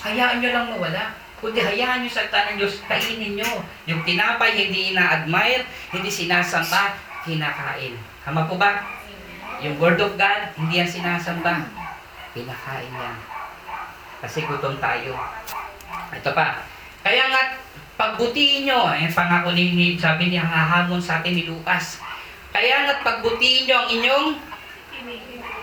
hayaan 0.00 0.40
nyo 0.40 0.50
lang 0.56 0.66
mawala. 0.72 1.23
Kundi 1.44 1.60
hayaan 1.60 2.08
yung 2.08 2.14
salita 2.16 2.48
ng 2.48 2.56
Diyos, 2.56 2.80
kainin 2.88 3.36
nyo. 3.36 3.60
Yung 3.84 4.00
tinapay, 4.00 4.56
hindi 4.56 4.96
ina-admire, 4.96 5.68
hindi 5.92 6.08
sinasamba, 6.08 6.96
kinakain. 7.20 8.00
Tama 8.24 8.48
po 8.48 8.56
ba? 8.56 8.80
Yung 9.60 9.76
Word 9.76 10.00
of 10.00 10.16
God, 10.16 10.56
hindi 10.56 10.80
yan 10.80 10.88
sinasamba. 10.88 11.68
Pinakain 12.32 12.88
yan. 12.88 13.16
Kasi 14.24 14.48
gutom 14.48 14.80
tayo. 14.80 15.12
Ito 16.16 16.32
pa. 16.32 16.64
Kaya 17.04 17.28
nga, 17.28 17.60
pagbutihin 18.00 18.64
nyo, 18.64 18.88
eh, 18.96 19.12
pangako 19.12 19.52
ni, 19.52 19.76
ni 19.76 19.86
sabi 20.00 20.32
niya, 20.32 20.48
hahamon 20.48 21.04
sa 21.04 21.20
atin 21.20 21.36
ni 21.36 21.44
Lucas. 21.44 22.00
Kaya 22.56 22.88
nga, 22.88 23.04
pagbutihin 23.04 23.68
nyo 23.68 23.76
ang 23.84 23.88
inyong, 23.92 24.26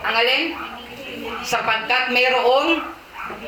ang 0.06 0.14
alin? 0.14 0.54
Sapagkat 1.42 2.14
mayroong, 2.14 2.86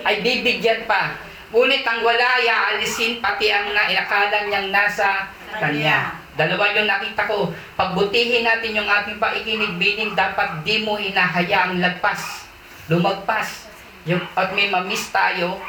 ay 0.02 0.18
bibigyan 0.18 0.82
pa. 0.90 1.14
Ngunit 1.54 1.86
ang 1.86 2.02
wala, 2.02 2.42
iaalisin 2.42 3.22
pati 3.22 3.46
ang 3.54 3.70
nainakala 3.70 4.50
niyang 4.50 4.74
nasa 4.74 5.30
kanya. 5.54 6.18
Dalawa 6.34 6.74
yung 6.74 6.90
nakita 6.90 7.30
ko. 7.30 7.54
Pagbutihin 7.78 8.42
natin 8.42 8.74
yung 8.74 8.90
ating 8.90 9.22
paikinig, 9.22 9.78
meaning 9.78 10.18
dapat 10.18 10.66
di 10.66 10.82
mo 10.82 10.98
hinahayaang 10.98 11.78
lagpas, 11.78 12.50
lumagpas. 12.90 13.70
Yung, 14.02 14.18
at 14.34 14.50
may 14.50 14.66
mamiss 14.66 15.14
tayo, 15.14 15.62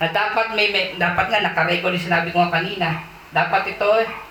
na 0.00 0.08
dapat 0.08 0.56
may, 0.56 0.72
may 0.72 0.96
dapat 0.96 1.28
nga 1.28 1.44
nakarecord 1.44 1.92
yung 1.92 2.08
sinabi 2.08 2.32
ko 2.32 2.48
kanina. 2.48 3.04
Dapat 3.36 3.76
ito 3.76 3.90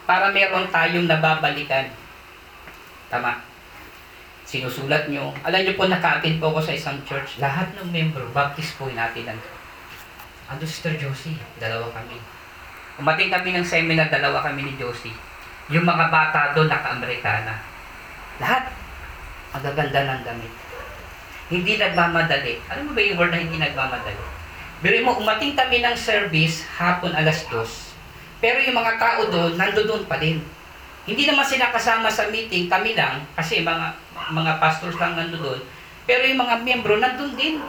para 0.09 0.33
meron 0.33 0.65
tayong 0.73 1.05
nababalikan. 1.05 1.93
Tama. 3.13 3.45
Sinusulat 4.49 5.13
nyo. 5.13 5.29
Alam 5.45 5.61
nyo 5.61 5.73
po, 5.77 5.85
naka-attend 5.85 6.41
po 6.41 6.49
ako 6.49 6.59
sa 6.65 6.73
isang 6.73 6.97
church. 7.05 7.37
Lahat 7.37 7.69
ng 7.77 7.93
member, 7.93 8.25
baptist 8.33 8.79
po 8.81 8.89
natin. 8.89 9.37
Ando 10.47 10.63
Sister 10.63 10.95
Josie, 10.95 11.35
dalawa 11.59 11.91
kami. 11.91 12.15
Umating 12.97 13.27
kami 13.27 13.51
ng 13.51 13.67
seminar, 13.67 14.07
dalawa 14.07 14.39
kami 14.39 14.63
ni 14.63 14.73
Josie. 14.79 15.13
Yung 15.67 15.83
mga 15.83 16.07
bata 16.07 16.55
doon, 16.55 16.71
naka-Amerikana. 16.71 17.59
Lahat, 18.39 18.71
ang 19.51 19.63
gaganda 19.63 20.07
ng 20.07 20.21
damit. 20.23 20.53
Hindi 21.51 21.75
nagmamadali. 21.75 22.63
Alam 22.71 22.83
mo 22.87 22.91
ba 22.95 23.01
yung 23.03 23.19
word 23.19 23.31
na 23.35 23.43
hindi 23.43 23.59
nagmamadali? 23.59 24.23
Pero 24.79 24.95
mo, 25.03 25.19
umating 25.19 25.57
kami 25.57 25.83
ng 25.83 25.95
service 25.99 26.63
hapon 26.79 27.11
alas 27.11 27.43
dos. 27.51 27.91
Pero 28.39 28.63
yung 28.63 28.77
mga 28.77 28.95
tao 29.01 29.27
doon, 29.27 29.59
nandoon 29.59 30.07
pa 30.07 30.15
din. 30.15 30.39
Hindi 31.07 31.23
naman 31.27 31.43
sila 31.43 31.75
kasama 31.75 32.07
sa 32.07 32.27
meeting, 32.31 32.71
kami 32.71 32.95
lang, 32.95 33.23
kasi 33.35 33.63
mga 33.63 33.95
mga 34.31 34.59
pastors 34.59 34.99
lang 34.99 35.15
nandoon. 35.15 35.59
Pero 36.07 36.23
yung 36.23 36.39
mga 36.39 36.55
miyembro, 36.63 36.99
nandun 36.99 37.35
din. 37.35 37.59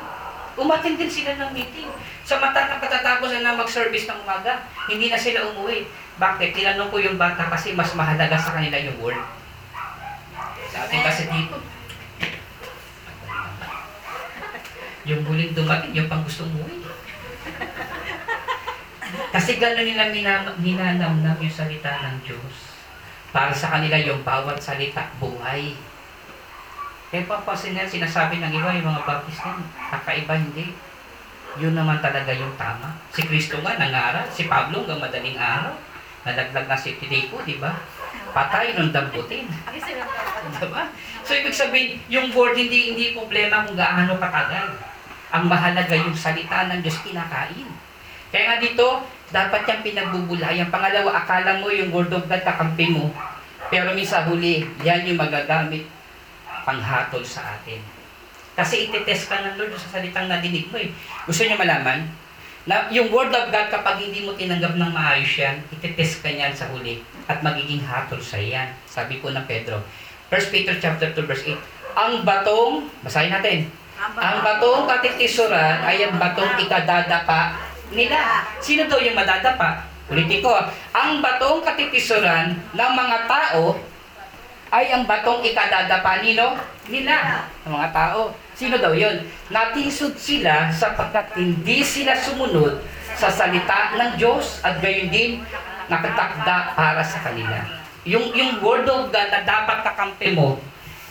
Umatin 0.59 0.99
din 0.99 1.11
sila 1.11 1.39
ng 1.39 1.51
meeting. 1.55 1.87
Sa 2.29 2.37
mata 2.37 2.69
na 2.69 2.77
katatapos 2.77 3.33
na 3.41 3.57
mag-service 3.57 4.05
ng 4.05 4.21
umaga, 4.21 4.69
hindi 4.85 5.09
na 5.09 5.17
sila 5.17 5.49
umuwi. 5.49 5.89
Bakit? 6.21 6.53
Tinanong 6.53 6.93
ko 6.93 7.01
yung 7.01 7.17
bata 7.17 7.49
kasi 7.49 7.73
mas 7.73 7.97
mahalaga 7.97 8.37
sa 8.37 8.53
kanila 8.53 8.77
yung 8.77 9.01
word. 9.01 9.17
Sa 10.69 10.85
atin 10.85 11.01
kasi 11.09 11.25
dito, 11.33 11.57
yung 15.09 15.25
huling 15.25 15.57
dumating, 15.57 15.97
yung 15.97 16.05
pang 16.13 16.21
gusto 16.21 16.45
umuwi. 16.45 16.85
Kasi 19.33 19.57
gano'n 19.57 19.89
nila 19.89 20.13
ninanamnam 20.61 21.41
yung 21.41 21.57
salita 21.57 21.97
ng 22.05 22.29
Diyos. 22.29 22.77
Para 23.33 23.57
sa 23.57 23.73
kanila 23.73 23.97
yung 23.97 24.21
bawat 24.21 24.61
salita, 24.61 25.09
buhay. 25.17 25.73
Kaya 27.09 27.25
papasin 27.25 27.73
nga 27.73 27.89
sinasabi 27.89 28.37
ng 28.37 28.53
iba, 28.53 28.77
yung 28.77 28.93
mga 28.93 29.09
baptist 29.09 29.41
din, 29.41 29.65
kakaiba 29.81 30.37
hindi. 30.37 30.77
Yun 31.59 31.75
naman 31.75 31.99
talaga 31.99 32.31
yung 32.31 32.55
tama. 32.55 32.95
Si 33.11 33.27
Kristo 33.27 33.59
nga 33.61 33.75
nangaral, 33.75 34.31
si 34.31 34.47
Pablo 34.47 34.87
hanggang 34.87 35.03
madaling 35.03 35.35
araw. 35.35 35.75
Nalaglag 36.23 36.67
na 36.71 36.79
si 36.79 36.95
Tideco, 36.99 37.43
di 37.43 37.59
ba? 37.59 37.75
Patay 38.31 38.79
nung 38.79 38.95
damputin. 38.95 39.49
Diba? 40.59 40.85
So, 41.27 41.35
ibig 41.35 41.57
sabihin, 41.57 41.99
yung 42.07 42.31
word 42.33 42.55
hindi 42.55 42.95
hindi 42.95 43.17
problema 43.17 43.67
kung 43.67 43.75
gaano 43.75 44.17
katagal. 44.17 44.77
Ang 45.35 45.45
mahalaga 45.49 45.93
yung 45.97 46.15
salita 46.15 46.69
ng 46.69 46.81
Diyos 46.81 47.01
kinakain. 47.05 47.69
Kaya 48.29 48.45
nga 48.45 48.57
dito, 48.61 49.05
dapat 49.33 49.65
yung 49.67 49.83
pinagbubulayan. 49.85 50.69
Pangalawa, 50.69 51.25
akala 51.25 51.61
mo 51.61 51.73
yung 51.73 51.91
word 51.93 52.13
of 52.13 52.29
God 52.29 52.43
kakampi 52.45 52.93
mo. 52.93 53.09
Pero 53.69 53.93
minsan 53.93 54.29
huli, 54.29 54.65
yan 54.85 55.09
yung 55.09 55.21
magagamit 55.21 55.85
panghatol 56.65 57.25
sa 57.25 57.57
atin. 57.57 57.98
Kasi 58.59 58.91
itetest 58.91 59.31
ka 59.31 59.39
ng 59.39 59.55
Lord 59.55 59.71
sa 59.79 60.03
salitang 60.03 60.27
nadinig 60.27 60.67
mo 60.67 60.83
eh. 60.83 60.91
Gusto 61.31 61.47
niyo 61.47 61.55
malaman? 61.55 62.11
Na 62.67 62.91
yung 62.91 63.15
word 63.15 63.31
of 63.31 63.55
God, 63.55 63.71
kapag 63.71 64.03
hindi 64.03 64.27
mo 64.27 64.35
tinanggap 64.35 64.75
ng 64.75 64.91
maayos 64.91 65.31
yan, 65.39 65.63
itetest 65.79 66.27
ka 66.27 66.29
niyan 66.29 66.51
sa 66.51 66.67
huli 66.75 66.99
at 67.31 67.39
magiging 67.47 67.87
hatol 67.87 68.19
sa 68.19 68.35
iyan. 68.35 68.67
Sabi 68.83 69.23
po 69.23 69.31
ng 69.31 69.47
Pedro. 69.47 69.79
1 70.27 70.51
Peter 70.51 70.75
chapter 70.77 71.15
2 71.15 71.23
verse 71.23 71.47
8. 71.47 71.55
Ang 71.95 72.13
batong, 72.27 72.91
basahin 73.07 73.31
natin. 73.31 73.71
Ang 73.99 74.37
batong 74.43 74.91
katitisuran 74.91 75.79
ay 75.87 76.11
ang 76.11 76.19
batong 76.19 76.59
ikadadapa 76.59 77.57
nila. 77.95 78.43
Sino 78.59 78.91
daw 78.91 78.99
yung 78.99 79.15
madadapa? 79.15 79.87
Ulitin 80.11 80.43
ko, 80.43 80.51
ang 80.93 81.23
batong 81.23 81.63
katitisuran 81.63 82.59
ng 82.75 82.91
mga 82.91 83.17
tao 83.31 83.79
ay 84.69 84.93
ang 84.93 85.09
batong 85.09 85.41
ikadadapa 85.41 86.21
nino 86.21 86.57
nila 86.89 87.47
ng 87.65 87.73
mga 87.73 87.89
tao. 87.93 88.33
Sino 88.53 88.77
daw 88.77 88.93
yun? 88.93 89.25
Natisod 89.49 90.19
sila 90.19 90.69
sapagkat 90.69 91.33
hindi 91.39 91.81
sila 91.81 92.13
sumunod 92.19 92.83
sa 93.17 93.33
salita 93.33 93.97
ng 93.97 94.19
Diyos 94.19 94.61
at 94.67 94.83
gayon 94.83 95.09
din 95.09 95.31
nakatakda 95.89 96.77
para 96.77 97.01
sa 97.01 97.23
kanila. 97.25 97.65
Yung, 98.05 98.33
yung 98.37 98.61
word 98.61 98.89
of 98.89 99.09
God 99.09 99.29
na 99.33 99.43
dapat 99.45 99.85
kakampi 99.85 100.37
mo, 100.37 100.61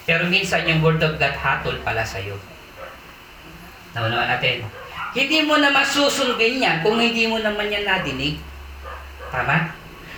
pero 0.05 0.30
minsan 0.30 0.66
yung 0.70 0.80
word 0.80 1.01
of 1.01 1.18
God 1.18 1.36
hatol 1.36 1.76
pala 1.82 2.05
sa'yo. 2.05 2.38
Naunawan 3.97 4.30
natin. 4.38 4.66
Hindi 5.18 5.41
mo 5.43 5.58
naman 5.58 5.82
susundin 5.82 6.62
yan 6.62 6.86
kung 6.86 7.01
hindi 7.01 7.26
mo 7.26 7.41
naman 7.41 7.74
yan 7.74 7.86
nadinig. 7.89 8.38
Tama? 9.34 9.74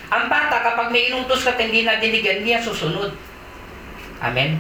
Ang 0.10 0.26
bata, 0.26 0.66
kapag 0.66 0.90
may 0.90 1.14
inutos 1.14 1.46
ka 1.46 1.54
hindi 1.56 1.86
nadinig 1.86 2.26
yan, 2.26 2.38
hindi 2.42 2.52
yan 2.58 2.66
susunod. 2.66 3.14
Amen? 4.20 4.60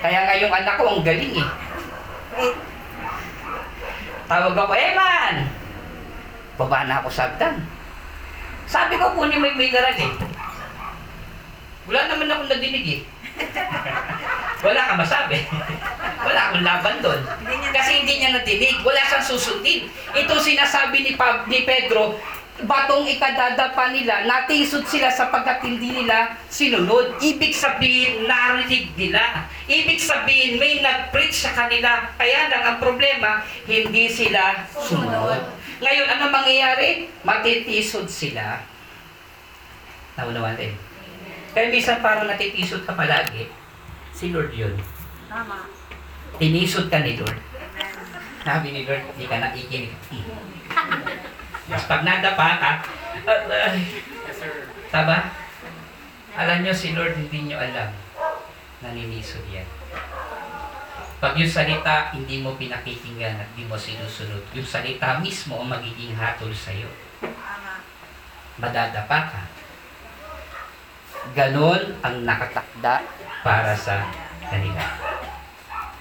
Kaya 0.00 0.18
nga 0.28 0.34
yung 0.36 0.52
anak 0.52 0.74
ko, 0.76 0.84
ang 0.88 1.04
galing 1.04 1.34
eh. 1.40 1.48
Tawag 4.30 4.54
ako, 4.54 4.72
Eman! 4.76 5.60
baba 6.60 6.84
na 6.84 7.00
ako 7.00 7.08
sa 7.08 7.32
hagdan. 7.32 7.64
Sabi 8.68 9.00
ko, 9.00 9.16
kunin 9.16 9.40
mo 9.40 9.48
yung 9.48 9.56
mineral 9.56 9.96
eh. 9.96 10.12
Wala 11.88 12.00
naman 12.06 12.28
akong 12.28 12.52
nadinig 12.52 12.84
eh. 12.86 13.00
Wala 14.64 14.92
kang 14.92 15.00
masabi. 15.00 15.40
Wala 16.28 16.40
akong 16.52 16.62
laban 16.62 16.96
doon. 17.00 17.20
Niya 17.48 17.72
Kasi 17.72 18.04
hindi 18.04 18.20
niya 18.20 18.36
nadinig. 18.36 18.84
Wala 18.84 19.00
siyang 19.08 19.24
susundin. 19.24 19.88
Ito 20.12 20.36
sinasabi 20.36 21.00
ni, 21.00 21.16
Pab, 21.16 21.48
ni 21.48 21.64
Pedro, 21.64 22.20
batong 22.66 23.08
ikadadapa 23.08 23.92
nila, 23.92 24.28
natisod 24.28 24.84
sila 24.84 25.08
sapagkat 25.08 25.64
hindi 25.64 26.02
nila 26.02 26.36
sinunod. 26.48 27.16
Ibig 27.20 27.54
sabihin, 27.54 28.26
narinig 28.28 28.92
nila. 28.96 29.46
Ibig 29.64 30.00
sabihin, 30.00 30.58
may 30.58 30.82
nag-preach 30.82 31.46
sa 31.46 31.52
kanila. 31.54 32.10
Kaya 32.16 32.50
lang 32.50 32.62
ang 32.64 32.78
problema, 32.82 33.44
hindi 33.64 34.10
sila 34.10 34.66
sumunod. 34.72 35.40
Ngayon, 35.80 36.06
ano 36.12 36.24
mangyayari? 36.28 37.08
Matitisod 37.24 38.10
sila. 38.10 38.60
Naunawan 40.18 40.58
din. 40.58 40.76
Kaya 41.56 41.72
minsan 41.72 42.04
parang 42.04 42.28
natitisod 42.28 42.84
ka 42.84 42.92
palagi. 42.92 43.48
Si 44.12 44.28
Lord 44.34 44.52
yun. 44.52 44.76
Tama. 45.30 45.70
Tinisod 46.36 46.92
ka 46.92 47.00
ni 47.00 47.16
Lord. 47.16 47.38
Sabi 48.44 48.68
ni 48.72 48.82
Lord, 48.84 49.04
hindi 49.14 49.24
ka 49.24 49.36
nakikinig. 49.38 49.92
Mas 51.70 51.86
pag 51.86 52.02
nadapa 52.02 52.58
ka, 52.58 52.72
uh, 53.30 53.74
taba? 54.90 55.30
Alam 56.34 56.66
nyo, 56.66 56.74
si 56.74 56.98
Lord 56.98 57.14
hindi 57.14 57.46
nyo 57.46 57.62
alam. 57.62 57.94
Naninisod 58.82 59.46
yan. 59.46 59.66
Pag 61.20 61.36
yung 61.36 61.52
salita 61.52 62.10
hindi 62.16 62.40
mo 62.40 62.56
pinakikinggan 62.56 63.38
at 63.38 63.46
hindi 63.54 63.68
mo 63.70 63.76
sinusunod, 63.78 64.40
yung 64.56 64.66
salita 64.66 65.20
mismo 65.22 65.62
ang 65.62 65.70
magiging 65.70 66.16
hatol 66.16 66.50
sa'yo. 66.50 66.88
Madadapa 68.58 69.18
ka. 69.30 69.42
Ganon 71.36 72.00
ang 72.00 72.24
nakatakda 72.24 73.04
para 73.44 73.76
sa 73.76 74.08
kanila. 74.48 74.82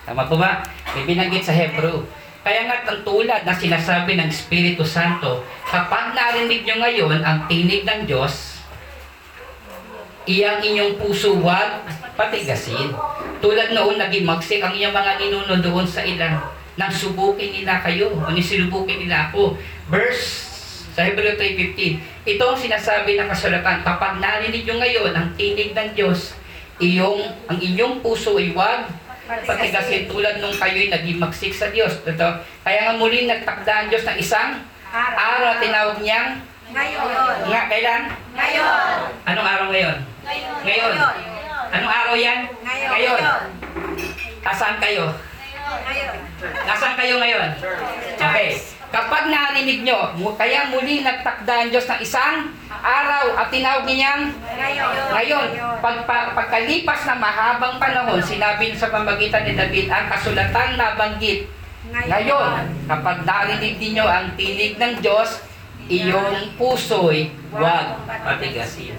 Tama 0.07 0.25
po 0.25 0.39
ba? 0.39 0.63
May 0.95 1.05
binanggit 1.05 1.45
sa 1.45 1.53
Hebrew. 1.53 2.07
Kaya 2.39 2.65
nga 2.65 2.77
ang 2.87 3.03
tulad 3.03 3.43
na 3.43 3.51
sinasabi 3.51 4.15
ng 4.15 4.31
Espiritu 4.31 4.87
Santo, 4.87 5.43
kapag 5.67 6.15
narinig 6.15 6.63
nyo 6.63 6.75
ngayon 6.79 7.19
ang 7.19 7.45
tinig 7.51 7.83
ng 7.83 8.07
Diyos, 8.07 8.63
iyang 10.29 10.63
inyong 10.63 10.95
puso 10.95 11.35
wag 11.43 11.83
patigasin. 12.15 12.95
Tulad 13.39 13.71
noon 13.71 13.95
naging 13.95 14.27
magsik 14.27 14.59
ang 14.59 14.75
iyong 14.75 14.91
mga 14.91 15.19
ninuno 15.19 15.55
doon 15.63 15.87
sa 15.87 16.03
ilang 16.03 16.39
nang 16.79 16.91
subukin 16.91 17.51
nila 17.51 17.83
kayo 17.83 18.11
o 18.11 18.31
nisilubukin 18.31 19.03
nila 19.03 19.31
ako. 19.31 19.59
Verse 19.91 20.47
sa 20.99 21.07
Hebreo 21.07 21.39
3.15, 21.39 22.27
ito 22.27 22.43
ang 22.43 22.59
sinasabi 22.59 23.15
ng 23.15 23.31
kasulatan, 23.31 23.87
kapag 23.87 24.19
narinig 24.19 24.67
nyo 24.67 24.83
ngayon 24.83 25.15
ang 25.15 25.31
tinig 25.39 25.71
ng 25.71 25.95
Diyos, 25.95 26.35
iyong, 26.81 27.23
ang 27.47 27.55
inyong 27.55 28.03
puso 28.03 28.35
ay 28.35 28.51
wag 28.51 28.89
patigasin 29.29 30.09
tulad 30.09 30.41
nung 30.41 30.53
kayo'y 30.53 30.89
naging 30.89 31.21
magsik 31.21 31.53
sa 31.53 31.69
Diyos. 31.69 32.01
Ito, 32.01 32.29
kaya 32.65 32.79
nga 32.89 32.93
muli 32.97 33.29
nagtakda 33.29 33.71
ang 33.71 33.87
Diyos 33.93 34.05
ng 34.05 34.17
isang 34.17 34.57
Araw. 34.89 35.17
araw 35.17 35.51
tinawag 35.61 35.97
niyang 36.01 36.41
Ngayon. 36.73 37.45
nga 37.49 37.61
kailan? 37.69 38.01
Ngayon. 38.33 38.97
Anong 39.25 39.47
araw 39.47 39.67
ngayon? 39.69 39.97
Ngayon. 40.65 40.93
Anong 41.69 41.93
araw 41.93 42.15
yan? 42.17 42.39
Ngayon. 42.65 42.89
Ngayon. 42.89 43.21
Nasaan 44.41 44.77
kayo? 44.81 45.05
Ngayon. 45.69 46.13
Nasaan 46.65 46.95
kayo 46.97 47.15
ngayon? 47.21 47.49
Okay. 48.17 48.78
Kapag 48.89 49.29
narinig 49.29 49.85
nyo, 49.85 50.17
kaya 50.33 50.73
muli 50.73 51.05
nagtakda 51.05 51.53
ang 51.65 51.69
Diyos 51.69 51.85
ng 51.85 52.01
isang 52.01 52.49
araw 52.73 53.37
at 53.37 53.53
tinawag 53.53 53.85
niyang 53.85 54.33
Ngayon. 54.33 54.93
ngayon, 55.13 55.47
pag, 55.77 56.09
pag, 56.09 56.33
pagkalipas 56.33 57.05
ng 57.05 57.19
mahabang 57.21 57.77
panahon, 57.77 58.17
sinabi 58.17 58.73
sa 58.73 58.89
pamagitan 58.89 59.45
ni 59.45 59.53
David, 59.53 59.93
ang 59.93 60.09
kasulatan 60.09 60.73
nabanggit. 60.73 61.45
Ngayon, 61.89 62.49
kapag 62.89 63.17
narinig 63.29 63.77
ninyo 63.77 64.05
ang 64.09 64.33
tinig 64.33 64.81
ng 64.81 64.93
Diyos, 65.05 65.45
iyong 65.85 66.57
puso'y 66.57 67.29
huwag 67.53 67.93
patigasin. 68.25 68.97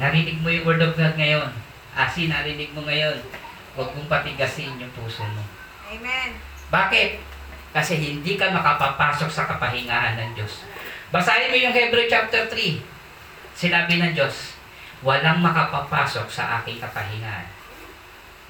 Narinig 0.00 0.40
mo 0.40 0.48
yung 0.48 0.64
word 0.64 0.80
of 0.80 0.96
God 0.96 1.12
ngayon. 1.20 1.52
Asi, 1.92 2.24
narinig 2.24 2.72
mo 2.72 2.88
ngayon. 2.88 3.20
Huwag 3.76 3.92
mong 3.92 4.08
patigasin 4.08 4.80
yung 4.80 4.92
puso 4.96 5.20
mo. 5.28 5.44
Amen. 5.92 6.40
Bakit? 6.72 7.29
Kasi 7.70 8.02
hindi 8.02 8.34
ka 8.34 8.50
makapapasok 8.50 9.30
sa 9.30 9.46
kapahingahan 9.46 10.18
ng 10.18 10.30
Diyos. 10.34 10.66
Basahin 11.14 11.54
mo 11.54 11.56
yung 11.58 11.74
Hebrew 11.74 12.06
chapter 12.10 12.50
3. 12.50 12.82
Sinabi 13.54 14.02
ng 14.02 14.12
Diyos, 14.14 14.58
walang 15.06 15.38
makapapasok 15.38 16.26
sa 16.26 16.62
aking 16.62 16.82
kapahingahan. 16.82 17.46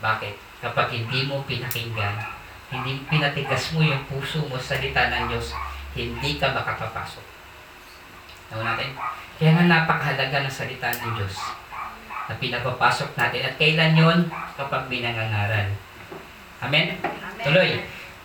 Bakit? 0.01 0.35
Kapag 0.61 0.89
hindi 0.93 1.29
mo 1.29 1.45
pinakinggan, 1.45 2.17
hindi 2.73 3.05
pinatigas 3.09 3.73
mo 3.77 3.85
yung 3.85 4.05
puso 4.09 4.45
mo 4.49 4.57
sa 4.57 4.77
salita 4.77 5.09
ng 5.09 5.33
Diyos, 5.33 5.53
hindi 5.93 6.41
ka 6.41 6.53
makapapasok. 6.57 7.25
Tawa 8.49 8.63
natin? 8.63 8.97
Kaya 9.41 9.51
nga 9.57 9.65
napakahalaga 9.69 10.45
ng 10.45 10.53
salita 10.53 10.89
ng 10.89 11.13
Diyos 11.17 11.37
na 12.31 12.35
pinapapasok 12.39 13.19
natin. 13.19 13.43
At 13.43 13.55
kailan 13.59 13.99
yon 13.99 14.19
Kapag 14.55 14.87
may 14.87 15.03
nangangaral. 15.03 15.75
Amen? 16.63 16.95
Amen. 17.03 17.43
Tuloy. 17.43 17.71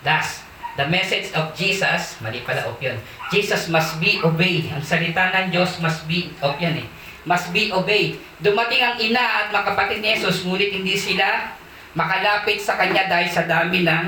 Thus, 0.06 0.45
the 0.76 0.86
message 0.92 1.32
of 1.32 1.56
Jesus, 1.56 2.20
mali 2.20 2.44
pala 2.44 2.68
of 2.68 2.76
yun. 2.84 3.00
Jesus 3.32 3.72
must 3.72 3.98
be 4.00 4.20
obeyed. 4.20 4.68
Ang 4.72 4.84
salita 4.84 5.32
ng 5.32 5.48
Diyos 5.52 5.80
must 5.80 6.04
be, 6.06 6.32
of 6.44 6.60
yan 6.60 6.84
eh. 6.84 6.88
Must 7.26 7.50
be 7.56 7.72
obeyed. 7.72 8.20
Dumating 8.44 8.84
ang 8.84 8.96
ina 9.00 9.24
at 9.24 9.48
mga 9.50 9.66
kapatid 9.74 10.04
ni 10.04 10.14
Jesus, 10.14 10.44
ngunit 10.44 10.70
hindi 10.76 10.94
sila 10.94 11.56
makalapit 11.96 12.60
sa 12.60 12.76
kanya 12.76 13.08
dahil 13.08 13.30
sa 13.32 13.48
dami 13.48 13.88
ng 13.88 14.06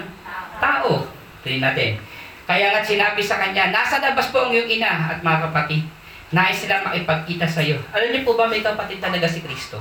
tao. 0.60 1.08
Tingnan 1.42 1.72
natin. 1.72 1.98
Kaya 2.44 2.76
nga 2.76 2.84
sinabi 2.84 3.24
sa 3.24 3.40
kanya, 3.40 3.72
nasa 3.72 4.04
labas 4.04 4.28
po 4.32 4.48
ang 4.48 4.52
iyong 4.52 4.68
ina 4.68 5.16
at 5.16 5.20
mga 5.24 5.50
kapatid. 5.50 5.88
Nais 6.36 6.60
sila 6.60 6.84
makipagkita 6.84 7.48
sa 7.48 7.64
iyo. 7.64 7.80
Alam 7.96 8.12
niyo 8.12 8.28
po 8.28 8.36
ba 8.36 8.52
may 8.52 8.60
kapatid 8.60 9.00
talaga 9.00 9.24
si 9.32 9.40
Kristo? 9.40 9.80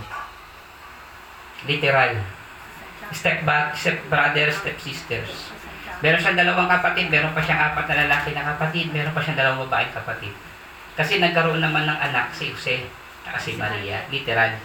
Literal. 1.67 2.23
Step 3.11 3.43
back, 3.43 3.75
step 3.75 3.99
brother, 4.07 4.55
step 4.55 4.79
sisters. 4.79 5.56
Meron 6.05 6.21
siyang 6.21 6.37
dalawang 6.37 6.69
kapatid, 6.69 7.09
meron 7.09 7.33
pa 7.33 7.41
siyang 7.41 7.73
apat 7.73 7.85
na 7.89 8.05
lalaki 8.05 8.37
na 8.37 8.45
kapatid, 8.57 8.93
meron 8.93 9.17
pa 9.17 9.21
siyang 9.25 9.39
dalawang 9.41 9.65
babaeng 9.65 9.93
kapatid. 9.97 10.33
Kasi 10.97 11.21
nagkaroon 11.21 11.61
naman 11.61 11.89
ng 11.89 11.99
anak 12.13 12.33
si 12.33 12.53
Jose 12.53 12.85
at 13.25 13.41
si 13.41 13.57
Maria, 13.57 14.05
literal. 14.13 14.57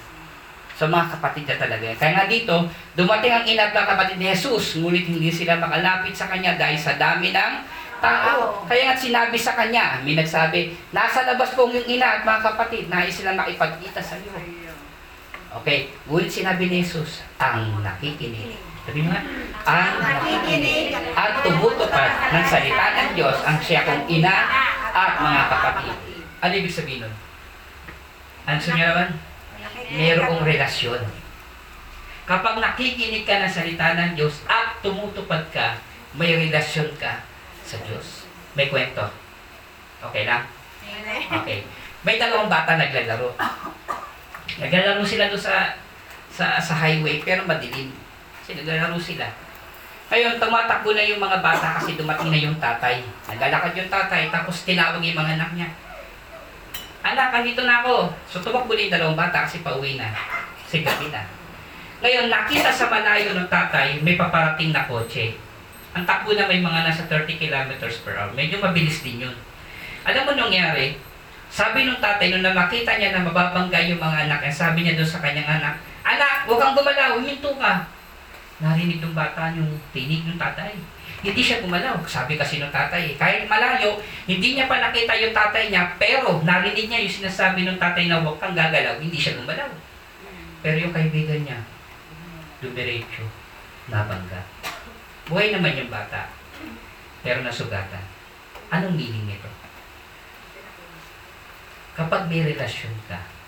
So 0.75 0.89
mga 0.89 1.13
kapatid 1.19 1.43
niya 1.45 1.61
talaga 1.61 1.83
yan. 1.83 1.97
Kaya 1.99 2.11
nga 2.17 2.25
dito, 2.25 2.55
dumating 2.97 3.31
ang 3.31 3.45
ina 3.45 3.69
at 3.69 3.75
mga 3.75 3.89
kapatid 3.95 4.17
ni 4.17 4.27
Jesus, 4.31 4.81
ngunit 4.81 5.05
hindi 5.05 5.29
sila 5.29 5.59
makalapit 5.59 6.15
sa 6.15 6.25
kanya 6.31 6.57
dahil 6.57 6.79
sa 6.79 6.97
dami 6.97 7.29
ng 7.29 7.53
tao. 8.01 8.65
Kaya 8.65 8.89
nga 8.89 8.95
sinabi 8.97 9.37
sa 9.37 9.53
kanya, 9.53 10.01
may 10.01 10.17
nagsabi, 10.17 10.73
nasa 10.89 11.27
labas 11.27 11.53
po 11.53 11.69
iyong 11.69 11.85
ina 11.85 12.19
at 12.19 12.21
mga 12.25 12.41
kapatid, 12.49 12.89
nais 12.89 13.13
sila 13.13 13.37
makipagkita 13.37 14.01
sa 14.01 14.17
iyo. 14.17 14.73
Okay, 15.61 15.91
ngunit 16.07 16.31
sinabi 16.31 16.71
ni 16.71 16.81
Jesus, 16.81 17.21
ang 17.37 17.83
nakikinig. 17.83 18.70
Sabi 18.81 19.05
nga, 19.05 19.19
ang 19.61 20.01
nakikinig 20.01 20.89
at 21.13 21.45
tumutupad 21.45 22.11
ng 22.33 22.45
salita 22.49 22.85
ng 22.97 23.09
Diyos 23.13 23.37
ang 23.45 23.57
siya 23.61 23.85
kong 23.85 24.09
ina 24.09 24.35
at 24.89 25.21
mga 25.21 25.43
kapatid. 25.53 25.95
Ano 26.41 26.53
ibig 26.57 26.73
sabihin 26.73 27.05
nun? 27.05 27.13
Ano 28.49 28.57
sa 28.57 28.73
niya 28.73 28.89
naman? 28.89 29.09
Merong 29.93 30.41
relasyon. 30.41 31.01
Kapag 32.25 32.57
nakikinig 32.57 33.21
ka 33.21 33.45
ng 33.45 33.53
salita 33.53 33.93
ng 33.93 34.17
Diyos 34.17 34.41
at 34.49 34.81
tumutupad 34.81 35.45
ka, 35.53 35.77
may 36.17 36.33
relasyon 36.33 36.89
ka 36.97 37.21
sa 37.61 37.77
Diyos. 37.85 38.25
May 38.57 38.67
kwento. 38.73 39.05
Okay 40.01 40.25
lang? 40.25 40.49
Okay. 41.29 41.61
May 42.01 42.17
dalawang 42.17 42.49
bata 42.49 42.81
naglalaro. 42.81 43.37
Naglalaro 44.57 45.05
sila 45.05 45.29
doon 45.29 45.39
sa, 45.39 45.77
sa 46.33 46.57
sa 46.57 46.73
highway 46.81 47.21
pero 47.21 47.45
madilim. 47.45 47.93
Kasi 48.51 48.67
naglalaro 48.67 48.99
sila. 48.99 49.27
Ngayon, 50.11 50.35
tumatakbo 50.35 50.91
na 50.91 51.07
yung 51.07 51.23
mga 51.23 51.39
bata 51.39 51.79
kasi 51.79 51.95
dumating 51.95 52.35
na 52.35 52.39
yung 52.43 52.57
tatay. 52.59 52.99
Naglalakad 53.31 53.71
yung 53.79 53.87
tatay 53.87 54.27
tapos 54.27 54.67
tinawag 54.67 54.99
yung 54.99 55.15
mga 55.15 55.39
anak 55.39 55.51
niya. 55.55 55.69
Anak, 56.99 57.31
andito 57.31 57.63
na 57.63 57.79
ako. 57.79 58.11
So 58.27 58.43
tumakbo 58.43 58.75
na 58.75 58.83
yung 58.83 58.91
dalawang 58.99 59.15
bata 59.15 59.47
kasi 59.47 59.63
pauwi 59.63 59.95
na. 59.95 60.11
Kasi 60.67 60.83
gabi 60.83 61.15
na. 61.15 61.23
Ngayon, 62.03 62.27
nakita 62.27 62.75
sa 62.75 62.91
malayo 62.91 63.31
ng 63.31 63.47
tatay, 63.47 64.03
may 64.03 64.19
paparating 64.19 64.75
na 64.75 64.83
kotse. 64.83 65.31
Ang 65.95 66.03
takbo 66.03 66.35
na 66.35 66.51
may 66.51 66.59
mga 66.59 66.83
nasa 66.83 67.07
30 67.07 67.39
kilometers 67.39 68.03
per 68.03 68.19
hour. 68.19 68.35
Medyo 68.35 68.59
mabilis 68.59 68.99
din 68.99 69.23
yun. 69.23 69.35
Alam 70.03 70.27
mo 70.27 70.31
nangyari? 70.35 70.99
Sabi 71.47 71.87
nung 71.87 72.03
tatay, 72.03 72.35
nung 72.35 72.43
nakita 72.43 72.99
niya 72.99 73.15
na 73.15 73.23
mababangga 73.23 73.79
yung 73.87 74.03
mga 74.03 74.27
anak, 74.27 74.43
sabi 74.51 74.83
niya 74.83 74.99
doon 74.99 75.07
sa 75.07 75.23
kanyang 75.23 75.47
anak, 75.47 75.79
Anak, 76.01 76.49
huwag 76.49 76.59
kang 76.59 76.75
gumalaw, 76.75 77.15
huminto 77.15 77.55
ka. 77.55 78.00
Narinig 78.61 79.01
ng 79.01 79.17
bata 79.17 79.49
yung 79.57 79.73
tinig 79.89 80.21
ng 80.29 80.37
tatay. 80.37 80.77
Hindi 81.21 81.41
siya 81.41 81.61
gumalaw. 81.61 81.97
Sabi 82.05 82.37
kasi 82.37 82.61
ng 82.61 82.69
tatay, 82.69 83.13
eh, 83.13 83.15
kahit 83.17 83.49
malayo, 83.49 83.97
hindi 84.29 84.57
niya 84.57 84.69
pa 84.69 84.77
nakita 84.77 85.17
yung 85.17 85.33
tatay 85.33 85.69
niya, 85.69 85.97
pero 85.97 86.41
narinig 86.45 86.89
niya 86.89 87.01
yung 87.01 87.17
sinasabi 87.21 87.65
ng 87.65 87.81
tatay 87.81 88.05
na 88.05 88.21
huwag 88.21 88.37
kang 88.37 88.53
gagalaw, 88.53 88.97
hindi 89.01 89.17
siya 89.17 89.37
gumalaw. 89.41 89.69
Pero 90.61 90.77
yung 90.77 90.93
kaibigan 90.93 91.41
niya, 91.41 91.57
dumiretso, 92.61 93.25
nabangga. 93.89 94.45
Buhay 95.25 95.53
naman 95.53 95.77
yung 95.77 95.89
bata, 95.89 96.29
pero 97.25 97.41
nasugatan. 97.41 98.05
Anong 98.69 98.93
meaning 98.93 99.25
nito? 99.25 99.49
Kapag 101.97 102.29
may 102.29 102.45
relasyon 102.45 102.93
ka, 103.09 103.40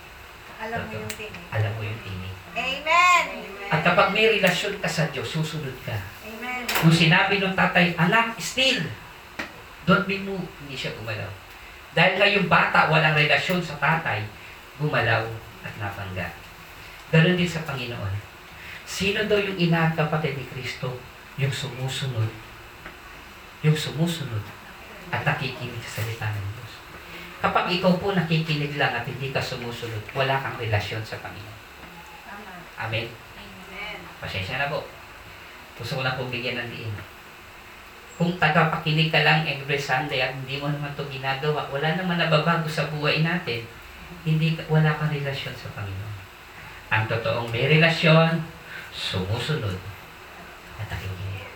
Alam 0.64 0.82
mo 0.88 0.94
yung 0.96 1.12
tinig. 1.12 1.44
alam 1.52 1.72
mo 1.76 1.82
yung 1.84 2.02
tinig. 2.08 2.36
Amen! 2.54 3.24
At 3.68 3.82
kapag 3.84 4.16
may 4.16 4.32
relasyon 4.40 4.80
ka 4.80 4.88
sa 4.88 5.12
Diyos, 5.12 5.28
susunod 5.28 5.76
ka. 5.84 5.98
Amen. 6.24 6.64
Kung 6.70 6.94
sinabi 6.94 7.44
ng 7.44 7.52
tatay, 7.52 7.98
anak, 8.00 8.40
still, 8.40 8.80
don't 9.84 10.08
be 10.08 10.24
moved, 10.24 10.48
hindi 10.64 10.80
siya 10.80 10.96
gumalaw. 10.96 11.28
Dahil 11.92 12.14
nga 12.16 12.28
yung 12.32 12.48
bata, 12.48 12.88
walang 12.88 13.18
relasyon 13.18 13.60
sa 13.60 13.76
tatay, 13.76 14.24
gumalaw 14.80 15.28
at 15.68 15.74
napangga. 15.82 16.32
Ganon 17.12 17.36
din 17.36 17.50
sa 17.50 17.68
Panginoon. 17.68 18.14
Sino 18.88 19.26
daw 19.28 19.38
yung 19.38 19.60
ina 19.60 19.92
at 19.92 20.00
kapatid 20.00 20.40
ni 20.40 20.46
Kristo? 20.48 20.96
Yung 21.36 21.52
sumusunod. 21.52 22.30
Yung 23.68 23.76
sumusunod 23.76 24.44
at 25.12 25.22
nakikinig 25.28 25.84
sa 25.84 26.02
salita 26.02 26.32
ng. 26.32 26.53
Kapag 27.44 27.68
ikaw 27.76 28.00
po 28.00 28.16
nakikinig 28.16 28.80
lang 28.80 28.96
at 28.96 29.04
hindi 29.04 29.36
ka 29.36 29.44
sumusunod, 29.44 30.00
wala 30.16 30.40
kang 30.40 30.56
relasyon 30.56 31.04
sa 31.04 31.20
Panginoon. 31.20 31.60
Amen? 32.80 33.12
Amen. 33.12 33.98
Pasensya 34.24 34.64
na 34.64 34.72
po. 34.72 34.88
Gusto 35.76 36.00
ko 36.00 36.02
lang 36.08 36.16
pong 36.16 36.32
bigyan 36.32 36.64
ng 36.64 36.70
diin. 36.72 36.96
Kung 38.16 38.40
tagapakinig 38.40 39.12
ka 39.12 39.28
lang 39.28 39.44
every 39.44 39.76
Sunday 39.76 40.24
at 40.24 40.32
hindi 40.32 40.56
mo 40.56 40.72
naman 40.72 40.96
ito 40.96 41.04
ginagawa, 41.12 41.68
wala 41.68 42.00
naman 42.00 42.16
nababago 42.16 42.64
sa 42.72 42.88
buhay 42.88 43.20
natin. 43.20 43.68
Hindi 44.24 44.56
ka- 44.56 44.70
wala 44.72 44.96
kang 44.96 45.12
relasyon 45.12 45.52
sa 45.52 45.68
Panginoon. 45.76 46.16
Ang 46.96 47.04
totoong 47.12 47.52
may 47.52 47.68
relasyon, 47.68 48.40
sumusunod 48.96 49.76
at 50.80 50.88
nakikinig. 50.88 51.52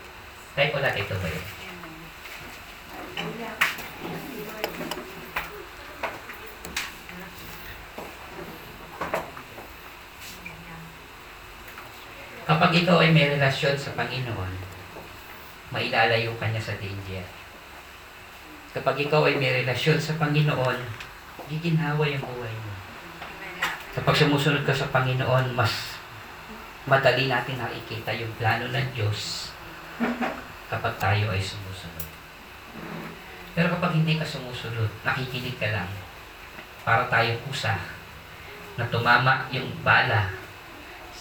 Tayo 0.52 0.68
ko 0.76 0.78
natin 0.84 1.06
ito 1.08 1.16
ba 1.16 1.28
yun? 1.32 1.46
Kapag 12.48 12.72
ikaw 12.72 13.04
ay 13.04 13.12
may 13.12 13.28
relasyon 13.28 13.76
sa 13.76 13.92
Panginoon, 13.92 14.56
mailalayo 15.76 16.32
ka 16.40 16.48
niya 16.48 16.64
sa 16.64 16.80
danger. 16.80 17.28
Kapag 18.72 19.04
ikaw 19.04 19.28
ay 19.28 19.36
may 19.36 19.52
relasyon 19.52 20.00
sa 20.00 20.16
Panginoon, 20.16 20.80
giginhawa 21.52 22.08
yung 22.08 22.24
buhay 22.24 22.56
mo. 22.64 22.72
Kapag 24.00 24.16
sumusunod 24.16 24.64
ka 24.64 24.72
sa 24.72 24.88
Panginoon, 24.96 25.60
mas 25.60 26.00
madali 26.88 27.28
natin 27.28 27.60
nakikita 27.60 28.16
yung 28.16 28.32
plano 28.40 28.72
ng 28.72 28.88
Diyos 28.96 29.52
kapag 30.72 30.96
tayo 31.04 31.36
ay 31.36 31.44
sumusunod. 31.44 32.08
Pero 33.60 33.76
kapag 33.76 33.92
hindi 33.92 34.16
ka 34.16 34.24
sumusunod, 34.24 34.88
nakikinig 35.04 35.60
ka 35.60 35.68
lang, 35.76 35.92
para 36.88 37.12
tayo 37.12 37.36
kusa 37.44 37.76
na 38.80 38.88
tumama 38.88 39.52
yung 39.52 39.68
bala 39.84 40.47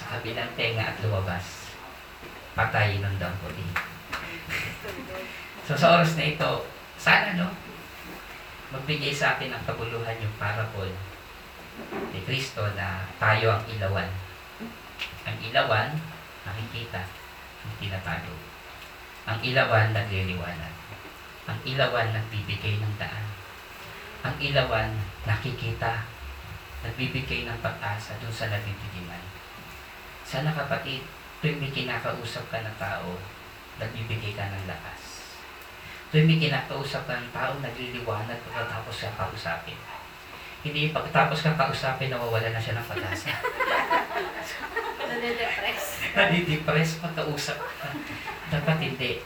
sa 0.07 0.23
kabilang 0.23 0.55
tenga 0.55 0.95
at 0.95 1.03
lumabas. 1.03 1.75
Patayin 2.55 3.03
ng 3.03 3.19
dampoli. 3.19 3.67
so 5.67 5.75
sa 5.75 5.99
oras 5.99 6.15
na 6.15 6.31
ito, 6.31 6.63
sana 6.95 7.35
no, 7.35 7.51
magbigay 8.71 9.11
sa 9.11 9.35
atin 9.35 9.51
ang 9.51 9.67
kabuluhan 9.67 10.23
yung 10.23 10.39
parable 10.39 10.95
ni 12.15 12.23
Kristo 12.23 12.63
na 12.79 13.03
tayo 13.19 13.59
ang 13.59 13.67
ilawan. 13.67 14.07
Ang 15.27 15.37
ilawan, 15.43 15.91
nakikita, 16.47 17.03
hindi 17.67 17.91
tinatago. 17.91 18.31
Ang 19.27 19.43
ilawan, 19.43 19.91
nagliliwanag. 19.91 20.75
Ang 21.51 21.59
ilawan, 21.67 22.15
nagbibigay 22.15 22.79
ng 22.79 22.95
daan. 22.95 23.27
Ang 24.23 24.39
ilawan, 24.39 24.95
nakikita, 25.27 26.07
nagbibigay 26.87 27.43
ng 27.43 27.59
pag-asa 27.59 28.15
dun 28.23 28.31
sa 28.31 28.47
nabibigiman. 28.47 29.46
Sana 30.27 30.51
kapatid, 30.51 31.07
tuwing 31.39 31.63
may 31.63 31.71
kinakausap 31.71 32.51
ka 32.51 32.59
ng 32.59 32.77
tao, 32.83 33.15
nagbibigay 33.79 34.35
ka 34.35 34.51
ng 34.51 34.67
lakas. 34.67 35.23
Tuwing 36.11 36.27
may 36.27 36.43
kinakausap 36.43 37.07
ka 37.07 37.15
ng 37.15 37.31
tao, 37.31 37.55
nagliliwanag 37.63 38.35
pagkatapos 38.51 39.07
ka 39.07 39.11
kausapin. 39.15 39.79
Hindi 40.67 40.91
pagkatapos 40.91 41.47
ka 41.47 41.55
kausapin, 41.55 42.11
nawawala 42.11 42.51
na 42.51 42.59
siya 42.59 42.75
ng 42.75 42.89
pag-asa. 42.91 43.31
Nade-depress. 45.07 45.85
Nadidepress 46.19 46.91
pagkausap 46.99 47.63
ka. 47.63 47.89
Dapat 48.51 48.79
hindi. 48.83 49.23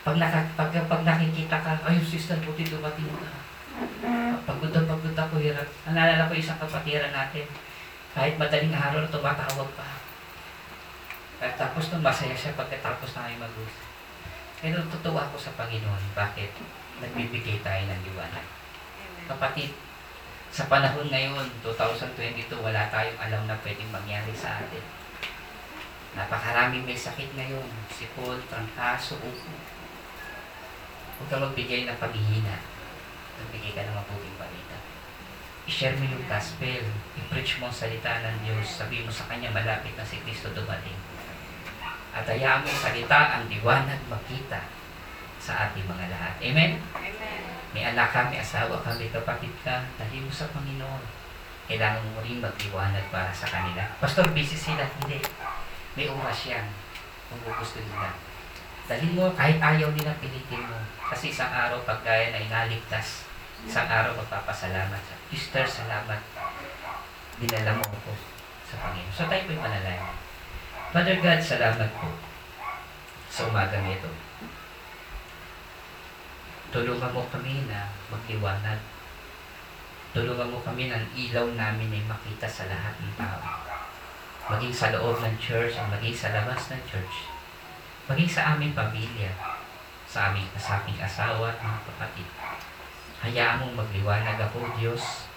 Pag, 0.00 0.16
naka, 0.16 0.40
pag, 0.56 0.72
pag 0.72 1.02
nakikita 1.04 1.60
ka, 1.60 1.84
ay, 1.84 2.00
sister, 2.00 2.40
buti 2.40 2.64
dumating 2.64 3.12
ka. 3.12 3.28
Pagod 4.48 4.72
na 4.72 4.88
pagod 4.88 5.12
ako, 5.12 5.36
hirap. 5.36 5.68
Nalala 5.84 6.32
ko 6.32 6.32
isang 6.32 6.56
kapatiran 6.56 7.12
natin. 7.12 7.44
Kahit 8.16 8.40
madaling 8.40 8.72
araw 8.72 9.04
na 9.04 9.12
tumatawag 9.12 9.68
pa. 9.76 9.88
At 11.36 11.52
tapos 11.60 11.92
nung 11.92 12.00
masaya 12.00 12.32
siya 12.32 12.56
pagkatapos 12.56 13.12
na 13.12 13.28
kayo 13.28 13.44
mag-usap. 13.44 13.86
Pero 14.56 14.80
tutuwa 14.88 15.28
ako 15.28 15.36
sa 15.36 15.52
Panginoon. 15.52 16.16
Bakit? 16.16 16.48
Nagbibigay 17.04 17.60
tayo 17.60 17.82
ng 17.84 18.00
liwanag. 18.08 18.46
Kapatid, 19.28 19.76
sa 20.48 20.64
panahon 20.64 21.12
ngayon, 21.12 21.44
2022, 21.60 22.56
wala 22.56 22.88
tayong 22.88 23.20
alam 23.20 23.44
na 23.44 23.60
pwedeng 23.60 23.92
mangyari 23.92 24.32
sa 24.32 24.64
atin. 24.64 24.80
Napakaraming 26.16 26.88
may 26.88 26.96
sakit 26.96 27.36
ngayon. 27.36 27.68
Sipol, 27.92 28.40
trangkaso, 28.48 29.20
upo. 29.20 29.52
Huwag 31.20 31.28
ka 31.28 31.36
magbigay 31.36 31.84
ng 31.84 32.00
paghihina. 32.00 32.64
Magbigay 33.44 33.76
ka 33.76 33.84
ng 33.84 33.96
mabuting. 34.00 34.35
I-share 35.66 35.98
mo 35.98 36.06
yung 36.06 36.22
gospel. 36.30 36.86
I-preach 37.18 37.58
mo 37.58 37.66
ang 37.66 37.74
salita 37.74 38.22
ng 38.22 38.46
Diyos. 38.46 38.62
Sabi 38.62 39.02
mo 39.02 39.10
sa 39.10 39.26
Kanya, 39.26 39.50
malapit 39.50 39.98
na 39.98 40.06
si 40.06 40.22
Kristo 40.22 40.54
dumating. 40.54 40.94
At 42.14 42.22
hayaan 42.22 42.62
mo 42.62 42.70
salita 42.70 43.34
ang 43.34 43.50
liwanag 43.50 43.98
makita 44.06 44.62
sa 45.42 45.68
ating 45.68 45.84
mga 45.90 46.06
lahat. 46.14 46.34
Amen? 46.38 46.78
Amen. 46.94 47.40
May 47.74 47.82
anak 47.92 48.14
ka, 48.14 48.30
may 48.30 48.40
asawa 48.40 48.78
ka, 48.80 48.94
may 48.94 49.10
kapatid 49.10 49.52
ka, 49.60 49.84
dali 50.00 50.22
mo 50.22 50.30
sa 50.30 50.48
Panginoon. 50.54 51.02
Kailangan 51.66 52.14
mo 52.14 52.22
rin 52.22 52.38
magliwanag 52.38 53.04
para 53.10 53.34
sa 53.34 53.50
kanila. 53.50 53.82
Pastor, 53.98 54.30
busy 54.30 54.54
sila. 54.54 54.86
Hindi. 55.02 55.18
May 55.98 56.06
oras 56.06 56.46
yan 56.46 56.66
kung 57.26 57.42
gusto 57.42 57.82
nila. 57.82 58.14
Dalhin 58.86 59.18
mo, 59.18 59.34
kahit 59.34 59.58
ayaw 59.58 59.90
nila, 59.90 60.14
pilitin 60.22 60.62
mo. 60.62 60.78
Kasi 61.10 61.34
isang 61.34 61.50
araw, 61.50 61.82
pag 61.82 62.06
gaya 62.06 62.30
na 62.30 62.38
inaligtas, 62.38 63.25
isang 63.64 63.88
araw 63.88 64.12
magpapasalamat. 64.20 65.00
sa 65.00 65.16
Sister, 65.32 65.64
salamat. 65.64 66.20
Dinala 67.40 67.80
mo 67.80 67.84
ako 67.88 68.12
sa 68.68 68.76
Panginoon. 68.84 69.14
So 69.14 69.24
tayo 69.24 69.48
po'y 69.48 69.56
panalangin. 69.56 70.16
Father 70.92 71.16
God, 71.24 71.40
salamat 71.40 71.90
po 71.96 72.08
sa 73.32 73.48
umagang 73.48 73.88
ito. 73.88 74.08
Tulungan 76.72 77.12
mo 77.14 77.24
kami 77.32 77.64
na 77.64 77.88
magliwanag. 78.12 78.80
Tulungan 80.12 80.52
mo 80.52 80.58
kami 80.60 80.88
ng 80.92 81.04
ilaw 81.12 81.46
namin 81.56 81.92
ay 81.92 82.04
makita 82.04 82.48
sa 82.48 82.68
lahat 82.68 82.96
ng 83.00 83.14
tao. 83.16 83.40
Maging 84.46 84.72
sa 84.72 84.92
loob 84.94 85.20
ng 85.20 85.36
church, 85.36 85.76
maging 85.76 86.16
sa 86.16 86.32
labas 86.32 86.72
ng 86.72 86.82
church. 86.88 87.28
Maging 88.06 88.30
sa 88.30 88.54
aming 88.54 88.72
pamilya, 88.72 89.32
sa 90.06 90.30
aming 90.30 90.46
sa 90.56 90.80
aking 90.80 90.96
asawa 91.02 91.50
at 91.50 91.58
mga 91.60 91.80
kapatid. 91.92 92.28
Hayaan 93.24 93.62
mong 93.62 93.74
magliwanag 93.80 94.36
ako, 94.36 94.66
Diyos. 94.76 95.30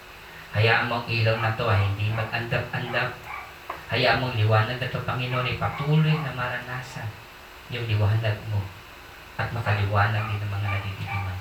Hayaan 0.52 0.90
mo 0.90 1.00
ang 1.00 1.08
ilaw 1.08 1.38
na 1.40 1.54
to 1.54 1.70
ay 1.70 1.80
hindi 1.94 2.12
mag-andap-andap. 2.12 3.14
Hayaan 3.94 4.20
mong 4.20 4.36
liwanag 4.36 4.78
na 4.82 4.90
to, 4.90 5.00
Panginoon, 5.06 5.48
ay 5.48 5.62
patuloy 5.62 6.16
na 6.20 6.34
maranasan 6.36 7.08
yung 7.70 7.86
liwanag 7.86 8.36
mo 8.50 8.66
at 9.40 9.48
makaliwanag 9.56 10.26
din 10.28 10.42
ng 10.42 10.52
mga 10.52 10.68
nadididiman. 10.68 11.40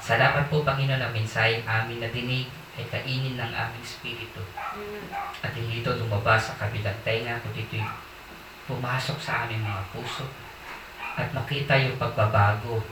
Salamat 0.00 0.46
po, 0.48 0.62
Panginoon, 0.62 1.02
na 1.02 1.10
mensahe 1.10 1.60
amin 1.66 2.00
na 2.00 2.08
dinig 2.08 2.48
ay 2.76 2.84
kainin 2.92 3.40
ng 3.40 3.52
aming 3.52 3.86
spirito 3.86 4.44
at 5.40 5.52
hindi 5.56 5.80
ito 5.80 5.96
lumabas 5.96 6.52
sa 6.52 6.60
kabilang 6.60 6.96
tenga 7.00 7.40
kundi 7.40 7.64
ito'y 7.64 7.80
pumasok 8.68 9.16
sa 9.16 9.48
aming 9.48 9.64
mga 9.64 9.82
puso 9.96 10.28
at 11.16 11.32
makita 11.32 11.72
yung 11.80 11.96
pagbabago, 11.96 12.84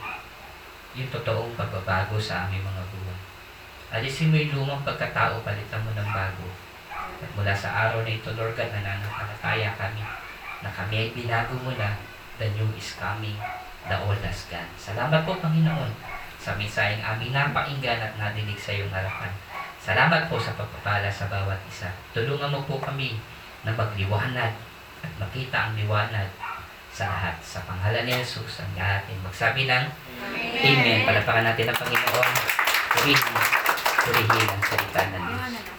yung 0.95 1.11
totoong 1.11 1.53
pagbabago 1.59 2.15
sa 2.15 2.47
aming 2.47 2.63
mga 2.63 2.83
buhay. 2.89 3.19
Alisin 3.99 4.31
mo 4.31 4.39
yung 4.39 4.63
lumang 4.63 4.83
pagkatao, 4.87 5.43
palitan 5.43 5.83
mo 5.83 5.91
ng 5.91 6.09
bago. 6.09 6.47
At 6.95 7.29
mula 7.35 7.53
sa 7.55 7.69
araw 7.87 8.03
na 8.03 8.15
ito, 8.15 8.31
Lord 8.33 8.55
God, 8.55 8.71
nananampalataya 8.71 9.75
kami 9.75 10.03
na 10.63 10.69
kami 10.71 10.95
ay 10.95 11.09
binago 11.11 11.55
mo 11.61 11.71
na, 11.75 11.99
the 12.39 12.47
new 12.55 12.67
is 12.75 12.95
coming. 12.95 13.35
the 13.85 13.97
old 14.01 14.17
has 14.25 14.49
gone. 14.49 14.65
Salamat 14.77 15.21
po, 15.23 15.37
Panginoon, 15.37 15.93
sa 16.41 16.57
mensaheng 16.57 17.01
aming 17.01 17.33
napakinggan 17.33 18.01
at 18.01 18.13
nadinig 18.17 18.57
sa 18.57 18.73
iyong 18.73 18.89
harapan. 18.89 19.29
Salamat 19.77 20.25
po 20.25 20.41
sa 20.41 20.57
pagpapala 20.57 21.05
sa 21.13 21.29
bawat 21.29 21.61
isa. 21.69 21.93
Tulungan 22.09 22.49
mo 22.49 22.65
po 22.65 22.81
kami 22.81 23.21
na 23.61 23.73
magliwanag 23.77 24.53
at 25.05 25.11
makita 25.21 25.69
ang 25.69 25.73
liwanag 25.77 26.25
sa 26.95 27.11
lahat. 27.11 27.35
Sa 27.43 27.59
pangalan 27.67 28.07
ni 28.07 28.15
Jesus, 28.15 28.63
ang 28.63 28.71
ating 28.79 29.19
magsabi 29.19 29.67
ng 29.67 29.85
Amen. 30.63 31.03
Palapakan 31.03 31.43
natin 31.43 31.67
ang 31.67 31.77
Panginoon. 31.77 32.31
Purihin, 32.95 33.35
purihin 34.07 34.47
ang 34.47 34.63
salita 34.63 35.01
ng 35.11 35.23
Diyos. 35.27 35.74